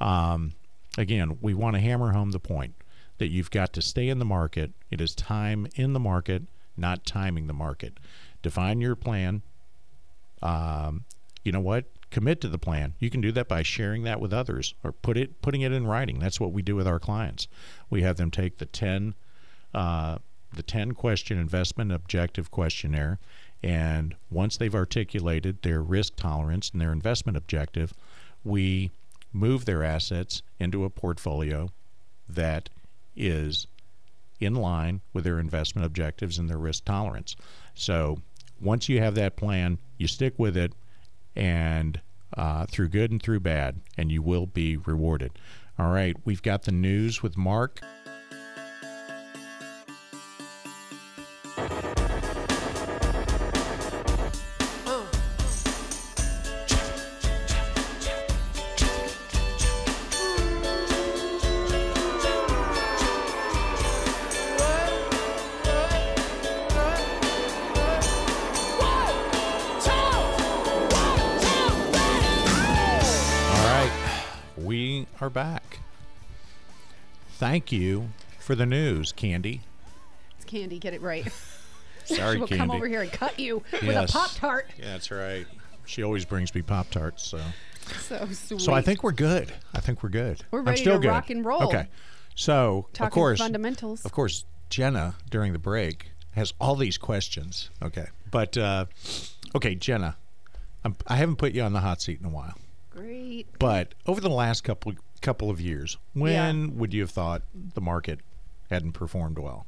um, 0.00 0.52
again, 0.96 1.38
we 1.40 1.54
want 1.54 1.76
to 1.76 1.80
hammer 1.80 2.12
home 2.12 2.30
the 2.30 2.40
point 2.40 2.74
that 3.18 3.28
you've 3.28 3.50
got 3.50 3.72
to 3.74 3.82
stay 3.82 4.08
in 4.08 4.18
the 4.18 4.24
market. 4.24 4.72
It 4.90 5.00
is 5.00 5.14
time 5.14 5.66
in 5.74 5.92
the 5.92 6.00
market, 6.00 6.44
not 6.76 7.04
timing 7.04 7.46
the 7.46 7.52
market. 7.52 7.98
Define 8.42 8.80
your 8.80 8.94
plan. 8.94 9.42
Um, 10.40 11.04
you 11.44 11.52
know 11.52 11.60
what? 11.60 11.86
Commit 12.10 12.40
to 12.40 12.48
the 12.48 12.58
plan. 12.58 12.94
You 13.00 13.10
can 13.10 13.20
do 13.20 13.32
that 13.32 13.48
by 13.48 13.62
sharing 13.62 14.04
that 14.04 14.20
with 14.20 14.32
others 14.32 14.74
or 14.82 14.92
put 14.92 15.16
it 15.16 15.42
putting 15.42 15.60
it 15.60 15.72
in 15.72 15.86
writing. 15.86 16.18
That's 16.20 16.40
what 16.40 16.52
we 16.52 16.62
do 16.62 16.76
with 16.76 16.86
our 16.86 16.98
clients. 16.98 17.48
We 17.90 18.02
have 18.02 18.16
them 18.16 18.30
take 18.30 18.58
the 18.58 18.66
ten 18.66 19.14
uh, 19.74 20.18
the 20.52 20.62
ten 20.62 20.92
question 20.92 21.38
investment 21.38 21.92
objective 21.92 22.50
questionnaire, 22.50 23.18
and 23.62 24.14
once 24.30 24.56
they've 24.56 24.74
articulated 24.74 25.62
their 25.62 25.82
risk 25.82 26.16
tolerance 26.16 26.70
and 26.70 26.80
their 26.80 26.92
investment 26.92 27.36
objective, 27.36 27.92
we 28.44 28.90
move 29.32 29.64
their 29.64 29.84
assets 29.84 30.42
into 30.58 30.84
a 30.84 30.90
portfolio 30.90 31.70
that 32.28 32.70
is 33.16 33.66
in 34.40 34.54
line 34.54 35.00
with 35.12 35.24
their 35.24 35.38
investment 35.38 35.84
objectives 35.84 36.38
and 36.38 36.48
their 36.48 36.58
risk 36.58 36.84
tolerance. 36.84 37.34
So 37.74 38.18
once 38.60 38.88
you 38.88 39.00
have 39.00 39.14
that 39.16 39.36
plan, 39.36 39.78
you 39.98 40.06
stick 40.06 40.34
with 40.38 40.56
it, 40.56 40.72
and 41.34 42.00
uh, 42.36 42.66
through 42.66 42.88
good 42.88 43.10
and 43.10 43.22
through 43.22 43.40
bad, 43.40 43.80
and 43.96 44.10
you 44.12 44.22
will 44.22 44.46
be 44.46 44.76
rewarded. 44.76 45.32
All 45.78 45.90
right, 45.90 46.16
we've 46.24 46.42
got 46.42 46.62
the 46.62 46.72
news 46.72 47.22
with 47.22 47.36
Mark. 47.36 47.80
Are 75.28 75.30
back. 75.30 75.80
Thank 77.32 77.70
you 77.70 78.08
for 78.38 78.54
the 78.54 78.64
news, 78.64 79.12
Candy. 79.12 79.60
It's 80.36 80.46
candy. 80.46 80.78
Get 80.78 80.94
it 80.94 81.02
right. 81.02 81.30
Sorry, 82.06 82.36
she 82.36 82.40
will 82.40 82.46
Candy. 82.48 82.60
come 82.62 82.70
over 82.70 82.88
here 82.88 83.02
and 83.02 83.12
cut 83.12 83.38
you 83.38 83.62
with 83.82 83.94
a 83.94 84.06
pop 84.10 84.30
tart. 84.36 84.66
Yeah, 84.78 84.86
that's 84.86 85.10
right. 85.10 85.46
She 85.84 86.02
always 86.02 86.24
brings 86.24 86.54
me 86.54 86.62
Pop 86.62 86.88
Tarts, 86.90 87.22
so 87.26 87.40
So 88.00 88.26
sweet. 88.32 88.60
so 88.62 88.72
I 88.72 88.80
think 88.80 89.02
we're 89.02 89.12
good. 89.12 89.52
I 89.74 89.80
think 89.80 90.02
we're 90.02 90.08
good. 90.08 90.42
We're 90.50 90.60
I'm 90.60 90.64
ready 90.66 90.80
still 90.80 90.94
to 90.94 91.00
good. 91.00 91.08
rock 91.08 91.28
and 91.30 91.44
roll. 91.44 91.62
Okay, 91.64 91.88
so 92.34 92.86
Talking 92.94 93.06
of 93.06 93.12
course, 93.12 93.38
fundamentals. 93.38 94.04
of 94.06 94.12
course, 94.12 94.44
Jenna 94.70 95.14
during 95.30 95.52
the 95.52 95.58
break 95.58 96.12
has 96.32 96.54
all 96.58 96.74
these 96.74 96.96
questions. 96.96 97.68
Okay, 97.82 98.06
but 98.30 98.56
uh, 98.56 98.86
okay, 99.54 99.74
Jenna, 99.74 100.16
I'm, 100.84 100.96
I 101.06 101.16
haven't 101.16 101.36
put 101.36 101.52
you 101.52 101.62
on 101.62 101.74
the 101.74 101.80
hot 101.80 102.00
seat 102.02 102.18
in 102.20 102.26
a 102.26 102.30
while, 102.30 102.54
Great. 102.90 103.46
but 103.58 103.94
over 104.06 104.20
the 104.22 104.30
last 104.30 104.64
couple 104.64 104.92
couple 105.22 105.50
of 105.50 105.60
years, 105.60 105.96
when 106.14 106.32
Yeah. 106.68 106.74
would 106.74 106.94
you 106.94 107.00
have 107.02 107.10
thought 107.10 107.42
the 107.74 107.80
market 107.80 108.20
hadn't 108.70 108.92
performed 108.92 109.38
well? 109.38 109.66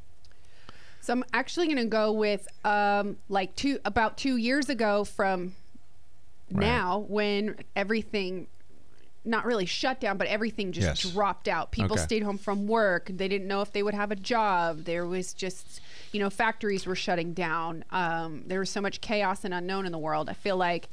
So 1.00 1.12
I'm 1.14 1.24
actually 1.32 1.66
going 1.66 1.78
to 1.78 1.84
go 1.86 2.12
with 2.12 2.46
um, 2.64 3.16
like 3.28 3.56
two 3.56 3.78
about 3.84 4.18
two 4.18 4.36
years 4.36 4.68
ago 4.68 5.04
from 5.04 5.54
Right. 6.52 6.66
now 6.66 6.98
when 7.08 7.56
everything 7.76 8.48
not 9.24 9.44
really 9.44 9.66
shut 9.66 10.00
down, 10.00 10.16
but 10.16 10.26
everything 10.28 10.72
just 10.72 11.04
Yes. 11.04 11.12
dropped 11.12 11.46
out. 11.46 11.70
People 11.72 11.94
Okay. 11.96 12.02
stayed 12.04 12.22
home 12.22 12.38
from 12.38 12.66
work. 12.66 13.06
They 13.12 13.28
didn't 13.28 13.46
know 13.48 13.60
if 13.60 13.70
they 13.72 13.82
would 13.82 13.94
have 13.94 14.10
a 14.10 14.16
job. 14.16 14.84
There 14.84 15.06
was 15.06 15.32
just, 15.34 15.80
you 16.12 16.20
know, 16.20 16.30
factories 16.30 16.86
were 16.86 16.94
shutting 16.94 17.34
down. 17.34 17.84
Um, 17.90 18.44
there 18.46 18.58
was 18.58 18.70
so 18.70 18.80
much 18.80 19.00
chaos 19.00 19.44
and 19.44 19.52
unknown 19.54 19.84
in 19.86 19.92
the 19.92 19.98
world. 19.98 20.28
I 20.30 20.32
feel 20.32 20.56
like 20.56 20.88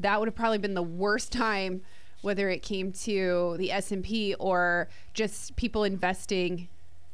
that 0.00 0.18
would 0.18 0.26
have 0.26 0.34
probably 0.34 0.58
been 0.58 0.74
the 0.74 0.82
worst 0.82 1.32
time, 1.32 1.82
whether 2.24 2.48
it 2.48 2.62
came 2.62 2.90
to 2.90 3.54
the 3.58 3.70
S 3.70 3.92
and 3.92 4.02
P 4.02 4.34
or 4.38 4.88
just 5.12 5.54
people 5.56 5.84
investing 5.84 6.68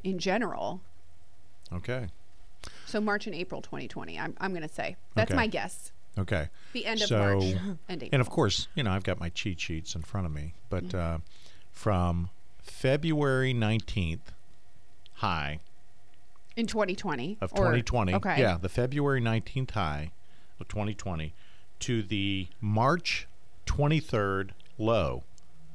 in 0.05 0.18
general. 0.20 0.81
Okay, 1.73 2.07
So 2.87 3.01
March 3.01 3.27
and 3.27 3.35
April 3.35 3.61
2020. 3.61 4.18
I'm, 4.18 4.35
I'm 4.40 4.53
going 4.53 4.66
to 4.66 4.73
say 4.73 4.96
that's 5.14 5.31
Okay. 5.31 5.37
my 5.37 5.46
guess. 5.49 5.90
okay. 6.18 6.49
The 6.73 6.87
end 6.87 7.03
of 7.03 7.09
So- 7.09 7.18
March 7.18 7.44
and 7.88 8.03
April. 8.03 8.09
And 8.12 8.20
of 8.20 8.31
course, 8.31 8.68
you 8.77 8.83
know, 8.85 8.90
I've 8.92 9.03
got 9.05 9.18
my 9.20 9.29
cheat 9.31 9.61
sheets 9.61 9.94
in 9.96 10.03
front 10.03 10.27
of 10.27 10.33
me, 10.33 10.55
but 10.68 10.85
Mm-hmm. 10.85 11.14
uh, 11.16 11.18
from 11.73 12.31
February 12.62 13.53
19th 13.55 14.20
high 15.14 15.59
in 16.57 16.66
2020 16.66 17.37
of 17.40 17.53
or- 17.53 17.57
2020, 17.57 18.14
Okay. 18.14 18.40
yeah, 18.40 18.59
the 18.61 18.68
February 18.68 19.20
19th 19.20 19.73
high 19.73 20.11
of 20.61 20.68
2020 20.68 21.33
to 21.81 22.03
the 22.03 22.49
March 22.61 23.27
23rd 23.66 24.51
low 24.81 25.25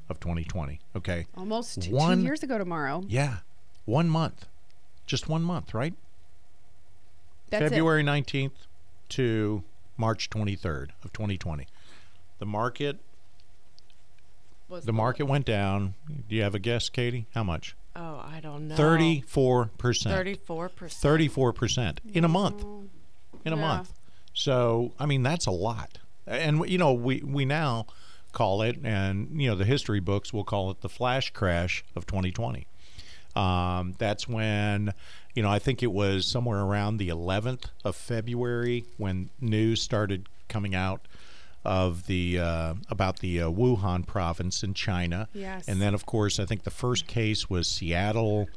of 0.08 0.20
2020. 0.20 0.80
Okay. 0.96 1.26
Almost 1.36 1.82
two, 1.82 1.92
One- 1.94 2.18
two 2.18 2.24
years 2.24 2.42
ago 2.42 2.58
tomorrow. 2.58 3.02
Yeah. 3.08 3.38
One 3.84 4.08
month. 4.08 4.46
Just 5.06 5.28
one 5.28 5.42
month, 5.42 5.72
right? 5.72 5.94
That's 7.50 7.66
it. 7.66 7.68
February 7.70 8.02
19th 8.02 8.66
to 9.10 9.62
March 9.96 10.28
23rd 10.30 10.90
of 11.04 11.12
2020. 11.12 11.66
The 12.38 12.46
market 12.46 12.98
Was 14.68 14.84
the 14.84 14.92
market 14.92 15.24
went 15.24 15.46
down. 15.46 15.94
Do 16.28 16.34
you 16.34 16.42
have 16.42 16.54
a 16.54 16.58
guess, 16.58 16.88
Katie? 16.88 17.26
How 17.34 17.44
much? 17.44 17.76
Oh, 17.94 18.22
I 18.22 18.40
don't 18.42 18.68
know. 18.68 18.74
34%. 18.74 19.70
Thirty-four 20.10 20.68
percent. 20.70 21.02
34% 21.02 21.98
in 22.12 22.24
a 22.24 22.28
month. 22.28 22.62
In 23.44 23.52
a 23.52 23.56
Yeah. 23.56 23.62
month. 23.62 23.92
So, 24.34 24.92
I 24.98 25.06
mean, 25.06 25.22
that's 25.22 25.46
a 25.46 25.50
lot. 25.52 25.98
And, 26.26 26.68
you 26.68 26.76
know, 26.78 26.92
we, 26.92 27.22
we 27.22 27.44
now 27.46 27.86
call 28.36 28.60
it, 28.60 28.76
and, 28.84 29.40
you 29.40 29.48
know, 29.48 29.56
the 29.56 29.64
history 29.64 29.98
books 29.98 30.30
will 30.30 30.44
call 30.44 30.70
it 30.70 30.82
the 30.82 30.90
flash 30.90 31.30
crash 31.30 31.82
of 31.96 32.06
2020. 32.06 32.66
Um, 33.34 33.94
that's 33.96 34.28
when, 34.28 34.92
you 35.34 35.42
know, 35.42 35.48
I 35.48 35.58
think 35.58 35.82
it 35.82 35.90
was 35.90 36.26
somewhere 36.26 36.60
around 36.60 36.98
the 36.98 37.08
11th 37.08 37.70
of 37.82 37.96
February 37.96 38.84
when 38.98 39.30
news 39.40 39.80
started 39.80 40.28
coming 40.48 40.74
out 40.74 41.08
of 41.64 42.06
the 42.06 42.38
uh, 42.38 42.74
about 42.90 43.20
the 43.20 43.40
uh, 43.40 43.50
Wuhan 43.50 44.06
province 44.06 44.62
in 44.62 44.74
China. 44.74 45.28
Yes. 45.32 45.66
And 45.66 45.80
then, 45.80 45.94
of 45.94 46.04
course, 46.04 46.38
I 46.38 46.44
think 46.44 46.64
the 46.64 46.70
first 46.70 47.06
case 47.06 47.48
was 47.48 47.66
Seattle, 47.66 48.48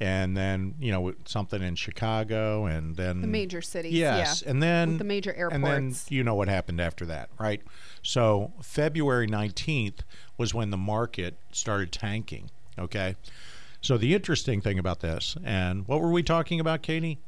and 0.00 0.36
then 0.36 0.74
you 0.80 0.90
know 0.90 1.12
something 1.26 1.62
in 1.62 1.76
Chicago, 1.76 2.64
and 2.66 2.96
then 2.96 3.20
The 3.20 3.26
major 3.26 3.60
cities, 3.60 3.92
Yes, 3.92 4.42
yeah. 4.44 4.50
and 4.50 4.62
then 4.62 4.88
With 4.90 4.98
the 4.98 5.04
major 5.04 5.32
airports. 5.34 5.54
and 5.54 5.64
then 5.64 5.94
you 6.08 6.24
know 6.24 6.34
what 6.34 6.48
happened 6.48 6.80
after 6.80 7.04
that, 7.06 7.28
right? 7.38 7.60
So 8.02 8.52
February 8.62 9.26
19th 9.28 9.98
was 10.38 10.54
when 10.54 10.70
the 10.70 10.76
market 10.78 11.36
started 11.52 11.92
tanking. 11.92 12.50
Okay. 12.78 13.16
So 13.82 13.96
the 13.98 14.14
interesting 14.14 14.60
thing 14.60 14.78
about 14.78 15.00
this, 15.00 15.36
and 15.44 15.86
what 15.88 16.00
were 16.00 16.10
we 16.12 16.22
talking 16.22 16.60
about, 16.60 16.82
Katie? 16.82 17.18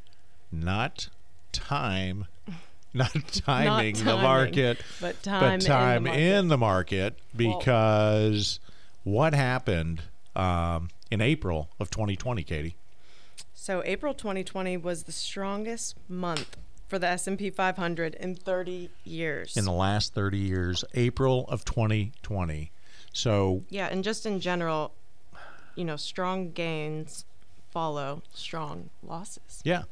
Not 0.50 1.08
time, 1.52 2.26
not 2.94 3.10
timing 3.32 3.94
the 3.94 4.00
timing, 4.04 4.22
market, 4.22 4.78
but 5.00 5.22
time 5.22 5.54
in 5.54 5.60
the 5.60 5.68
market. 6.00 6.18
in 6.20 6.48
the 6.48 6.58
market 6.58 7.18
because 7.34 8.60
what 9.04 9.34
happened 9.34 10.02
um, 10.36 10.88
in 11.12 11.20
April 11.20 11.68
of 11.78 11.90
2020, 11.90 12.42
Katie? 12.42 12.74
So 13.52 13.82
April 13.84 14.14
2020 14.14 14.78
was 14.78 15.02
the 15.02 15.12
strongest 15.12 15.94
month 16.08 16.56
for 16.88 16.98
the 16.98 17.06
S&P 17.06 17.50
500 17.50 18.14
in 18.14 18.34
30 18.34 18.88
years. 19.04 19.54
In 19.54 19.66
the 19.66 19.72
last 19.72 20.14
30 20.14 20.38
years, 20.38 20.86
April 20.94 21.44
of 21.48 21.66
2020. 21.66 22.72
So 23.12 23.62
yeah, 23.68 23.88
and 23.88 24.02
just 24.02 24.24
in 24.24 24.40
general, 24.40 24.92
you 25.74 25.84
know, 25.84 25.96
strong 25.96 26.50
gains 26.52 27.26
follow 27.70 28.22
strong 28.32 28.88
losses. 29.02 29.60
Yeah, 29.64 29.82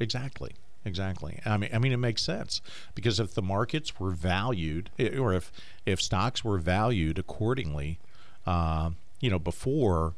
exactly, 0.00 0.52
exactly. 0.86 1.38
I 1.44 1.58
mean, 1.58 1.68
I 1.70 1.78
mean, 1.78 1.92
it 1.92 1.98
makes 1.98 2.22
sense 2.22 2.62
because 2.94 3.20
if 3.20 3.34
the 3.34 3.42
markets 3.42 4.00
were 4.00 4.12
valued, 4.12 4.88
or 5.18 5.34
if 5.34 5.52
if 5.84 6.00
stocks 6.00 6.42
were 6.42 6.56
valued 6.56 7.18
accordingly, 7.18 7.98
uh, 8.46 8.90
you 9.20 9.28
know, 9.28 9.38
before, 9.38 10.14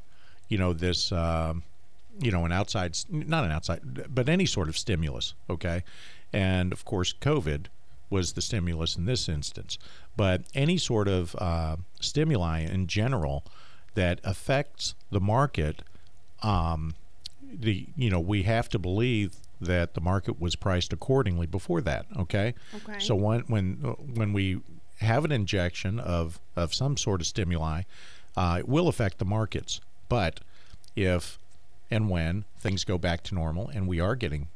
you 0.55 0.59
know, 0.59 0.73
this, 0.73 1.11
um 1.13 1.63
you 2.21 2.31
know, 2.31 2.45
an 2.45 2.53
outside, 2.53 2.97
not 3.11 3.43
an 3.45 3.51
outside, 3.51 3.81
but 4.15 4.29
any 4.29 4.47
sort 4.47 4.69
of 4.69 4.79
stimulus, 4.79 5.35
okay, 5.51 5.83
and 6.33 6.73
of 6.73 6.85
course, 6.85 7.13
COVID 7.13 7.67
was 8.09 8.35
the 8.35 8.41
stimulus 8.41 8.97
in 8.97 9.05
this 9.07 9.29
instance, 9.29 9.79
but 10.17 10.43
any 10.55 10.77
sort 10.79 11.09
of 11.09 11.35
uh, 11.41 11.77
stimuli 12.01 12.61
in 12.61 12.87
general 12.87 13.45
that 13.95 14.21
affects 14.23 14.95
the 15.11 15.21
market 15.21 15.83
um, 16.43 16.95
the 17.53 17.87
you 17.97 18.11
know 18.11 18.21
we 18.21 18.43
have 18.43 18.69
to 18.69 18.79
believe 18.79 19.35
that 19.61 19.95
the 19.95 20.01
market 20.01 20.41
was 20.41 20.57
priced 20.57 20.93
accordingly 20.93 21.47
before 21.47 21.81
that. 21.81 22.07
Okay. 22.17 22.55
Okay. 22.75 22.99
So 22.99 23.15
when 23.15 23.41
when 23.43 23.75
when 24.15 24.33
we 24.33 24.61
have 25.01 25.25
an 25.25 25.33
injection 25.33 25.99
of 25.99 26.39
of 26.55 26.75
some 26.75 26.97
sort 26.97 27.21
of 27.21 27.27
stimuli, 27.27 27.83
uh, 28.37 28.57
it 28.61 28.69
will 28.69 28.89
affect 28.89 29.19
the 29.19 29.25
markets. 29.25 29.81
But 30.15 30.39
if 30.95 31.41
and 31.91 32.09
when 32.09 32.45
things 32.57 32.85
go 32.85 32.99
back 32.99 33.25
to 33.25 33.35
normal, 33.35 33.69
and 33.71 33.89
we 33.89 33.99
are 33.99 34.15
getting 34.15 34.47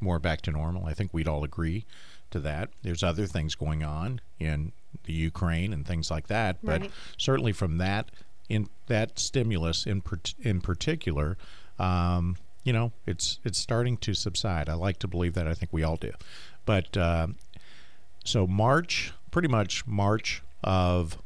more 0.00 0.18
back 0.18 0.42
to 0.42 0.50
normal, 0.50 0.84
I 0.84 0.92
think 0.92 1.14
we'd 1.14 1.26
all 1.26 1.44
agree 1.44 1.86
to 2.30 2.38
that. 2.40 2.68
There's 2.82 3.02
other 3.02 3.26
things 3.26 3.54
going 3.54 3.82
on 3.82 4.20
in 4.38 4.72
the 5.04 5.14
Ukraine 5.14 5.72
and 5.72 5.86
things 5.86 6.10
like 6.10 6.26
that, 6.26 6.58
but 6.62 6.82
Right. 6.82 6.90
certainly 7.16 7.52
from 7.52 7.78
that 7.78 8.10
in 8.50 8.68
that 8.88 9.18
stimulus 9.18 9.86
in 9.86 10.02
part- 10.02 10.34
in 10.42 10.60
particular, 10.60 11.38
um, 11.78 12.36
you 12.62 12.74
know, 12.74 12.92
it's 13.06 13.38
it's 13.44 13.58
starting 13.58 13.96
to 13.96 14.12
subside. 14.12 14.68
I 14.68 14.74
like 14.74 14.98
to 14.98 15.08
believe 15.08 15.32
that. 15.32 15.48
I 15.48 15.54
think 15.54 15.72
we 15.72 15.82
all 15.82 15.96
do, 15.96 16.12
but 16.66 16.94
uh, 16.98 17.28
so 18.26 18.46
March, 18.46 19.14
pretty 19.30 19.48
much 19.48 19.86
March 19.86 20.42
of 20.62 21.16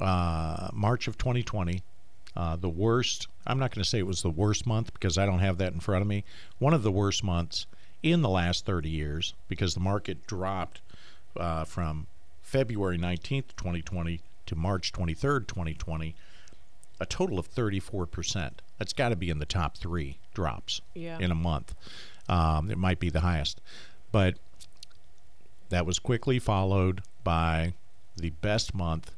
uh, 0.00 0.70
March 0.72 1.06
of 1.08 1.18
2020 1.18 1.82
uh, 2.36 2.56
the 2.56 2.68
worst. 2.68 3.26
I'm 3.46 3.58
not 3.58 3.74
going 3.74 3.82
to 3.82 3.88
say 3.88 3.98
it 3.98 4.06
was 4.06 4.22
the 4.22 4.30
worst 4.30 4.66
month 4.66 4.92
because 4.92 5.18
I 5.18 5.26
don't 5.26 5.40
have 5.40 5.58
that 5.58 5.72
in 5.72 5.80
front 5.80 6.02
of 6.02 6.08
me. 6.08 6.24
One 6.58 6.74
of 6.74 6.82
the 6.82 6.92
worst 6.92 7.24
months 7.24 7.66
in 8.02 8.22
the 8.22 8.28
last 8.28 8.64
30 8.66 8.88
years 8.88 9.34
because 9.48 9.74
the 9.74 9.80
market 9.80 10.26
dropped 10.26 10.80
uh, 11.36 11.64
from 11.64 12.06
February 12.42 12.98
19th, 12.98 13.48
2020 13.56 14.20
to 14.46 14.56
March 14.56 14.92
23rd, 14.92 15.46
2020, 15.46 16.14
a 17.00 17.06
total 17.06 17.38
of 17.38 17.52
34%. 17.52 18.50
That's 18.78 18.92
got 18.92 19.10
to 19.10 19.16
be 19.16 19.30
in 19.30 19.38
the 19.38 19.46
top 19.46 19.76
three 19.76 20.18
drops 20.34 20.80
Yeah. 20.94 21.18
in 21.18 21.30
a 21.30 21.34
month. 21.34 21.74
Um, 22.28 22.70
it 22.70 22.78
might 22.78 22.98
be 23.00 23.10
the 23.10 23.20
highest. 23.20 23.60
But 24.12 24.36
that 25.68 25.86
was 25.86 25.98
quickly 25.98 26.38
followed 26.38 27.02
by 27.22 27.74
the 28.16 28.30
best 28.30 28.74
month 28.74 29.12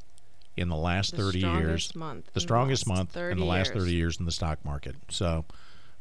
in 0.57 0.69
the 0.69 0.77
last 0.77 1.13
The 1.13 1.23
30 1.23 1.39
years. 1.41 1.95
month 1.95 2.33
The 2.33 2.41
strongest 2.41 2.87
month 2.87 3.17
in 3.17 3.39
the 3.39 3.45
last 3.45 3.73
30 3.73 3.93
years 3.93 4.19
in 4.19 4.27
the 4.27 4.33
stock 4.33 4.65
market. 4.65 4.97
So, 5.09 5.45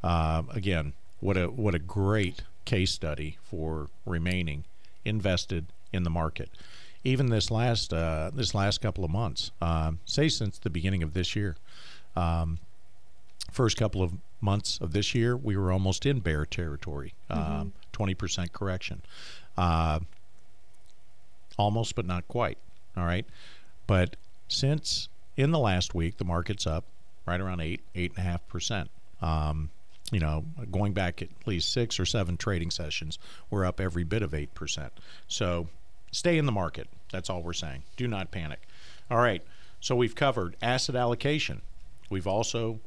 uh, 0.04 0.44
again, 0.52 0.94
what 1.20 1.38
a 1.38 1.48
what 1.48 1.76
a 1.76 1.80
great 1.80 2.44
case 2.66 2.92
study 2.92 3.38
for 3.44 3.90
remaining 4.06 4.66
invested 5.06 5.68
in 5.94 6.04
the 6.04 6.10
market. 6.10 6.50
Even 7.04 7.28
this 7.28 7.50
last 7.50 7.94
uh, 7.94 8.32
this 8.34 8.54
last 8.54 8.82
couple 8.82 9.04
of 9.04 9.12
months, 9.12 9.52
um, 9.62 10.00
say 10.06 10.28
since 10.30 10.60
the 10.60 10.70
beginning 10.70 11.04
of 11.04 11.14
this 11.14 11.36
year, 11.36 11.56
um, 12.16 12.60
first 13.52 13.78
couple 13.78 14.02
of 14.02 14.14
months 14.42 14.80
of 14.82 14.92
this 14.92 15.14
year, 15.16 15.38
we 15.38 15.56
were 15.56 15.72
almost 15.72 16.06
in 16.06 16.20
bear 16.20 16.46
territory, 16.46 17.14
um, 17.30 17.74
20% 17.94 18.52
correction. 18.52 19.02
Uh, 19.58 20.00
almost, 21.58 21.96
but 21.96 22.06
not 22.06 22.28
quite. 22.28 22.58
All 22.98 23.06
right. 23.06 23.26
But 23.88 24.16
since 24.52 25.10
in 25.38 25.52
the 25.52 25.60
last 25.60 25.96
week, 25.96 26.18
the 26.18 26.26
market's 26.26 26.68
up 26.68 26.84
right 27.26 27.40
around 27.40 27.62
eight, 27.62 27.82
eight 27.96 28.12
and 28.12 28.20
a 28.20 28.30
half 28.30 28.48
percent. 28.48 28.90
Um, 29.22 29.70
you 30.12 30.20
know, 30.20 30.44
going 30.72 30.94
back 30.94 31.22
at 31.22 31.30
least 31.46 31.72
six 31.72 32.00
or 32.00 32.06
seven 32.06 32.36
trading 32.36 32.70
sessions, 32.70 33.18
we're 33.50 33.66
up 33.66 33.80
every 33.80 34.04
bit 34.04 34.22
of 34.22 34.34
eight 34.34 34.54
percent. 34.54 34.92
So 35.28 35.68
stay 36.12 36.38
in 36.38 36.46
the 36.46 36.52
market. 36.52 36.88
That's 37.12 37.30
all 37.30 37.42
we're 37.42 37.54
saying. 37.54 37.84
Do 37.96 38.08
not 38.08 38.32
panic. 38.32 38.68
All 39.10 39.20
right. 39.20 39.44
So 39.80 39.96
we've 39.96 40.16
covered 40.16 40.56
asset 40.62 40.96
allocation. 40.96 41.62
We've 42.10 42.28
also 42.28 42.80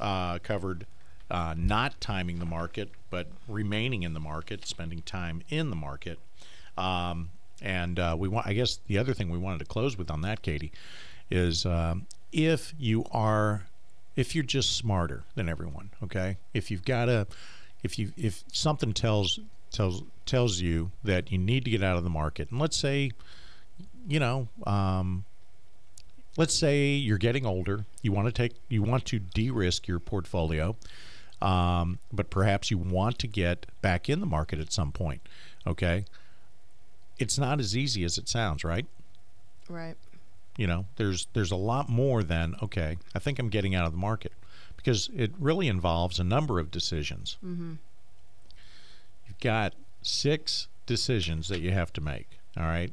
uh, 0.00 0.38
covered 0.38 0.86
uh, 1.30 1.54
not 1.56 2.00
timing 2.00 2.38
the 2.38 2.46
market, 2.46 2.90
but 3.10 3.28
remaining 3.46 4.02
in 4.02 4.14
the 4.14 4.20
market, 4.20 4.66
spending 4.66 5.02
time 5.02 5.42
in 5.48 5.70
the 5.70 5.76
market. 5.76 6.18
Um, 6.76 7.30
and 7.64 7.98
uh, 7.98 8.14
we 8.16 8.28
want, 8.28 8.46
I 8.46 8.52
guess, 8.52 8.78
the 8.86 8.98
other 8.98 9.14
thing 9.14 9.30
we 9.30 9.38
wanted 9.38 9.58
to 9.58 9.64
close 9.64 9.96
with 9.96 10.10
on 10.10 10.20
that, 10.20 10.42
Katie, 10.42 10.70
is 11.30 11.64
um, 11.64 12.06
if 12.30 12.74
you 12.78 13.04
are, 13.10 13.66
if 14.14 14.34
you're 14.34 14.44
just 14.44 14.76
smarter 14.76 15.24
than 15.34 15.48
everyone, 15.48 15.90
okay. 16.02 16.36
If 16.52 16.70
you've 16.70 16.84
got 16.84 17.08
a, 17.08 17.26
if 17.82 17.98
you, 17.98 18.12
if 18.16 18.44
something 18.52 18.92
tells 18.92 19.40
tells 19.72 20.02
tells 20.26 20.60
you 20.60 20.92
that 21.02 21.32
you 21.32 21.38
need 21.38 21.64
to 21.64 21.70
get 21.70 21.82
out 21.82 21.96
of 21.96 22.04
the 22.04 22.10
market, 22.10 22.50
and 22.50 22.60
let's 22.60 22.76
say, 22.76 23.10
you 24.06 24.20
know, 24.20 24.48
um, 24.66 25.24
let's 26.36 26.54
say 26.54 26.88
you're 26.88 27.18
getting 27.18 27.46
older 27.46 27.84
you 28.02 28.12
want 28.12 28.26
to 28.26 28.32
take 28.32 28.54
you 28.68 28.82
want 28.82 29.04
to 29.04 29.18
de-risk 29.18 29.86
your 29.86 29.98
portfolio 29.98 30.76
um, 31.40 31.98
but 32.12 32.30
perhaps 32.30 32.70
you 32.70 32.78
want 32.78 33.18
to 33.18 33.26
get 33.26 33.66
back 33.82 34.08
in 34.08 34.20
the 34.20 34.26
market 34.26 34.58
at 34.58 34.72
some 34.72 34.90
point 34.90 35.20
okay 35.66 36.04
it's 37.18 37.38
not 37.38 37.60
as 37.60 37.76
easy 37.76 38.04
as 38.04 38.18
it 38.18 38.28
sounds 38.28 38.64
right 38.64 38.86
Right. 39.68 39.96
you 40.56 40.66
know 40.66 40.84
there's 40.96 41.26
there's 41.32 41.50
a 41.50 41.56
lot 41.56 41.88
more 41.88 42.22
than 42.22 42.54
okay 42.62 42.98
i 43.14 43.18
think 43.18 43.38
i'm 43.38 43.48
getting 43.48 43.74
out 43.74 43.86
of 43.86 43.92
the 43.92 43.98
market 43.98 44.32
because 44.76 45.08
it 45.16 45.32
really 45.38 45.68
involves 45.68 46.18
a 46.20 46.24
number 46.24 46.58
of 46.58 46.70
decisions 46.70 47.38
mm-hmm. 47.44 47.74
you've 49.26 49.40
got 49.40 49.72
six 50.02 50.68
decisions 50.86 51.48
that 51.48 51.60
you 51.60 51.70
have 51.70 51.92
to 51.94 52.00
make 52.00 52.28
all 52.58 52.64
right 52.64 52.92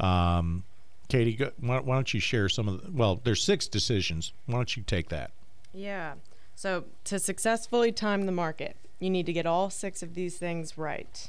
um, 0.00 0.64
katie 1.08 1.34
go, 1.34 1.50
why, 1.60 1.80
why 1.80 1.94
don't 1.94 2.14
you 2.14 2.20
share 2.20 2.48
some 2.48 2.66
of 2.68 2.82
the 2.82 2.90
well 2.90 3.20
there's 3.24 3.42
six 3.42 3.66
decisions 3.68 4.32
why 4.46 4.54
don't 4.54 4.76
you 4.76 4.82
take 4.82 5.08
that 5.10 5.30
Yeah. 5.74 6.14
So 6.54 6.84
to 7.04 7.18
successfully 7.18 7.92
time 7.92 8.24
the 8.24 8.32
market, 8.32 8.76
you 8.98 9.10
need 9.10 9.26
to 9.26 9.32
get 9.34 9.44
all 9.44 9.68
six 9.68 10.02
of 10.02 10.14
these 10.14 10.38
things 10.38 10.78
right. 10.78 11.28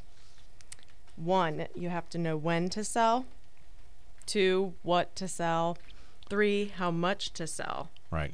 One, 1.18 1.68
you 1.76 1.90
have 1.90 2.08
to 2.10 2.18
know 2.18 2.38
when 2.38 2.70
to 2.70 2.84
sell. 2.84 3.26
Two, 4.26 4.74
what 4.84 5.16
to 5.18 5.28
sell. 5.28 5.78
Three, 6.30 6.72
how 6.76 6.92
much 6.92 7.32
to 7.34 7.48
sell. 7.48 7.90
right 8.12 8.34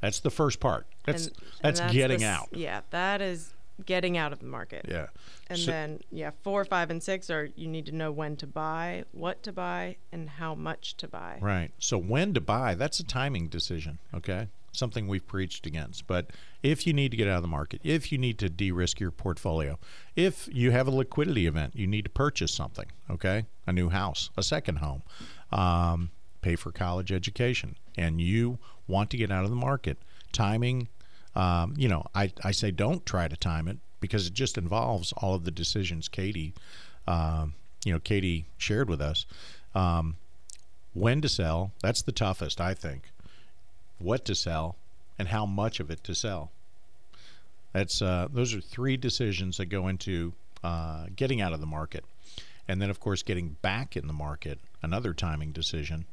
that's 0.00 0.18
the 0.20 0.30
first 0.30 0.58
part 0.58 0.84
that's 1.04 1.26
And- 1.28 1.36
and 1.62 1.76
that's, 1.76 1.92
getting 1.92 2.24
s- 2.24 2.28
out 2.40 2.48
Yeah, 2.56 2.80
that 2.90 3.20
is 3.20 3.52
getting 3.86 4.16
out 4.16 4.32
of 4.32 4.38
the 4.40 4.46
market. 4.46 4.84
yeah 4.88 5.08
And 5.48 5.58
So- 5.58 5.70
then, 5.70 6.00
yeah, 6.10 6.30
four, 6.42 6.64
five, 6.64 6.90
and 6.90 7.02
six 7.02 7.28
are 7.30 7.50
you 7.56 7.68
need 7.68 7.84
to 7.86 7.92
know 7.92 8.10
when 8.10 8.36
to 8.38 8.46
buy, 8.46 9.04
what 9.12 9.42
to 9.44 9.52
buy, 9.52 9.96
and 10.10 10.28
how 10.30 10.54
much 10.54 10.96
to 10.98 11.08
buy. 11.08 11.38
Right. 11.42 11.70
So 11.78 11.98
when 11.98 12.32
to 12.34 12.40
buy, 12.40 12.74
that's 12.74 13.00
a 13.00 13.04
timing 13.04 13.48
decision, 13.48 13.98
okay? 14.14 14.48
Something 14.72 15.06
we've 15.06 15.26
preached 15.26 15.66
against. 15.66 16.06
But 16.06 16.30
if 16.62 16.86
you 16.86 16.92
need 16.92 17.10
to 17.10 17.16
get 17.16 17.28
out 17.28 17.36
of 17.36 17.42
the 17.42 17.48
market, 17.48 17.80
if 17.84 18.10
you 18.10 18.18
need 18.18 18.38
to 18.38 18.48
de-risk 18.48 19.00
your 19.00 19.10
portfolio, 19.10 19.78
if 20.16 20.48
you 20.50 20.70
have 20.70 20.86
a 20.86 20.90
liquidity 20.90 21.46
event, 21.46 21.76
you 21.76 21.86
need 21.86 22.04
to 22.04 22.10
purchase 22.10 22.52
something, 22.52 22.86
okay? 23.10 23.44
A 23.66 23.72
new 23.72 23.90
house, 23.90 24.30
a 24.36 24.42
second 24.42 24.76
home, 24.76 25.02
um, 25.50 26.10
pay 26.40 26.56
for 26.56 26.72
college 26.72 27.12
education, 27.12 27.76
and 27.96 28.20
you 28.20 28.58
want 28.88 29.10
to 29.10 29.16
get 29.16 29.30
out 29.30 29.44
of 29.44 29.50
the 29.50 29.56
market, 29.56 29.98
timing, 30.32 30.88
um, 31.34 31.74
you 31.76 31.88
know, 31.88 32.04
I, 32.14 32.32
I 32.42 32.50
say 32.50 32.70
don't 32.70 33.04
try 33.06 33.28
to 33.28 33.36
time 33.36 33.68
it 33.68 33.78
because 34.00 34.26
it 34.26 34.34
just 34.34 34.58
involves 34.58 35.12
all 35.12 35.34
of 35.34 35.44
the 35.44 35.50
decisions 35.50 36.08
Katie, 36.08 36.54
um, 37.06 37.54
you 37.84 37.92
know, 37.92 38.00
Katie 38.00 38.46
shared 38.58 38.88
with 38.88 39.00
us. 39.00 39.26
Um, 39.74 40.16
when 40.94 41.20
to 41.22 41.28
sell 41.28 41.72
that's 41.80 42.02
the 42.02 42.12
toughest 42.12 42.60
i 42.60 42.74
think 42.74 43.10
what 44.02 44.24
to 44.26 44.34
sell 44.34 44.76
and 45.18 45.28
how 45.28 45.46
much 45.46 45.80
of 45.80 45.90
it 45.90 46.02
to 46.04 46.14
sell. 46.14 46.50
That's 47.72 48.02
uh, 48.02 48.28
those 48.32 48.54
are 48.54 48.60
three 48.60 48.96
decisions 48.96 49.56
that 49.56 49.66
go 49.66 49.88
into 49.88 50.34
uh, 50.62 51.06
getting 51.14 51.40
out 51.40 51.52
of 51.52 51.60
the 51.60 51.66
market. 51.66 52.04
And 52.68 52.80
then 52.80 52.90
of 52.90 53.00
course 53.00 53.22
getting 53.22 53.56
back 53.62 53.96
in 53.96 54.06
the 54.06 54.12
market 54.12 54.58
another 54.82 55.14
timing 55.14 55.52
decision. 55.52 56.04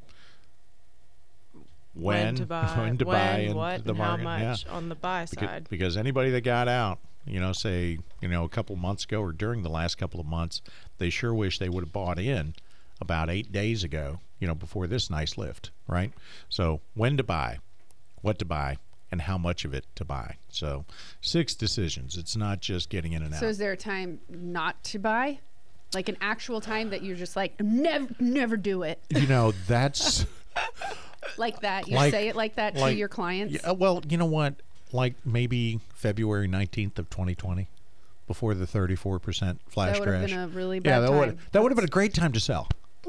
When, 1.93 2.35
to 2.35 2.45
buy, 2.45 2.73
when 2.77 2.97
to 2.97 3.05
when, 3.05 3.17
buy 3.17 3.39
into 3.39 3.55
what, 3.55 3.83
the 3.83 3.91
and 3.91 3.99
how 3.99 4.17
market 4.17 4.43
yeah. 4.43 4.49
much 4.49 4.67
on 4.67 4.89
the 4.89 4.95
buy 4.95 5.25
because, 5.29 5.47
side. 5.47 5.67
because 5.69 5.97
anybody 5.97 6.29
that 6.31 6.41
got 6.41 6.67
out, 6.67 6.99
you 7.25 7.39
know, 7.39 7.51
say, 7.51 7.97
you 8.21 8.27
know, 8.27 8.43
a 8.43 8.49
couple 8.49 8.75
months 8.75 9.03
ago 9.03 9.21
or 9.21 9.31
during 9.31 9.63
the 9.63 9.69
last 9.69 9.97
couple 9.97 10.19
of 10.19 10.25
months, 10.25 10.61
they 10.97 11.09
sure 11.09 11.33
wish 11.33 11.59
they 11.59 11.69
would 11.69 11.83
have 11.83 11.93
bought 11.93 12.19
in 12.19 12.53
about 13.01 13.29
eight 13.29 13.51
days 13.51 13.83
ago, 13.83 14.19
you 14.39 14.47
know, 14.47 14.55
before 14.55 14.87
this 14.87 15.09
nice 15.09 15.37
lift, 15.37 15.71
right? 15.87 16.13
So 16.47 16.81
when 16.95 17.17
to 17.17 17.23
buy, 17.23 17.59
what 18.21 18.39
to 18.39 18.45
buy, 18.45 18.77
and 19.11 19.21
how 19.23 19.37
much 19.37 19.65
of 19.65 19.73
it 19.73 19.85
to 19.95 20.05
buy. 20.05 20.35
So 20.49 20.85
six 21.21 21.55
decisions. 21.55 22.17
It's 22.17 22.35
not 22.35 22.59
just 22.61 22.89
getting 22.89 23.13
in 23.13 23.23
and 23.23 23.33
out. 23.33 23.39
So 23.39 23.47
is 23.47 23.57
there 23.57 23.71
a 23.71 23.77
time 23.77 24.19
not 24.29 24.83
to 24.85 24.99
buy? 24.99 25.39
Like 25.93 26.07
an 26.09 26.17
actual 26.21 26.61
time 26.61 26.91
that 26.91 27.01
you're 27.03 27.15
just 27.15 27.35
like 27.35 27.59
never 27.59 28.07
never 28.19 28.55
do 28.57 28.83
it. 28.83 29.01
you 29.09 29.25
know, 29.27 29.53
that's 29.67 30.25
Like 31.37 31.61
that. 31.61 31.87
You 31.87 31.95
Like- 31.95 32.11
say 32.11 32.27
it 32.27 32.35
like 32.35 32.55
that 32.55 32.75
like- 32.75 32.93
to 32.93 32.97
your 32.97 33.07
clients. 33.09 33.53
Yeah, 33.63 33.71
well, 33.71 34.01
you 34.07 34.17
know 34.17 34.25
what? 34.25 34.55
Like 34.91 35.15
maybe 35.25 35.79
February 35.93 36.47
19th 36.47 36.97
of 36.99 37.09
2020 37.09 37.67
before 38.27 38.53
the 38.53 38.65
34% 38.65 39.57
flash 39.67 39.93
That 39.93 39.99
would 39.99 40.07
have 40.09 40.19
crash. 40.19 40.29
been 40.29 40.39
a 40.39 40.47
really 40.47 40.79
bad 40.79 40.89
yeah, 40.91 40.99
that 41.01 41.11
would 41.11 41.37
that 41.51 41.61
would 41.63 41.71
have 41.71 41.75
been 41.75 41.85
a 41.85 41.87
great 41.87 42.13
time 42.13 42.31
to 42.33 42.39
sell. 42.39 42.67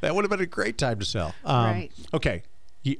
that 0.00 0.14
would 0.14 0.24
have 0.24 0.30
been 0.30 0.40
a 0.40 0.46
great 0.46 0.78
time 0.78 0.98
to 0.98 1.04
sell. 1.04 1.34
Um, 1.44 1.64
Right. 1.66 1.90
Okay. 2.14 2.42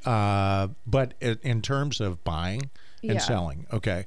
Uh, 0.05 0.69
but 0.87 1.15
in 1.21 1.63
terms 1.63 2.01
of 2.01 2.23
buying 2.25 2.71
and 3.03 3.13
Yeah. 3.15 3.19
selling, 3.19 3.67
okay, 3.73 4.07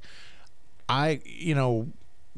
I 0.88 1.20
you 1.24 1.54
know, 1.54 1.88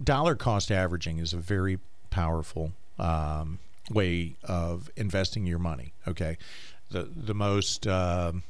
dollar 0.02 0.34
cost 0.34 0.70
averaging 0.70 1.18
is 1.18 1.32
a 1.32 1.38
very 1.38 1.78
powerful 2.11 2.72
um, 2.98 3.58
way 3.90 4.36
of 4.44 4.90
investing 4.96 5.46
your 5.46 5.58
money. 5.58 5.92
Okay, 6.08 6.38
the 6.90 7.02
the 7.14 7.34
most 7.34 7.86
um, 7.86 8.42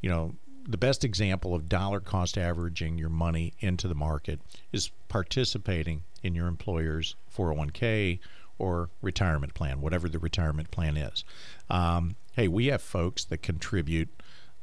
you 0.00 0.08
know 0.08 0.34
the 0.66 0.78
best 0.78 1.04
example 1.04 1.54
of 1.54 1.68
dollar 1.68 2.00
cost 2.00 2.38
averaging 2.38 2.96
your 2.96 3.10
money 3.10 3.52
into 3.60 3.88
the 3.88 3.94
market 3.94 4.40
is 4.72 4.90
participating 5.08 6.04
in 6.22 6.34
your 6.36 6.46
employer's 6.46 7.16
401k 7.36 8.20
or 8.58 8.88
retirement 9.02 9.54
plan, 9.54 9.80
whatever 9.80 10.08
the 10.08 10.20
retirement 10.20 10.70
plan 10.70 10.96
is. 10.96 11.24
Um, 11.68 12.14
hey, 12.32 12.48
we 12.48 12.66
have 12.66 12.82
folks 12.82 13.24
that 13.24 13.42
contribute 13.42 14.08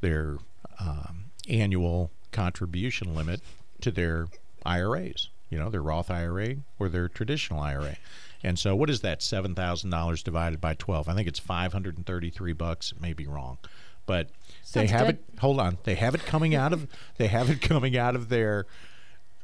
their 0.00 0.38
um, 0.78 1.26
annual 1.48 2.10
contribution 2.32 3.14
limit 3.14 3.40
to 3.80 3.90
their 3.90 4.28
IRAs, 4.64 5.28
you 5.48 5.58
know, 5.58 5.70
their 5.70 5.82
Roth 5.82 6.10
IRA 6.10 6.56
or 6.78 6.88
their 6.88 7.08
traditional 7.08 7.60
IRA. 7.60 7.96
And 8.42 8.58
so, 8.58 8.74
what 8.74 8.88
is 8.88 9.00
that? 9.02 9.22
Seven 9.22 9.54
thousand 9.54 9.90
dollars 9.90 10.22
divided 10.22 10.60
by 10.60 10.74
twelve. 10.74 11.08
I 11.08 11.14
think 11.14 11.28
it's 11.28 11.38
five 11.38 11.72
hundred 11.72 11.96
and 11.96 12.06
thirty-three 12.06 12.54
bucks. 12.54 12.92
It 12.92 13.00
may 13.00 13.12
be 13.12 13.26
wrong, 13.26 13.58
but 14.06 14.30
they 14.72 14.86
have 14.86 15.06
good. 15.06 15.16
it. 15.16 15.40
Hold 15.40 15.60
on, 15.60 15.76
they 15.84 15.94
have 15.96 16.14
it 16.14 16.24
coming 16.24 16.54
out 16.54 16.72
of. 16.72 16.86
They 17.18 17.26
have 17.26 17.50
it 17.50 17.60
coming 17.60 17.98
out 17.98 18.16
of 18.16 18.28
their. 18.30 18.66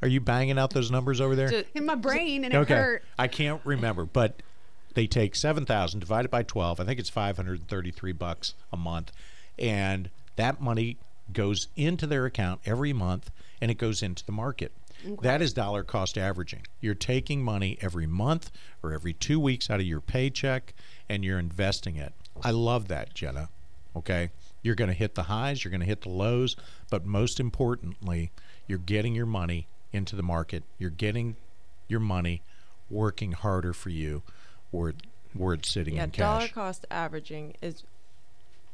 Are 0.01 0.07
you 0.07 0.19
banging 0.19 0.57
out 0.59 0.71
those 0.71 0.91
numbers 0.91 1.21
over 1.21 1.35
there? 1.35 1.63
In 1.73 1.85
my 1.85 1.95
brain 1.95 2.43
and 2.43 2.53
it 2.53 2.57
okay, 2.57 2.73
hurt. 2.75 3.03
I 3.17 3.27
can't 3.27 3.61
remember, 3.63 4.05
but 4.05 4.41
they 4.97 5.05
take 5.05 5.35
seven 5.35 5.63
thousand 5.63 5.99
divided 5.99 6.31
by 6.31 6.41
twelve. 6.41 6.79
I 6.79 6.83
think 6.83 6.99
it's 6.99 7.07
five 7.07 7.35
hundred 7.35 7.59
and 7.59 7.67
thirty-three 7.67 8.13
bucks 8.13 8.55
a 8.73 8.77
month, 8.77 9.11
and 9.59 10.09
that 10.37 10.59
money 10.59 10.97
goes 11.31 11.67
into 11.75 12.07
their 12.07 12.25
account 12.25 12.61
every 12.65 12.93
month, 12.93 13.29
and 13.61 13.69
it 13.69 13.77
goes 13.77 14.01
into 14.01 14.25
the 14.25 14.31
market. 14.31 14.71
That 15.21 15.39
is 15.39 15.53
dollar 15.53 15.83
cost 15.83 16.17
averaging. 16.17 16.65
You're 16.81 16.95
taking 16.95 17.43
money 17.43 17.77
every 17.79 18.07
month 18.07 18.49
or 18.81 18.91
every 18.91 19.13
two 19.13 19.39
weeks 19.39 19.69
out 19.69 19.79
of 19.79 19.85
your 19.85 20.01
paycheck, 20.01 20.73
and 21.07 21.23
you're 21.23 21.37
investing 21.37 21.97
it. 21.97 22.13
I 22.41 22.49
love 22.49 22.87
that, 22.87 23.13
Jenna. 23.13 23.49
Okay, 23.95 24.31
you're 24.63 24.73
going 24.73 24.89
to 24.89 24.95
hit 24.95 25.13
the 25.13 25.23
highs, 25.23 25.63
you're 25.63 25.69
going 25.69 25.81
to 25.81 25.85
hit 25.85 26.01
the 26.01 26.09
lows, 26.09 26.55
but 26.89 27.05
most 27.05 27.39
importantly, 27.39 28.31
you're 28.65 28.79
getting 28.79 29.13
your 29.13 29.27
money 29.27 29.67
into 29.93 30.15
the 30.15 30.23
market. 30.23 30.63
You're 30.79 30.89
getting 30.89 31.35
your 31.87 31.99
money 31.99 32.41
working 32.89 33.33
harder 33.33 33.73
for 33.73 33.89
you 33.89 34.23
where 34.71 34.93
it's 35.53 35.69
sitting 35.69 35.95
Yeah, 35.95 36.05
in 36.05 36.09
dollar 36.11 36.47
cost 36.47 36.85
averaging 36.91 37.55
is 37.61 37.83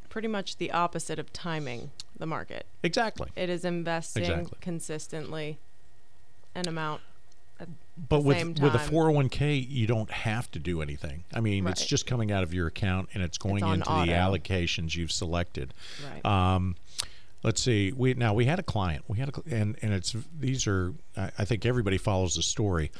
pretty 0.10 0.28
much 0.28 0.58
the 0.58 0.72
opposite 0.72 1.20
of 1.20 1.34
timing 1.34 1.92
the 2.18 2.26
market. 2.26 2.66
Exactly. 2.84 3.30
It 3.36 3.50
is 3.50 3.66
investing 3.66 4.24
Exactly. 4.24 4.58
consistently 4.62 5.58
an 6.56 6.68
amount. 6.68 7.02
But 8.10 8.24
with 8.24 8.60
with 8.60 8.74
a 8.76 8.80
401k, 8.80 9.70
you 9.70 9.88
don't 9.88 10.10
have 10.12 10.50
to 10.52 10.60
do 10.60 10.82
anything. 10.82 11.24
I 11.34 11.40
mean, 11.40 11.68
it's 11.68 11.86
just 11.86 12.06
coming 12.08 12.32
out 12.32 12.44
of 12.44 12.54
your 12.54 12.68
account 12.68 13.10
and 13.14 13.24
it's 13.24 13.38
going 13.38 13.64
on 13.64 13.76
into 13.76 13.90
auto. 13.90 14.06
the 14.06 14.12
allocations 14.12 14.96
you've 14.96 15.12
selected. 15.12 15.74
Right. 16.12 16.26
Um, 16.26 16.76
let's 17.44 17.62
see. 17.62 17.92
We 17.92 18.16
now 18.16 18.34
we 18.34 18.46
had 18.46 18.60
a 18.60 18.64
client. 18.64 19.06
We 19.08 19.20
had 19.20 19.30
a 19.30 19.34
and 19.56 19.78
and 19.82 19.94
it's 19.94 20.16
these 20.40 20.66
are 20.68 20.94
I, 21.16 21.32
I 21.40 21.46
think 21.46 21.66
everybody 21.66 21.98
follows 21.98 22.36
the 22.36 22.42
story, 22.42 22.92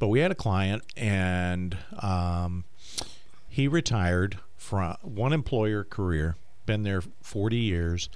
but 0.00 0.08
we 0.08 0.18
had 0.18 0.32
a 0.32 0.34
client 0.34 0.82
and 0.96 1.76
um, 2.00 2.64
he 3.48 3.68
retired 3.68 4.38
from 4.56 4.96
one 5.02 5.32
employer 5.32 5.84
career, 5.84 6.36
been 6.66 6.82
there 6.82 7.02
40 7.22 7.56
years, 7.56 8.08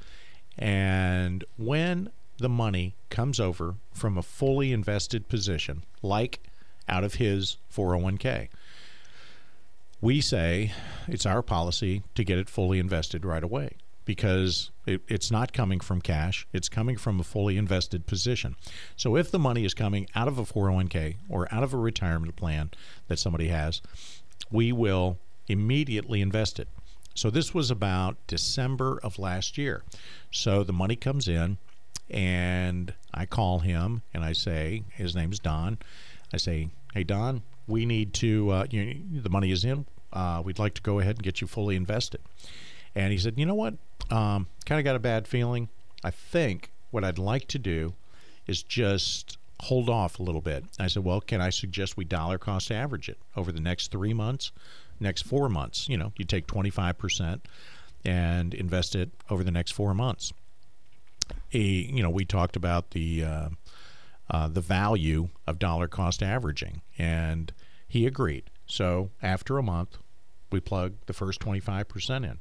and 0.58 1.44
when 1.56 2.10
the 2.38 2.48
money 2.48 2.96
comes 3.10 3.38
over 3.38 3.76
from 3.92 4.18
a 4.18 4.22
fully 4.22 4.72
invested 4.72 5.28
position, 5.28 5.84
like 6.02 6.40
out 6.88 7.04
of 7.04 7.14
his 7.14 7.58
401k, 7.72 8.48
we 10.00 10.20
say 10.20 10.72
it's 11.06 11.26
our 11.26 11.42
policy 11.42 12.02
to 12.14 12.24
get 12.24 12.38
it 12.38 12.48
fully 12.48 12.78
invested 12.78 13.24
right 13.24 13.44
away 13.44 13.76
because 14.04 14.70
it, 14.86 15.02
it's 15.08 15.30
not 15.30 15.52
coming 15.52 15.80
from 15.80 16.00
cash, 16.00 16.46
it's 16.52 16.68
coming 16.68 16.96
from 16.96 17.20
a 17.20 17.24
fully 17.24 17.56
invested 17.56 18.06
position. 18.06 18.56
So 18.96 19.16
if 19.16 19.30
the 19.30 19.38
money 19.38 19.64
is 19.64 19.74
coming 19.74 20.06
out 20.14 20.28
of 20.28 20.38
a 20.38 20.42
401k 20.42 21.16
or 21.28 21.52
out 21.52 21.62
of 21.62 21.72
a 21.72 21.78
retirement 21.78 22.36
plan 22.36 22.70
that 23.08 23.18
somebody 23.18 23.48
has, 23.48 23.80
we 24.50 24.72
will 24.72 25.18
immediately 25.48 26.20
invest 26.20 26.58
it. 26.58 26.68
So 27.14 27.30
this 27.30 27.54
was 27.54 27.70
about 27.70 28.16
December 28.26 28.98
of 29.02 29.18
last 29.18 29.56
year. 29.56 29.84
So 30.30 30.64
the 30.64 30.72
money 30.72 30.96
comes 30.96 31.28
in, 31.28 31.58
and 32.10 32.92
I 33.12 33.24
call 33.26 33.60
him 33.60 34.02
and 34.12 34.24
I 34.24 34.32
say, 34.32 34.82
his 34.92 35.14
name's 35.14 35.38
Don. 35.38 35.78
I 36.32 36.36
say, 36.38 36.70
hey, 36.92 37.04
Don, 37.04 37.42
we 37.66 37.86
need 37.86 38.12
to, 38.14 38.50
uh, 38.50 38.66
you 38.70 39.00
the 39.12 39.30
money 39.30 39.52
is 39.52 39.64
in. 39.64 39.86
Uh, 40.12 40.42
we'd 40.44 40.58
like 40.58 40.74
to 40.74 40.82
go 40.82 40.98
ahead 40.98 41.16
and 41.16 41.22
get 41.22 41.40
you 41.40 41.46
fully 41.46 41.76
invested. 41.76 42.20
And 42.94 43.12
he 43.12 43.18
said, 43.18 43.38
you 43.38 43.46
know 43.46 43.54
what? 43.54 43.74
Um, 44.10 44.46
kind 44.66 44.78
of 44.78 44.84
got 44.84 44.96
a 44.96 45.00
bad 45.00 45.26
feeling. 45.26 45.68
I 46.02 46.10
think 46.10 46.70
what 46.90 47.04
I'd 47.04 47.18
like 47.18 47.48
to 47.48 47.58
do 47.58 47.94
is 48.46 48.62
just 48.62 49.38
hold 49.60 49.88
off 49.88 50.18
a 50.18 50.22
little 50.22 50.40
bit. 50.40 50.64
I 50.78 50.88
said, 50.88 51.04
well, 51.04 51.20
can 51.20 51.40
I 51.40 51.50
suggest 51.50 51.96
we 51.96 52.04
dollar 52.04 52.38
cost 52.38 52.70
average 52.70 53.08
it 53.08 53.18
over 53.36 53.50
the 53.50 53.60
next 53.60 53.90
three 53.90 54.12
months, 54.12 54.52
next 55.00 55.22
four 55.22 55.48
months? 55.48 55.88
You 55.88 55.96
know, 55.96 56.12
you 56.16 56.24
take 56.24 56.46
25% 56.46 57.40
and 58.04 58.54
invest 58.54 58.94
it 58.94 59.10
over 59.30 59.42
the 59.42 59.50
next 59.50 59.72
four 59.72 59.94
months. 59.94 60.32
He, 61.48 61.90
you 61.90 62.02
know, 62.02 62.10
we 62.10 62.24
talked 62.24 62.56
about 62.56 62.90
the 62.90 63.24
uh, 63.24 63.48
uh, 64.30 64.48
the 64.48 64.60
value 64.60 65.28
of 65.46 65.58
dollar 65.58 65.88
cost 65.88 66.22
averaging, 66.22 66.82
and 66.98 67.52
he 67.86 68.06
agreed. 68.06 68.44
So 68.66 69.10
after 69.22 69.58
a 69.58 69.62
month, 69.62 69.98
we 70.50 70.60
plug 70.60 70.94
the 71.06 71.12
first 71.12 71.40
25% 71.40 72.24
in, 72.24 72.38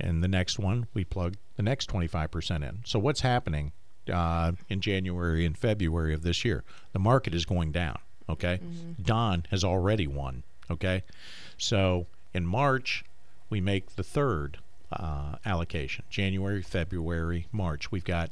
and 0.00 0.22
the 0.22 0.28
next 0.28 0.58
one 0.58 0.86
we 0.94 1.04
plug 1.04 1.36
the 1.56 1.62
next 1.62 1.88
25% 1.90 2.68
in. 2.68 2.80
So 2.84 2.98
what's 2.98 3.20
happening 3.20 3.72
uh, 4.12 4.52
in 4.68 4.80
January 4.80 5.44
and 5.44 5.56
February 5.56 6.14
of 6.14 6.22
this 6.22 6.44
year? 6.44 6.64
The 6.92 6.98
market 6.98 7.34
is 7.34 7.44
going 7.44 7.72
down. 7.72 7.98
Okay, 8.28 8.60
Don 9.02 9.44
has 9.50 9.64
already 9.64 10.06
won. 10.06 10.42
Okay, 10.70 11.02
so 11.58 12.06
in 12.32 12.46
March 12.46 13.04
we 13.50 13.60
make 13.60 13.96
the 13.96 14.02
third 14.02 14.58
uh, 14.92 15.36
allocation. 15.44 16.04
January, 16.08 16.62
February, 16.62 17.46
March. 17.52 17.90
We've 17.90 18.04
got 18.04 18.30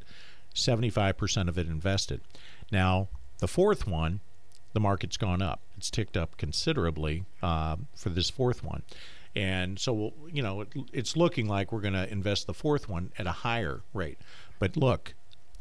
75% 0.55 1.49
of 1.49 1.59
it 1.59 1.67
invested. 1.67 2.21
Now, 2.73 3.09
the 3.39 3.49
fourth 3.49 3.87
one, 3.87 4.21
the 4.73 4.81
market's 4.81 5.17
gone 5.17 5.43
up. 5.43 5.61
It's 5.77 5.91
ticked 5.91 6.17
up 6.17 6.37
considerably 6.37 7.25
uh, 7.43 7.77
for 7.95 8.11
this 8.11 8.31
fourth 8.31 8.63
one. 8.63 8.83
And 9.37 9.79
so, 9.79 10.13
you 10.31 10.43
know, 10.43 10.63
it, 10.63 10.69
it's 10.93 11.17
looking 11.17 11.47
like 11.47 11.73
we're 11.73 11.81
going 11.81 11.95
to 11.95 12.11
invest 12.11 12.47
the 12.47 12.55
fourth 12.55 12.89
one 12.89 13.13
at 13.19 13.27
a 13.27 13.33
higher 13.33 13.83
rate. 13.95 14.19
But 14.59 14.77
look, 14.77 15.15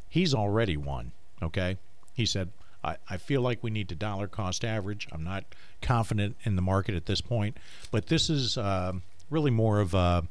he's 0.10 0.34
already 0.34 0.78
won. 0.78 1.12
Okay. 1.42 1.78
He 2.14 2.26
said, 2.26 2.50
I, 2.84 2.98
I 3.10 3.18
feel 3.18 3.42
like 3.42 3.64
we 3.64 3.72
need 3.72 3.90
to 3.90 3.96
dollar 3.96 4.28
cost 4.28 4.66
average. 4.66 5.08
I'm 5.12 5.24
not 5.24 5.44
confident 5.82 6.38
in 6.44 6.56
the 6.56 6.62
market 6.62 6.96
at 6.96 7.06
this 7.06 7.22
point, 7.22 7.58
but 7.92 8.08
this 8.08 8.30
is 8.30 8.58
uh, 8.58 8.94
really 9.30 9.52
more 9.52 9.80
of 9.80 9.94
a, 9.94 10.24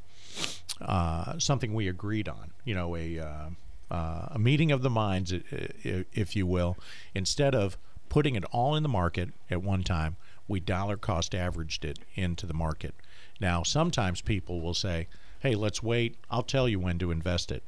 uh, 0.81 1.39
something 1.39 1.75
we 1.75 1.89
agreed 1.89 2.29
on. 2.29 2.51
You 2.65 2.75
know, 2.75 2.97
a 2.97 3.19
uh, 3.19 3.49
uh, 3.91 4.29
a 4.31 4.39
meeting 4.39 4.71
of 4.71 4.83
the 4.83 4.91
minds, 4.91 5.33
if 5.33 6.37
you 6.37 6.47
will. 6.47 6.77
Instead 7.15 7.55
of 7.55 7.79
putting 8.09 8.35
it 8.35 8.45
all 8.53 8.77
in 8.77 8.83
the 8.83 8.89
market 8.89 9.31
at 9.51 9.63
one 9.63 9.83
time, 9.83 10.17
we 10.47 10.61
dollar 10.61 10.97
cost 10.97 11.35
averaged 11.35 11.85
it 11.85 11.99
into 12.15 12.47
the 12.47 12.55
market. 12.55 12.95
Now, 13.41 13.63
sometimes 13.63 14.21
people 14.21 14.61
will 14.61 14.75
say, 14.75 15.09
"Hey, 15.41 15.55
let's 15.55 15.83
wait. 15.83 16.17
I'll 16.31 16.43
tell 16.43 16.69
you 16.69 16.79
when 16.79 16.99
to 16.99 17.11
invest 17.11 17.53
it." 17.53 17.63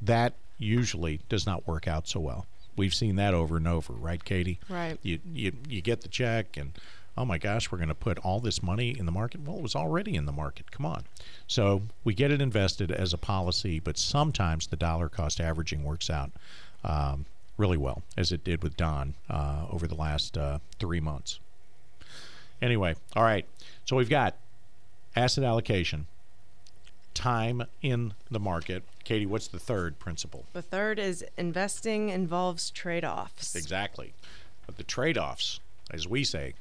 That 0.00 0.34
usually 0.58 1.20
does 1.28 1.46
not 1.46 1.66
work 1.66 1.88
out 1.88 2.08
so 2.08 2.20
well. 2.20 2.46
We've 2.76 2.94
seen 2.94 3.16
that 3.16 3.34
over 3.34 3.56
and 3.56 3.68
over, 3.68 3.92
right, 3.92 4.22
Katie? 4.22 4.58
Right. 4.68 4.98
You 5.02 5.20
you 5.32 5.52
you 5.68 5.80
get 5.80 6.02
the 6.02 6.08
check 6.08 6.56
and 6.56 6.72
oh 7.16 7.24
my 7.24 7.38
gosh, 7.38 7.70
we're 7.70 7.78
going 7.78 7.88
to 7.88 7.94
put 7.94 8.18
all 8.18 8.40
this 8.40 8.62
money 8.62 8.96
in 8.98 9.06
the 9.06 9.12
market. 9.12 9.42
Well, 9.42 9.56
it 9.56 9.62
was 9.62 9.76
already 9.76 10.16
in 10.16 10.26
the 10.26 10.32
market. 10.32 10.70
Come 10.70 10.84
on. 10.84 11.04
So 11.46 11.82
we 12.02 12.14
get 12.14 12.30
it 12.30 12.40
invested 12.40 12.90
as 12.90 13.12
a 13.12 13.18
policy, 13.18 13.78
but 13.78 13.96
sometimes 13.96 14.66
the 14.66 14.76
dollar 14.76 15.08
cost 15.08 15.40
averaging 15.40 15.84
works 15.84 16.10
out 16.10 16.32
um, 16.82 17.26
really 17.56 17.76
well, 17.76 18.02
as 18.16 18.32
it 18.32 18.42
did 18.42 18.62
with 18.62 18.76
Don 18.76 19.14
uh, 19.30 19.66
over 19.70 19.86
the 19.86 19.94
last 19.94 20.36
uh, 20.36 20.58
three 20.78 21.00
months. 21.00 21.38
Anyway, 22.60 22.94
all 23.14 23.22
right. 23.22 23.46
So 23.84 23.96
we've 23.96 24.10
got 24.10 24.36
asset 25.16 25.44
allocation, 25.44 26.06
time 27.14 27.62
in 27.82 28.14
the 28.30 28.40
market. 28.40 28.82
Katie, 29.04 29.26
what's 29.26 29.48
the 29.48 29.58
third 29.58 29.98
principle? 29.98 30.44
The 30.52 30.62
third 30.62 30.98
is 30.98 31.24
investing 31.36 32.08
involves 32.08 32.70
trade 32.70 33.04
offs. 33.04 33.54
Exactly. 33.54 34.12
But 34.66 34.76
the 34.76 34.84
trade 34.84 35.18
offs, 35.18 35.60
as 35.90 36.08
we 36.08 36.24
say, 36.24 36.54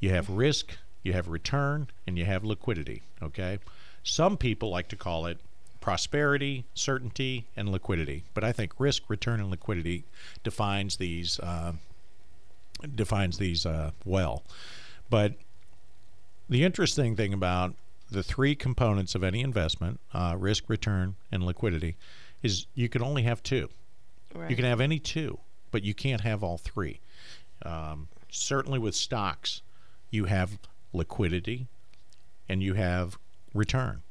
you 0.00 0.10
have 0.10 0.30
risk, 0.30 0.76
you 1.02 1.12
have 1.12 1.28
return, 1.28 1.88
and 2.06 2.18
you 2.18 2.24
have 2.24 2.44
liquidity. 2.44 3.02
Okay? 3.22 3.58
Some 4.02 4.36
people 4.36 4.70
like 4.70 4.88
to 4.88 4.96
call 4.96 5.26
it 5.26 5.38
prosperity, 5.80 6.64
certainty, 6.74 7.46
and 7.56 7.68
liquidity. 7.68 8.24
But 8.34 8.44
I 8.44 8.52
think 8.52 8.72
risk, 8.78 9.04
return, 9.08 9.40
and 9.40 9.50
liquidity 9.50 10.04
defines 10.42 10.96
these 10.96 11.38
uh, 11.40 11.72
defines 12.94 13.38
these 13.38 13.64
uh, 13.64 13.92
well. 14.04 14.42
But 15.08 15.34
the 16.48 16.64
interesting 16.64 17.16
thing 17.16 17.32
about 17.32 17.74
the 18.10 18.22
three 18.22 18.54
components 18.54 19.14
of 19.14 19.24
any 19.24 19.40
investment 19.40 20.00
uh, 20.14 20.36
risk, 20.38 20.64
return, 20.68 21.16
and 21.32 21.44
liquidity 21.44 21.96
is 22.42 22.66
you 22.74 22.88
can 22.88 23.02
only 23.02 23.22
have 23.22 23.42
two. 23.42 23.68
Right. 24.34 24.50
You 24.50 24.56
can 24.56 24.64
have 24.64 24.80
any 24.80 24.98
two, 24.98 25.38
but 25.70 25.82
you 25.82 25.94
can't 25.94 26.20
have 26.20 26.42
all 26.42 26.58
three. 26.58 27.00
Um, 27.64 28.08
certainly 28.30 28.78
with 28.78 28.94
stocks, 28.94 29.62
you 30.10 30.26
have 30.26 30.58
liquidity 30.92 31.66
and 32.48 32.62
you 32.62 32.74
have 32.74 33.18
return. 33.54 34.02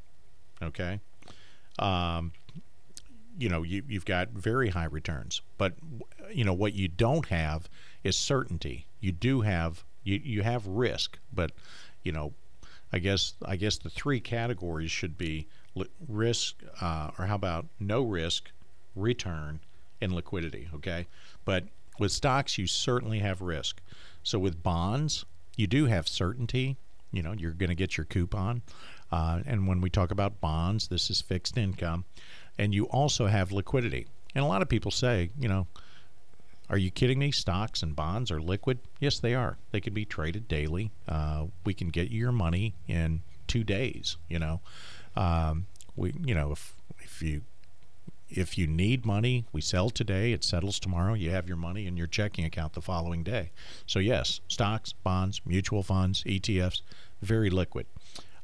Okay. 0.62 1.00
Um, 1.80 2.34
you 3.38 3.50
know, 3.50 3.64
you, 3.64 3.84
you've 3.88 4.06
got 4.06 4.30
very 4.30 4.70
high 4.70 4.86
returns, 4.86 5.42
but 5.58 5.74
you 6.32 6.44
know 6.44 6.54
what 6.54 6.74
you 6.74 6.88
don't 6.88 7.28
have 7.28 7.70
is 8.04 8.18
certainty. 8.18 8.88
You 9.00 9.12
do 9.12 9.42
have 9.42 9.84
you, 10.04 10.22
you 10.24 10.44
have 10.44 10.66
risk, 10.66 11.20
but 11.34 11.52
you 12.06 12.14
know, 12.14 12.34
I 12.94 13.00
guess 13.00 13.34
I 13.44 13.58
guess 13.58 13.78
the 13.78 13.90
three 13.90 14.22
categories 14.22 14.92
should 14.92 15.18
be 15.18 15.48
risk, 16.08 16.56
uh, 16.80 17.12
or 17.20 17.26
how 17.26 17.36
about 17.36 17.66
no 17.80 18.04
risk, 18.04 18.52
return, 18.96 19.60
and 20.00 20.14
liquidity. 20.14 20.70
Okay, 20.76 21.08
but 21.44 21.66
with 22.00 22.14
stocks 22.14 22.58
you 22.58 22.68
certainly 22.68 23.20
have 23.20 23.42
risk. 23.42 23.82
So 24.24 24.40
with 24.40 24.64
bonds, 24.64 25.26
you 25.58 25.68
do 25.68 25.88
have 25.88 26.08
certainty. 26.08 26.78
You 27.12 27.24
know 27.24 27.34
you're 27.34 27.52
going 27.52 27.70
to 27.70 27.76
get 27.76 27.98
your 27.98 28.06
coupon, 28.06 28.62
uh, 29.12 29.42
and 29.46 29.68
when 29.68 29.82
we 29.82 29.90
talk 29.90 30.12
about 30.12 30.40
bonds, 30.40 30.88
this 30.88 31.10
is 31.10 31.22
fixed 31.22 31.58
income, 31.58 32.06
and 32.58 32.74
you 32.74 32.86
also 32.86 33.26
have 33.26 33.52
liquidity. 33.52 34.08
And 34.36 34.44
a 34.44 34.48
lot 34.48 34.62
of 34.62 34.70
people 34.70 34.92
say, 34.92 35.32
you 35.40 35.48
know, 35.48 35.68
are 36.70 36.78
you 36.78 36.92
kidding 36.92 37.20
me? 37.20 37.32
Stocks 37.32 37.84
and 37.84 37.96
bonds 37.96 38.32
are 38.32 38.42
liquid? 38.42 38.80
Yes, 39.00 39.20
they 39.20 39.36
are. 39.36 39.58
They 39.72 39.82
can 39.82 39.94
be 39.94 40.06
traded 40.06 40.48
daily. 40.48 40.92
Uh, 41.08 41.46
we 41.64 41.74
can 41.74 41.90
get 41.90 42.10
you 42.10 42.20
your 42.20 42.32
money 42.32 42.74
in 42.88 43.22
two 43.48 43.64
days. 43.64 44.18
You 44.30 44.40
know, 44.40 44.62
um, 45.16 45.68
we 45.96 46.14
you 46.26 46.34
know 46.34 46.52
if 46.52 46.76
if 47.00 47.22
you 47.22 47.42
if 48.30 48.58
you 48.58 48.66
need 48.66 49.06
money, 49.06 49.46
we 49.52 49.62
sell 49.62 49.90
today. 49.90 50.32
It 50.32 50.44
settles 50.44 50.80
tomorrow. 50.80 51.14
You 51.14 51.30
have 51.32 51.48
your 51.48 51.58
money 51.58 51.86
in 51.86 51.96
your 51.98 52.08
checking 52.08 52.46
account 52.46 52.74
the 52.74 52.82
following 52.82 53.24
day. 53.24 53.52
So 53.86 54.00
yes, 54.00 54.42
stocks, 54.48 54.94
bonds, 54.94 55.42
mutual 55.46 55.84
funds, 55.84 56.24
ETFs, 56.24 56.82
very 57.22 57.50
liquid. 57.50 57.86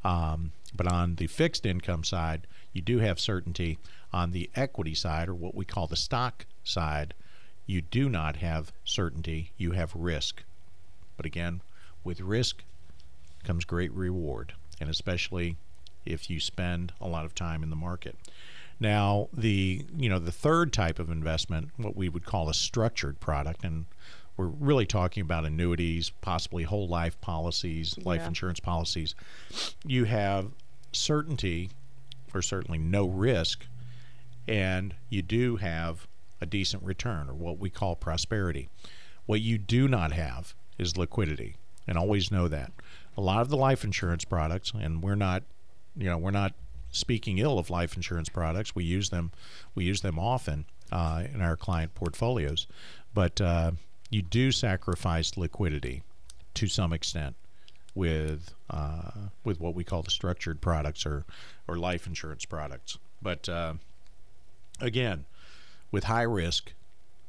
Um, 0.03 0.51
but 0.75 0.87
on 0.87 1.15
the 1.15 1.27
fixed 1.27 1.65
income 1.65 2.03
side, 2.03 2.47
you 2.73 2.81
do 2.81 2.99
have 2.99 3.19
certainty. 3.19 3.79
On 4.13 4.31
the 4.31 4.49
equity 4.55 4.93
side, 4.93 5.29
or 5.29 5.33
what 5.33 5.55
we 5.55 5.63
call 5.63 5.87
the 5.87 5.95
stock 5.95 6.45
side, 6.65 7.13
you 7.65 7.81
do 7.81 8.09
not 8.09 8.37
have 8.37 8.71
certainty, 8.83 9.51
you 9.57 9.71
have 9.71 9.95
risk. 9.95 10.43
But 11.17 11.25
again, 11.25 11.61
with 12.03 12.19
risk 12.21 12.63
comes 13.43 13.65
great 13.65 13.91
reward, 13.91 14.53
and 14.79 14.89
especially 14.89 15.57
if 16.05 16.29
you 16.29 16.39
spend 16.39 16.93
a 16.99 17.07
lot 17.07 17.25
of 17.25 17.35
time 17.35 17.63
in 17.63 17.69
the 17.69 17.75
market. 17.75 18.15
Now, 18.79 19.29
the 19.31 19.85
you 19.95 20.09
know 20.09 20.17
the 20.19 20.31
third 20.31 20.73
type 20.73 20.97
of 20.97 21.09
investment, 21.11 21.69
what 21.77 21.95
we 21.95 22.09
would 22.09 22.25
call 22.25 22.49
a 22.49 22.53
structured 22.53 23.19
product, 23.19 23.63
and 23.63 23.85
we're 24.37 24.47
really 24.47 24.87
talking 24.87 25.21
about 25.21 25.45
annuities, 25.45 26.09
possibly 26.21 26.63
whole 26.63 26.87
life 26.87 27.19
policies, 27.21 27.95
life 27.99 28.21
Yeah. 28.21 28.27
insurance 28.29 28.59
policies. 28.59 29.13
You 29.85 30.05
have 30.05 30.51
certainty, 30.91 31.69
or 32.33 32.41
certainly 32.41 32.79
no 32.79 33.05
risk, 33.05 33.67
and 34.47 34.95
you 35.09 35.21
do 35.21 35.57
have 35.57 36.07
a 36.41 36.45
decent 36.45 36.83
return, 36.83 37.29
or 37.29 37.33
what 37.33 37.59
we 37.59 37.69
call 37.69 37.95
prosperity. 37.95 38.67
What 39.25 39.41
you 39.41 39.57
do 39.57 39.87
not 39.87 40.11
have 40.11 40.53
is 40.77 40.97
liquidity, 40.97 41.55
and 41.87 41.97
always 41.97 42.31
know 42.31 42.47
that. 42.47 42.71
A 43.15 43.21
lot 43.21 43.41
of 43.41 43.49
the 43.49 43.57
life 43.57 43.83
insurance 43.83 44.25
products, 44.25 44.71
and 44.73 45.03
we're 45.03 45.15
not, 45.15 45.43
you 45.95 46.09
know, 46.09 46.17
we're 46.17 46.31
not 46.31 46.53
speaking 46.91 47.37
ill 47.37 47.59
of 47.59 47.69
life 47.69 47.95
insurance 47.95 48.29
products. 48.29 48.75
We 48.75 48.83
use 48.83 49.09
them, 49.09 49.31
we 49.75 49.85
use 49.85 50.01
them 50.01 50.19
often 50.19 50.65
uh, 50.91 51.23
in 51.33 51.41
our 51.41 51.55
client 51.55 51.95
portfolios, 51.95 52.67
but 53.13 53.39
uh, 53.39 53.71
you 54.09 54.21
do 54.21 54.51
sacrifice 54.51 55.37
liquidity 55.37 56.03
to 56.55 56.67
some 56.67 56.91
extent 56.91 57.35
with 57.95 58.53
uh, 58.69 59.11
with 59.43 59.59
what 59.59 59.75
we 59.75 59.83
call 59.83 60.01
the 60.01 60.11
structured 60.11 60.61
products 60.61 61.05
or 61.05 61.25
or 61.67 61.77
life 61.77 62.07
insurance 62.07 62.45
products. 62.45 62.97
But 63.21 63.47
uh, 63.47 63.75
again, 64.79 65.25
with 65.91 66.05
high 66.05 66.21
risk, 66.23 66.73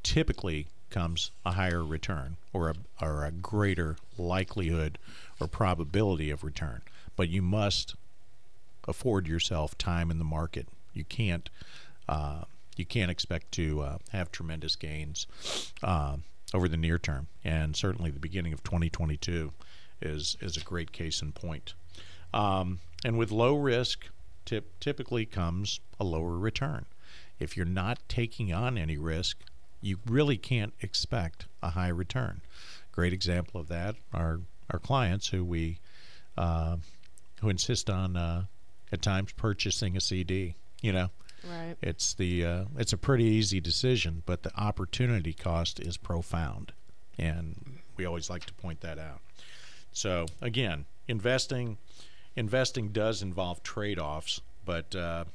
typically 0.03 0.67
comes 0.89 1.31
a 1.45 1.51
higher 1.51 1.83
return 1.83 2.37
or 2.53 2.69
a 2.69 2.75
or 3.01 3.25
a 3.25 3.31
greater 3.31 3.97
likelihood 4.17 4.97
or 5.39 5.47
probability 5.47 6.29
of 6.29 6.43
return. 6.43 6.81
But 7.15 7.29
you 7.29 7.41
must 7.41 7.95
afford 8.87 9.27
yourself 9.27 9.77
time 9.77 10.11
in 10.11 10.19
the 10.19 10.25
market. 10.25 10.67
You 10.93 11.03
can't 11.03 11.49
uh, 12.07 12.43
you 12.75 12.85
can't 12.85 13.11
expect 13.11 13.51
to 13.53 13.81
uh, 13.81 13.97
have 14.11 14.31
tremendous 14.31 14.75
gains 14.75 15.27
uh, 15.81 16.17
over 16.53 16.67
the 16.67 16.77
near 16.77 16.99
term, 16.99 17.27
and 17.43 17.75
certainly 17.75 18.11
the 18.11 18.19
beginning 18.19 18.53
of 18.53 18.63
2022 18.63 19.51
is 20.01 20.37
is 20.41 20.57
a 20.57 20.61
great 20.61 20.91
case 20.91 21.21
in 21.21 21.31
point. 21.31 21.73
Um, 22.33 22.79
and 23.05 23.17
with 23.17 23.31
low 23.31 23.55
risk, 23.55 24.07
tip, 24.45 24.79
typically 24.79 25.25
comes 25.25 25.79
a 25.99 26.03
lower 26.03 26.37
return. 26.37 26.85
If 27.39 27.57
you're 27.57 27.65
not 27.65 27.99
taking 28.07 28.53
on 28.53 28.77
any 28.77 28.97
risk, 28.97 29.37
you 29.81 29.97
really 30.05 30.37
can't 30.37 30.73
expect 30.81 31.45
a 31.61 31.71
high 31.71 31.89
return. 31.89 32.41
Great 32.91 33.13
example 33.13 33.59
of 33.59 33.67
that 33.67 33.95
are 34.13 34.39
our 34.71 34.79
clients 34.79 35.27
who 35.29 35.43
we 35.43 35.79
uh, 36.37 36.77
who 37.41 37.49
insist 37.49 37.89
on 37.89 38.15
uh, 38.15 38.45
at 38.91 39.01
times 39.01 39.31
purchasing 39.33 39.97
a 39.97 40.01
CD. 40.01 40.55
You 40.81 40.93
know, 40.93 41.09
Right. 41.43 41.75
it's 41.81 42.13
the 42.13 42.45
uh, 42.45 42.65
it's 42.77 42.93
a 42.93 42.97
pretty 42.97 43.25
easy 43.25 43.59
decision, 43.59 44.23
but 44.25 44.43
the 44.43 44.55
opportunity 44.57 45.33
cost 45.33 45.79
is 45.79 45.97
profound, 45.97 46.71
and 47.17 47.79
we 47.97 48.05
always 48.05 48.29
like 48.29 48.45
to 48.45 48.53
point 48.53 48.81
that 48.81 48.97
out. 48.99 49.19
So 49.91 50.25
again, 50.41 50.85
investing 51.07 51.77
investing 52.35 52.89
does 52.89 53.21
involve 53.21 53.61
trade 53.63 53.99
offs, 53.99 54.41
but 54.65 54.95
uh, 54.95 55.25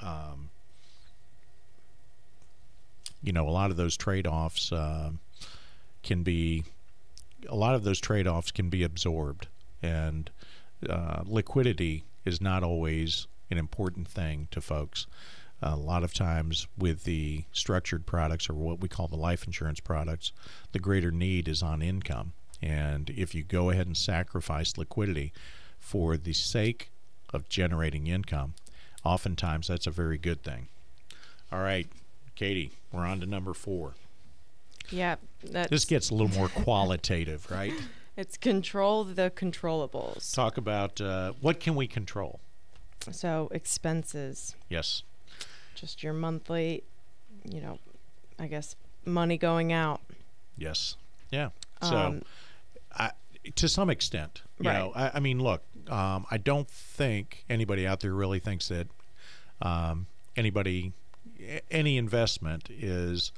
um, 0.00 0.50
you 3.22 3.32
know 3.32 3.48
a 3.48 3.50
lot 3.50 3.70
of 3.70 3.76
those 3.76 3.96
trade 3.96 4.26
offs 4.26 4.72
uh, 4.72 5.10
can 6.02 6.22
be 6.22 6.64
a 7.48 7.54
lot 7.56 7.74
of 7.74 7.84
those 7.84 8.00
trade 8.00 8.26
offs 8.26 8.50
can 8.50 8.68
be 8.68 8.82
absorbed, 8.82 9.48
and 9.82 10.30
uh, 10.88 11.22
liquidity 11.26 12.04
is 12.24 12.40
not 12.40 12.62
always 12.62 13.26
an 13.50 13.58
important 13.58 14.08
thing 14.08 14.48
to 14.50 14.60
folks. 14.60 15.06
a 15.62 15.76
lot 15.76 16.02
of 16.02 16.12
times 16.12 16.66
with 16.76 17.04
the 17.04 17.44
structured 17.52 18.04
products 18.04 18.50
or 18.50 18.54
what 18.54 18.80
we 18.80 18.88
call 18.88 19.06
the 19.06 19.16
life 19.16 19.46
insurance 19.46 19.78
products, 19.80 20.32
the 20.72 20.78
greater 20.80 21.10
need 21.12 21.46
is 21.48 21.62
on 21.62 21.80
income. 21.82 22.32
And 22.60 23.10
if 23.10 23.34
you 23.34 23.42
go 23.42 23.70
ahead 23.70 23.86
and 23.86 23.96
sacrifice 23.96 24.76
liquidity 24.76 25.32
for 25.78 26.16
the 26.16 26.32
sake 26.32 26.90
of 27.32 27.48
generating 27.48 28.06
income, 28.06 28.54
oftentimes 29.04 29.68
that's 29.68 29.86
a 29.86 29.90
very 29.90 30.18
good 30.18 30.42
thing. 30.42 30.68
All 31.52 31.60
right, 31.60 31.86
Katie, 32.34 32.72
we're 32.92 33.04
on 33.06 33.20
to 33.20 33.26
number 33.26 33.54
four. 33.54 33.94
Yeah. 34.90 35.16
This 35.42 35.84
gets 35.84 36.10
a 36.10 36.14
little 36.14 36.36
more 36.36 36.48
qualitative, 36.48 37.50
right? 37.50 37.72
it's 38.16 38.36
control 38.36 39.04
the 39.04 39.30
controllables. 39.34 40.34
Talk 40.34 40.56
about 40.56 41.00
uh, 41.00 41.32
what 41.40 41.60
can 41.60 41.74
we 41.74 41.86
control? 41.86 42.40
So 43.10 43.48
expenses, 43.52 44.54
Yes. 44.68 45.02
just 45.74 46.02
your 46.02 46.12
monthly, 46.12 46.84
you 47.50 47.60
know, 47.60 47.78
I 48.38 48.46
guess 48.46 48.76
money 49.04 49.36
going 49.36 49.72
out. 49.72 50.00
Yes. 50.56 50.96
Yeah. 51.30 51.50
So, 51.82 51.96
Um, 51.96 52.22
I, 52.96 53.10
to 53.56 53.68
some 53.68 53.90
extent, 53.90 54.42
you 54.60 54.68
Right. 54.68 54.78
know, 54.78 54.92
I, 54.94 55.12
I 55.16 55.20
mean, 55.20 55.40
look, 55.40 55.62
um, 55.88 56.26
I 56.30 56.36
don't 56.38 56.68
think 56.70 57.44
anybody 57.50 57.86
out 57.86 58.00
there 58.00 58.14
really 58.14 58.38
thinks 58.38 58.68
that 58.68 58.86
um, 59.60 60.06
anybody, 60.36 60.92
any 61.70 61.96
investment 61.96 62.68
is 62.70 63.32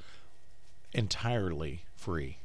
entirely 0.92 1.82
free. 1.96 2.38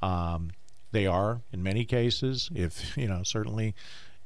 Um, 0.00 0.50
they 0.90 1.06
are 1.06 1.40
in 1.52 1.62
many 1.62 1.84
cases. 1.84 2.50
If 2.54 2.96
you 2.96 3.08
know, 3.08 3.22
certainly, 3.22 3.74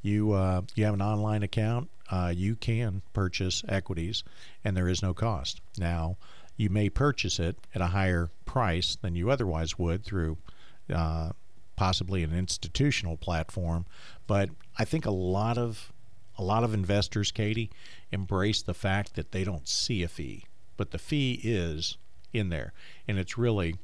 you 0.03 0.32
uh, 0.32 0.62
you 0.74 0.84
have 0.84 0.95
an 0.95 1.03
online 1.03 1.43
account, 1.43 1.89
uh, 2.11 2.32
you 2.34 2.57
can 2.57 3.03
purchase 3.12 3.62
equities, 3.68 4.22
and 4.64 4.76
there 4.76 4.89
is 4.89 5.03
no 5.03 5.14
cost. 5.14 5.61
Now, 5.78 6.16
you 6.57 6.70
may 6.70 6.89
purchase 6.89 7.39
it 7.39 7.57
at 7.74 7.80
a 7.80 7.89
higher 7.89 8.30
price 8.45 8.97
than 8.97 9.14
you 9.14 9.30
otherwise 9.30 9.78
would 9.78 10.05
through 10.05 10.39
uh, 10.93 11.30
possibly 11.76 12.22
an 12.22 12.34
institutional 12.34 13.16
platform, 13.16 13.84
but 14.26 14.51
I 14.78 14.84
think 14.84 15.05
a 15.05 15.11
lot 15.11 15.59
of 15.59 15.93
a 16.39 16.43
lot 16.43 16.64
of 16.64 16.74
investors, 16.74 17.32
Katie, 17.32 17.70
embrace 18.12 18.62
the 18.62 18.74
fact 18.74 19.14
that 19.14 19.32
they 19.32 19.43
don't 19.43 19.66
see 19.66 20.03
a 20.03 20.09
fee, 20.09 20.45
but 20.77 20.91
the 20.91 20.99
fee 20.99 21.41
is 21.43 21.97
in 22.33 22.51
there, 22.51 22.72
and 23.09 23.18
it's 23.18 23.39
really 23.39 23.77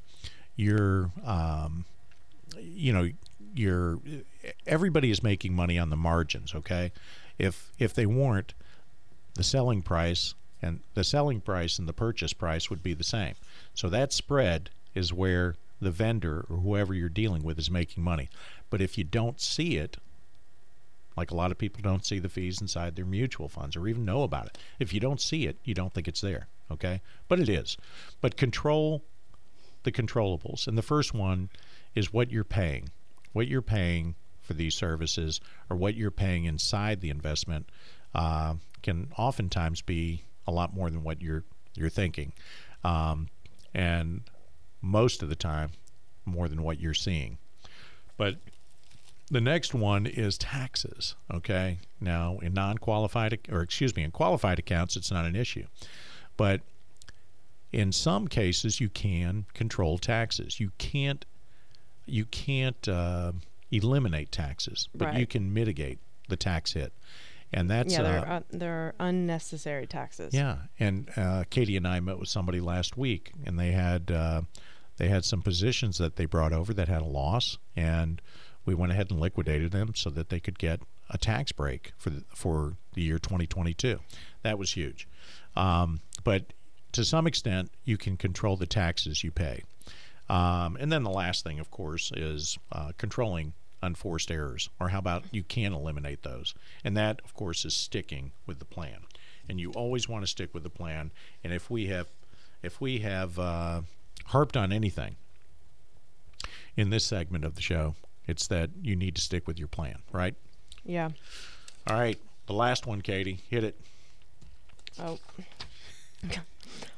your 0.55 1.11
um, 1.25 1.85
you 2.59 2.93
know 2.93 3.09
your 3.55 3.99
everybody 4.65 5.11
is 5.11 5.21
making 5.21 5.53
money 5.53 5.77
on 5.77 5.89
the 5.89 5.95
margins 5.95 6.55
okay? 6.55 6.91
If 7.37 7.71
if 7.79 7.93
they 7.93 8.05
weren't 8.05 8.53
the 9.35 9.43
selling 9.43 9.81
price 9.81 10.33
and 10.61 10.79
the 10.93 11.03
selling 11.03 11.41
price 11.41 11.79
and 11.79 11.87
the 11.87 11.93
purchase 11.93 12.33
price 12.33 12.69
would 12.69 12.83
be 12.83 12.93
the 12.93 13.03
same. 13.03 13.35
So 13.73 13.89
that 13.89 14.13
spread 14.13 14.69
is 14.95 15.11
where 15.11 15.55
the 15.81 15.91
vendor 15.91 16.45
or 16.49 16.57
whoever 16.57 16.93
you're 16.93 17.09
dealing 17.09 17.43
with 17.43 17.59
is 17.59 17.69
making 17.69 18.03
money. 18.03 18.29
But 18.69 18.81
if 18.81 18.97
you 18.97 19.03
don't 19.03 19.41
see 19.41 19.77
it 19.77 19.97
like 21.15 21.31
a 21.31 21.35
lot 21.35 21.51
of 21.51 21.57
people 21.57 21.81
don't 21.81 22.05
see 22.05 22.19
the 22.19 22.29
fees 22.29 22.61
inside 22.61 22.95
their 22.95 23.05
mutual 23.05 23.47
funds 23.47 23.75
or 23.75 23.87
even 23.87 24.05
know 24.05 24.23
about 24.23 24.47
it 24.47 24.57
if 24.79 24.93
you 24.93 24.99
don't 24.99 25.21
see 25.21 25.45
it 25.45 25.57
you 25.63 25.73
don't 25.73 25.93
think 25.93 26.07
it's 26.07 26.21
there 26.21 26.47
okay 26.71 27.01
but 27.27 27.39
it 27.39 27.49
is 27.49 27.77
but 28.21 28.37
control 28.37 29.03
the 29.83 29.91
controllables. 29.91 30.67
And 30.67 30.77
the 30.77 30.81
first 30.81 31.13
one 31.13 31.49
is 31.93 32.11
what 32.11 32.31
you're 32.31 32.43
paying. 32.43 32.89
What 33.33 33.47
you're 33.47 33.61
paying 33.61 34.15
for 34.41 34.53
these 34.53 34.75
services 34.75 35.39
or 35.69 35.77
what 35.77 35.95
you're 35.95 36.11
paying 36.11 36.45
inside 36.45 37.01
the 37.01 37.09
investment 37.09 37.69
uh, 38.15 38.55
can 38.81 39.09
oftentimes 39.17 39.81
be 39.81 40.23
a 40.47 40.51
lot 40.51 40.73
more 40.73 40.89
than 40.89 41.03
what 41.03 41.21
you're 41.21 41.43
you're 41.75 41.89
thinking, 41.89 42.33
um, 42.83 43.29
and 43.73 44.21
most 44.81 45.23
of 45.23 45.29
the 45.29 45.35
time, 45.35 45.71
more 46.23 46.47
than 46.47 46.61
what 46.61 46.79
you're 46.79 46.93
seeing. 46.93 47.39
But 48.15 48.35
the 49.31 49.41
next 49.41 49.73
one 49.73 50.05
is 50.05 50.37
taxes. 50.37 51.15
Okay, 51.33 51.79
now 51.99 52.37
in 52.43 52.53
non-qualified 52.53 53.39
or 53.49 53.61
excuse 53.61 53.95
me, 53.95 54.03
in 54.03 54.11
qualified 54.11 54.59
accounts, 54.59 54.95
it's 54.95 55.09
not 55.09 55.25
an 55.25 55.35
issue, 55.35 55.65
but 56.37 56.61
in 57.71 57.91
some 57.91 58.27
cases 58.27 58.79
you 58.79 58.89
can 58.89 59.45
control 59.53 59.97
taxes. 59.97 60.59
You 60.59 60.71
can't 60.77 61.25
you 62.05 62.25
can't 62.25 62.87
uh, 62.87 63.31
eliminate 63.71 64.31
taxes, 64.31 64.89
but 64.93 65.15
you 65.15 65.25
can 65.25 65.53
mitigate 65.53 65.99
the 66.29 66.35
tax 66.35 66.73
hit, 66.73 66.93
and 67.51 67.69
that's 67.69 67.93
yeah, 67.93 68.01
uh, 68.01 68.03
there, 68.03 68.19
are, 68.19 68.31
un- 68.31 68.43
there 68.51 68.73
are 68.73 68.95
unnecessary 68.99 69.87
taxes. 69.87 70.33
yeah, 70.33 70.57
and 70.79 71.09
uh, 71.15 71.43
Katie 71.49 71.77
and 71.77 71.87
I 71.87 71.99
met 71.99 72.19
with 72.19 72.29
somebody 72.29 72.59
last 72.59 72.97
week, 72.97 73.31
and 73.45 73.57
they 73.57 73.71
had 73.71 74.11
uh, 74.11 74.41
they 74.97 75.07
had 75.07 75.25
some 75.25 75.41
positions 75.41 75.97
that 75.97 76.15
they 76.15 76.25
brought 76.25 76.53
over 76.53 76.73
that 76.73 76.87
had 76.87 77.01
a 77.01 77.05
loss, 77.05 77.57
and 77.75 78.21
we 78.65 78.73
went 78.73 78.91
ahead 78.91 79.11
and 79.11 79.19
liquidated 79.19 79.71
them 79.71 79.93
so 79.95 80.09
that 80.09 80.29
they 80.29 80.39
could 80.39 80.59
get 80.59 80.81
a 81.09 81.17
tax 81.17 81.51
break 81.51 81.93
for 81.97 82.09
the, 82.09 82.23
for 82.33 82.75
the 82.93 83.01
year 83.01 83.19
2022. 83.19 83.99
That 84.43 84.57
was 84.57 84.73
huge, 84.73 85.07
um, 85.55 86.01
but 86.23 86.53
to 86.93 87.03
some 87.03 87.27
extent, 87.27 87.71
you 87.85 87.97
can 87.97 88.17
control 88.17 88.55
the 88.55 88.67
taxes 88.67 89.23
you 89.23 89.31
pay. 89.31 89.63
Um, 90.29 90.77
and 90.79 90.91
then 90.91 91.03
the 91.03 91.09
last 91.09 91.43
thing, 91.43 91.59
of 91.59 91.69
course, 91.71 92.11
is 92.15 92.57
uh, 92.71 92.91
controlling 92.97 93.53
unforced 93.81 94.31
errors, 94.31 94.69
or 94.79 94.89
how 94.89 94.99
about 94.99 95.23
you 95.31 95.43
can 95.43 95.73
eliminate 95.73 96.23
those? 96.23 96.53
And 96.83 96.95
that, 96.95 97.19
of 97.25 97.33
course, 97.33 97.65
is 97.65 97.73
sticking 97.73 98.31
with 98.47 98.59
the 98.59 98.65
plan. 98.65 98.99
And 99.49 99.59
you 99.59 99.71
always 99.71 100.07
want 100.07 100.23
to 100.23 100.27
stick 100.27 100.53
with 100.53 100.63
the 100.63 100.69
plan. 100.69 101.11
And 101.43 101.51
if 101.51 101.69
we 101.69 101.87
have, 101.87 102.07
if 102.61 102.79
we 102.79 102.99
have 102.99 103.37
uh, 103.37 103.81
harped 104.27 104.55
on 104.55 104.71
anything 104.71 105.17
in 106.77 106.89
this 106.89 107.03
segment 107.03 107.43
of 107.43 107.55
the 107.55 107.61
show, 107.61 107.95
it's 108.25 108.47
that 108.47 108.69
you 108.81 108.95
need 108.95 109.15
to 109.15 109.21
stick 109.21 109.47
with 109.47 109.59
your 109.59 109.67
plan, 109.67 109.97
right? 110.13 110.35
Yeah. 110.85 111.09
All 111.87 111.99
right, 111.99 112.17
the 112.47 112.53
last 112.53 112.87
one, 112.87 113.01
Katie, 113.01 113.39
hit 113.49 113.65
it. 113.65 113.75
Oh. 114.97 115.19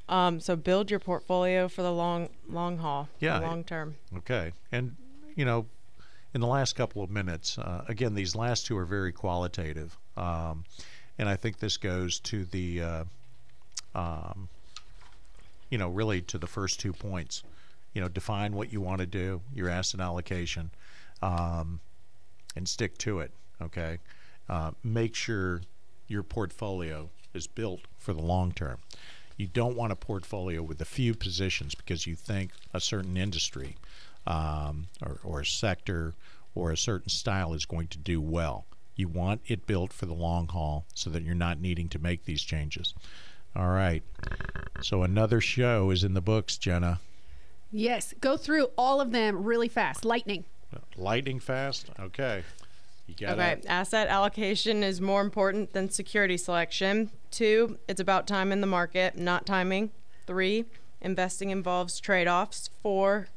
Um. 0.10 0.40
So 0.40 0.56
build 0.56 0.92
your 0.92 1.00
portfolio 1.00 1.68
for 1.68 1.82
the 1.82 1.92
long 1.92 2.30
long 2.50 2.78
haul. 2.78 3.10
Yeah. 3.20 3.40
Long 3.40 3.64
term. 3.64 3.96
Okay. 4.18 4.52
And, 4.72 4.96
you 5.36 5.46
know, 5.46 5.66
in 6.34 6.42
the 6.42 6.48
last 6.48 6.76
couple 6.76 7.02
of 7.02 7.10
minutes, 7.10 7.58
uh, 7.58 7.86
again, 7.88 8.14
these 8.14 8.36
last 8.36 8.66
two 8.66 8.78
are 8.78 8.86
very 8.86 9.12
qualitative. 9.12 9.98
Um, 10.18 10.66
and 11.18 11.30
I 11.30 11.36
think 11.36 11.60
this 11.60 11.78
goes 11.78 12.20
to 12.20 12.46
the, 12.46 12.82
uh, 12.82 13.04
um, 13.96 14.50
you 15.70 15.78
know, 15.78 15.90
really 15.90 16.22
to 16.24 16.38
the 16.38 16.48
first 16.48 16.80
two 16.80 16.94
points. 16.94 17.44
You 17.94 18.02
know, 18.02 18.10
define 18.10 18.54
what 18.54 18.74
you 18.74 18.82
want 18.82 19.00
to 19.00 19.06
do, 19.06 19.42
your 19.54 19.70
asset 19.70 20.02
allocation, 20.02 20.70
um, 21.22 21.80
and 22.58 22.68
stick 22.68 22.98
to 23.00 23.20
it. 23.20 23.32
Okay. 23.62 24.00
Uh, 24.50 24.72
make 24.84 25.16
sure 25.16 25.62
your 26.10 26.22
portfolio 26.22 27.10
is 27.36 27.48
built 27.48 27.82
for 27.98 28.14
the 28.14 28.22
long 28.22 28.52
term. 28.52 28.78
You 29.38 29.48
don't 29.48 29.76
want 29.76 29.92
a 29.92 29.96
portfolio 29.98 30.62
with 30.62 30.82
a 30.82 30.86
few 30.86 31.14
positions 31.14 31.76
because 31.76 32.08
you 32.08 32.16
think 32.16 32.52
a 32.74 32.80
certain 32.80 33.18
industry 33.18 33.76
um, 34.26 34.88
or, 35.02 35.20
or 35.24 35.44
sector 35.44 36.14
or 36.54 36.72
a 36.72 36.78
certain 36.78 37.10
style 37.10 37.54
is 37.54 37.66
going 37.66 37.88
to 37.88 37.98
do 37.98 38.22
well. 38.22 38.66
You 38.96 39.10
want 39.10 39.42
it 39.48 39.68
built 39.68 39.92
for 39.92 40.06
the 40.06 40.14
long 40.14 40.48
haul 40.48 40.86
so 40.94 41.10
that 41.10 41.24
you're 41.24 41.36
not 41.36 41.60
needing 41.60 41.90
to 41.90 42.00
make 42.00 42.24
these 42.24 42.42
changes. 42.42 42.94
All 43.56 43.70
right. 43.70 44.04
So 44.82 45.04
another 45.04 45.42
show 45.42 45.92
is 45.92 46.04
in 46.04 46.14
the 46.14 46.22
books, 46.22 46.58
Jenna. 46.58 47.00
Yes, 47.72 48.14
go 48.22 48.38
through 48.38 48.70
all 48.78 49.02
of 49.02 49.12
them 49.12 49.44
really 49.44 49.68
fast. 49.68 50.06
Lightning. 50.06 50.46
Lightning 50.96 51.40
fast. 51.40 51.90
Okay. 52.00 52.44
You 53.08 53.16
got 53.16 53.38
Okay. 53.38 53.52
it. 53.52 53.66
Asset 53.68 54.08
allocation 54.08 54.84
is 54.84 55.00
more 55.00 55.22
important 55.22 55.74
than 55.74 55.90
security 55.90 56.38
selection. 56.38 57.12
Two, 57.32 57.78
it's 57.88 58.00
about 58.00 58.28
time 58.28 58.52
in 58.52 58.62
the 58.62 58.68
market, 58.68 59.18
not 59.18 59.46
timing. 59.46 59.92
Three, 60.26 60.66
investing 61.02 61.50
involves 61.52 62.00
trade 62.00 62.28
offs. 62.28 62.70
Four, 62.82 63.28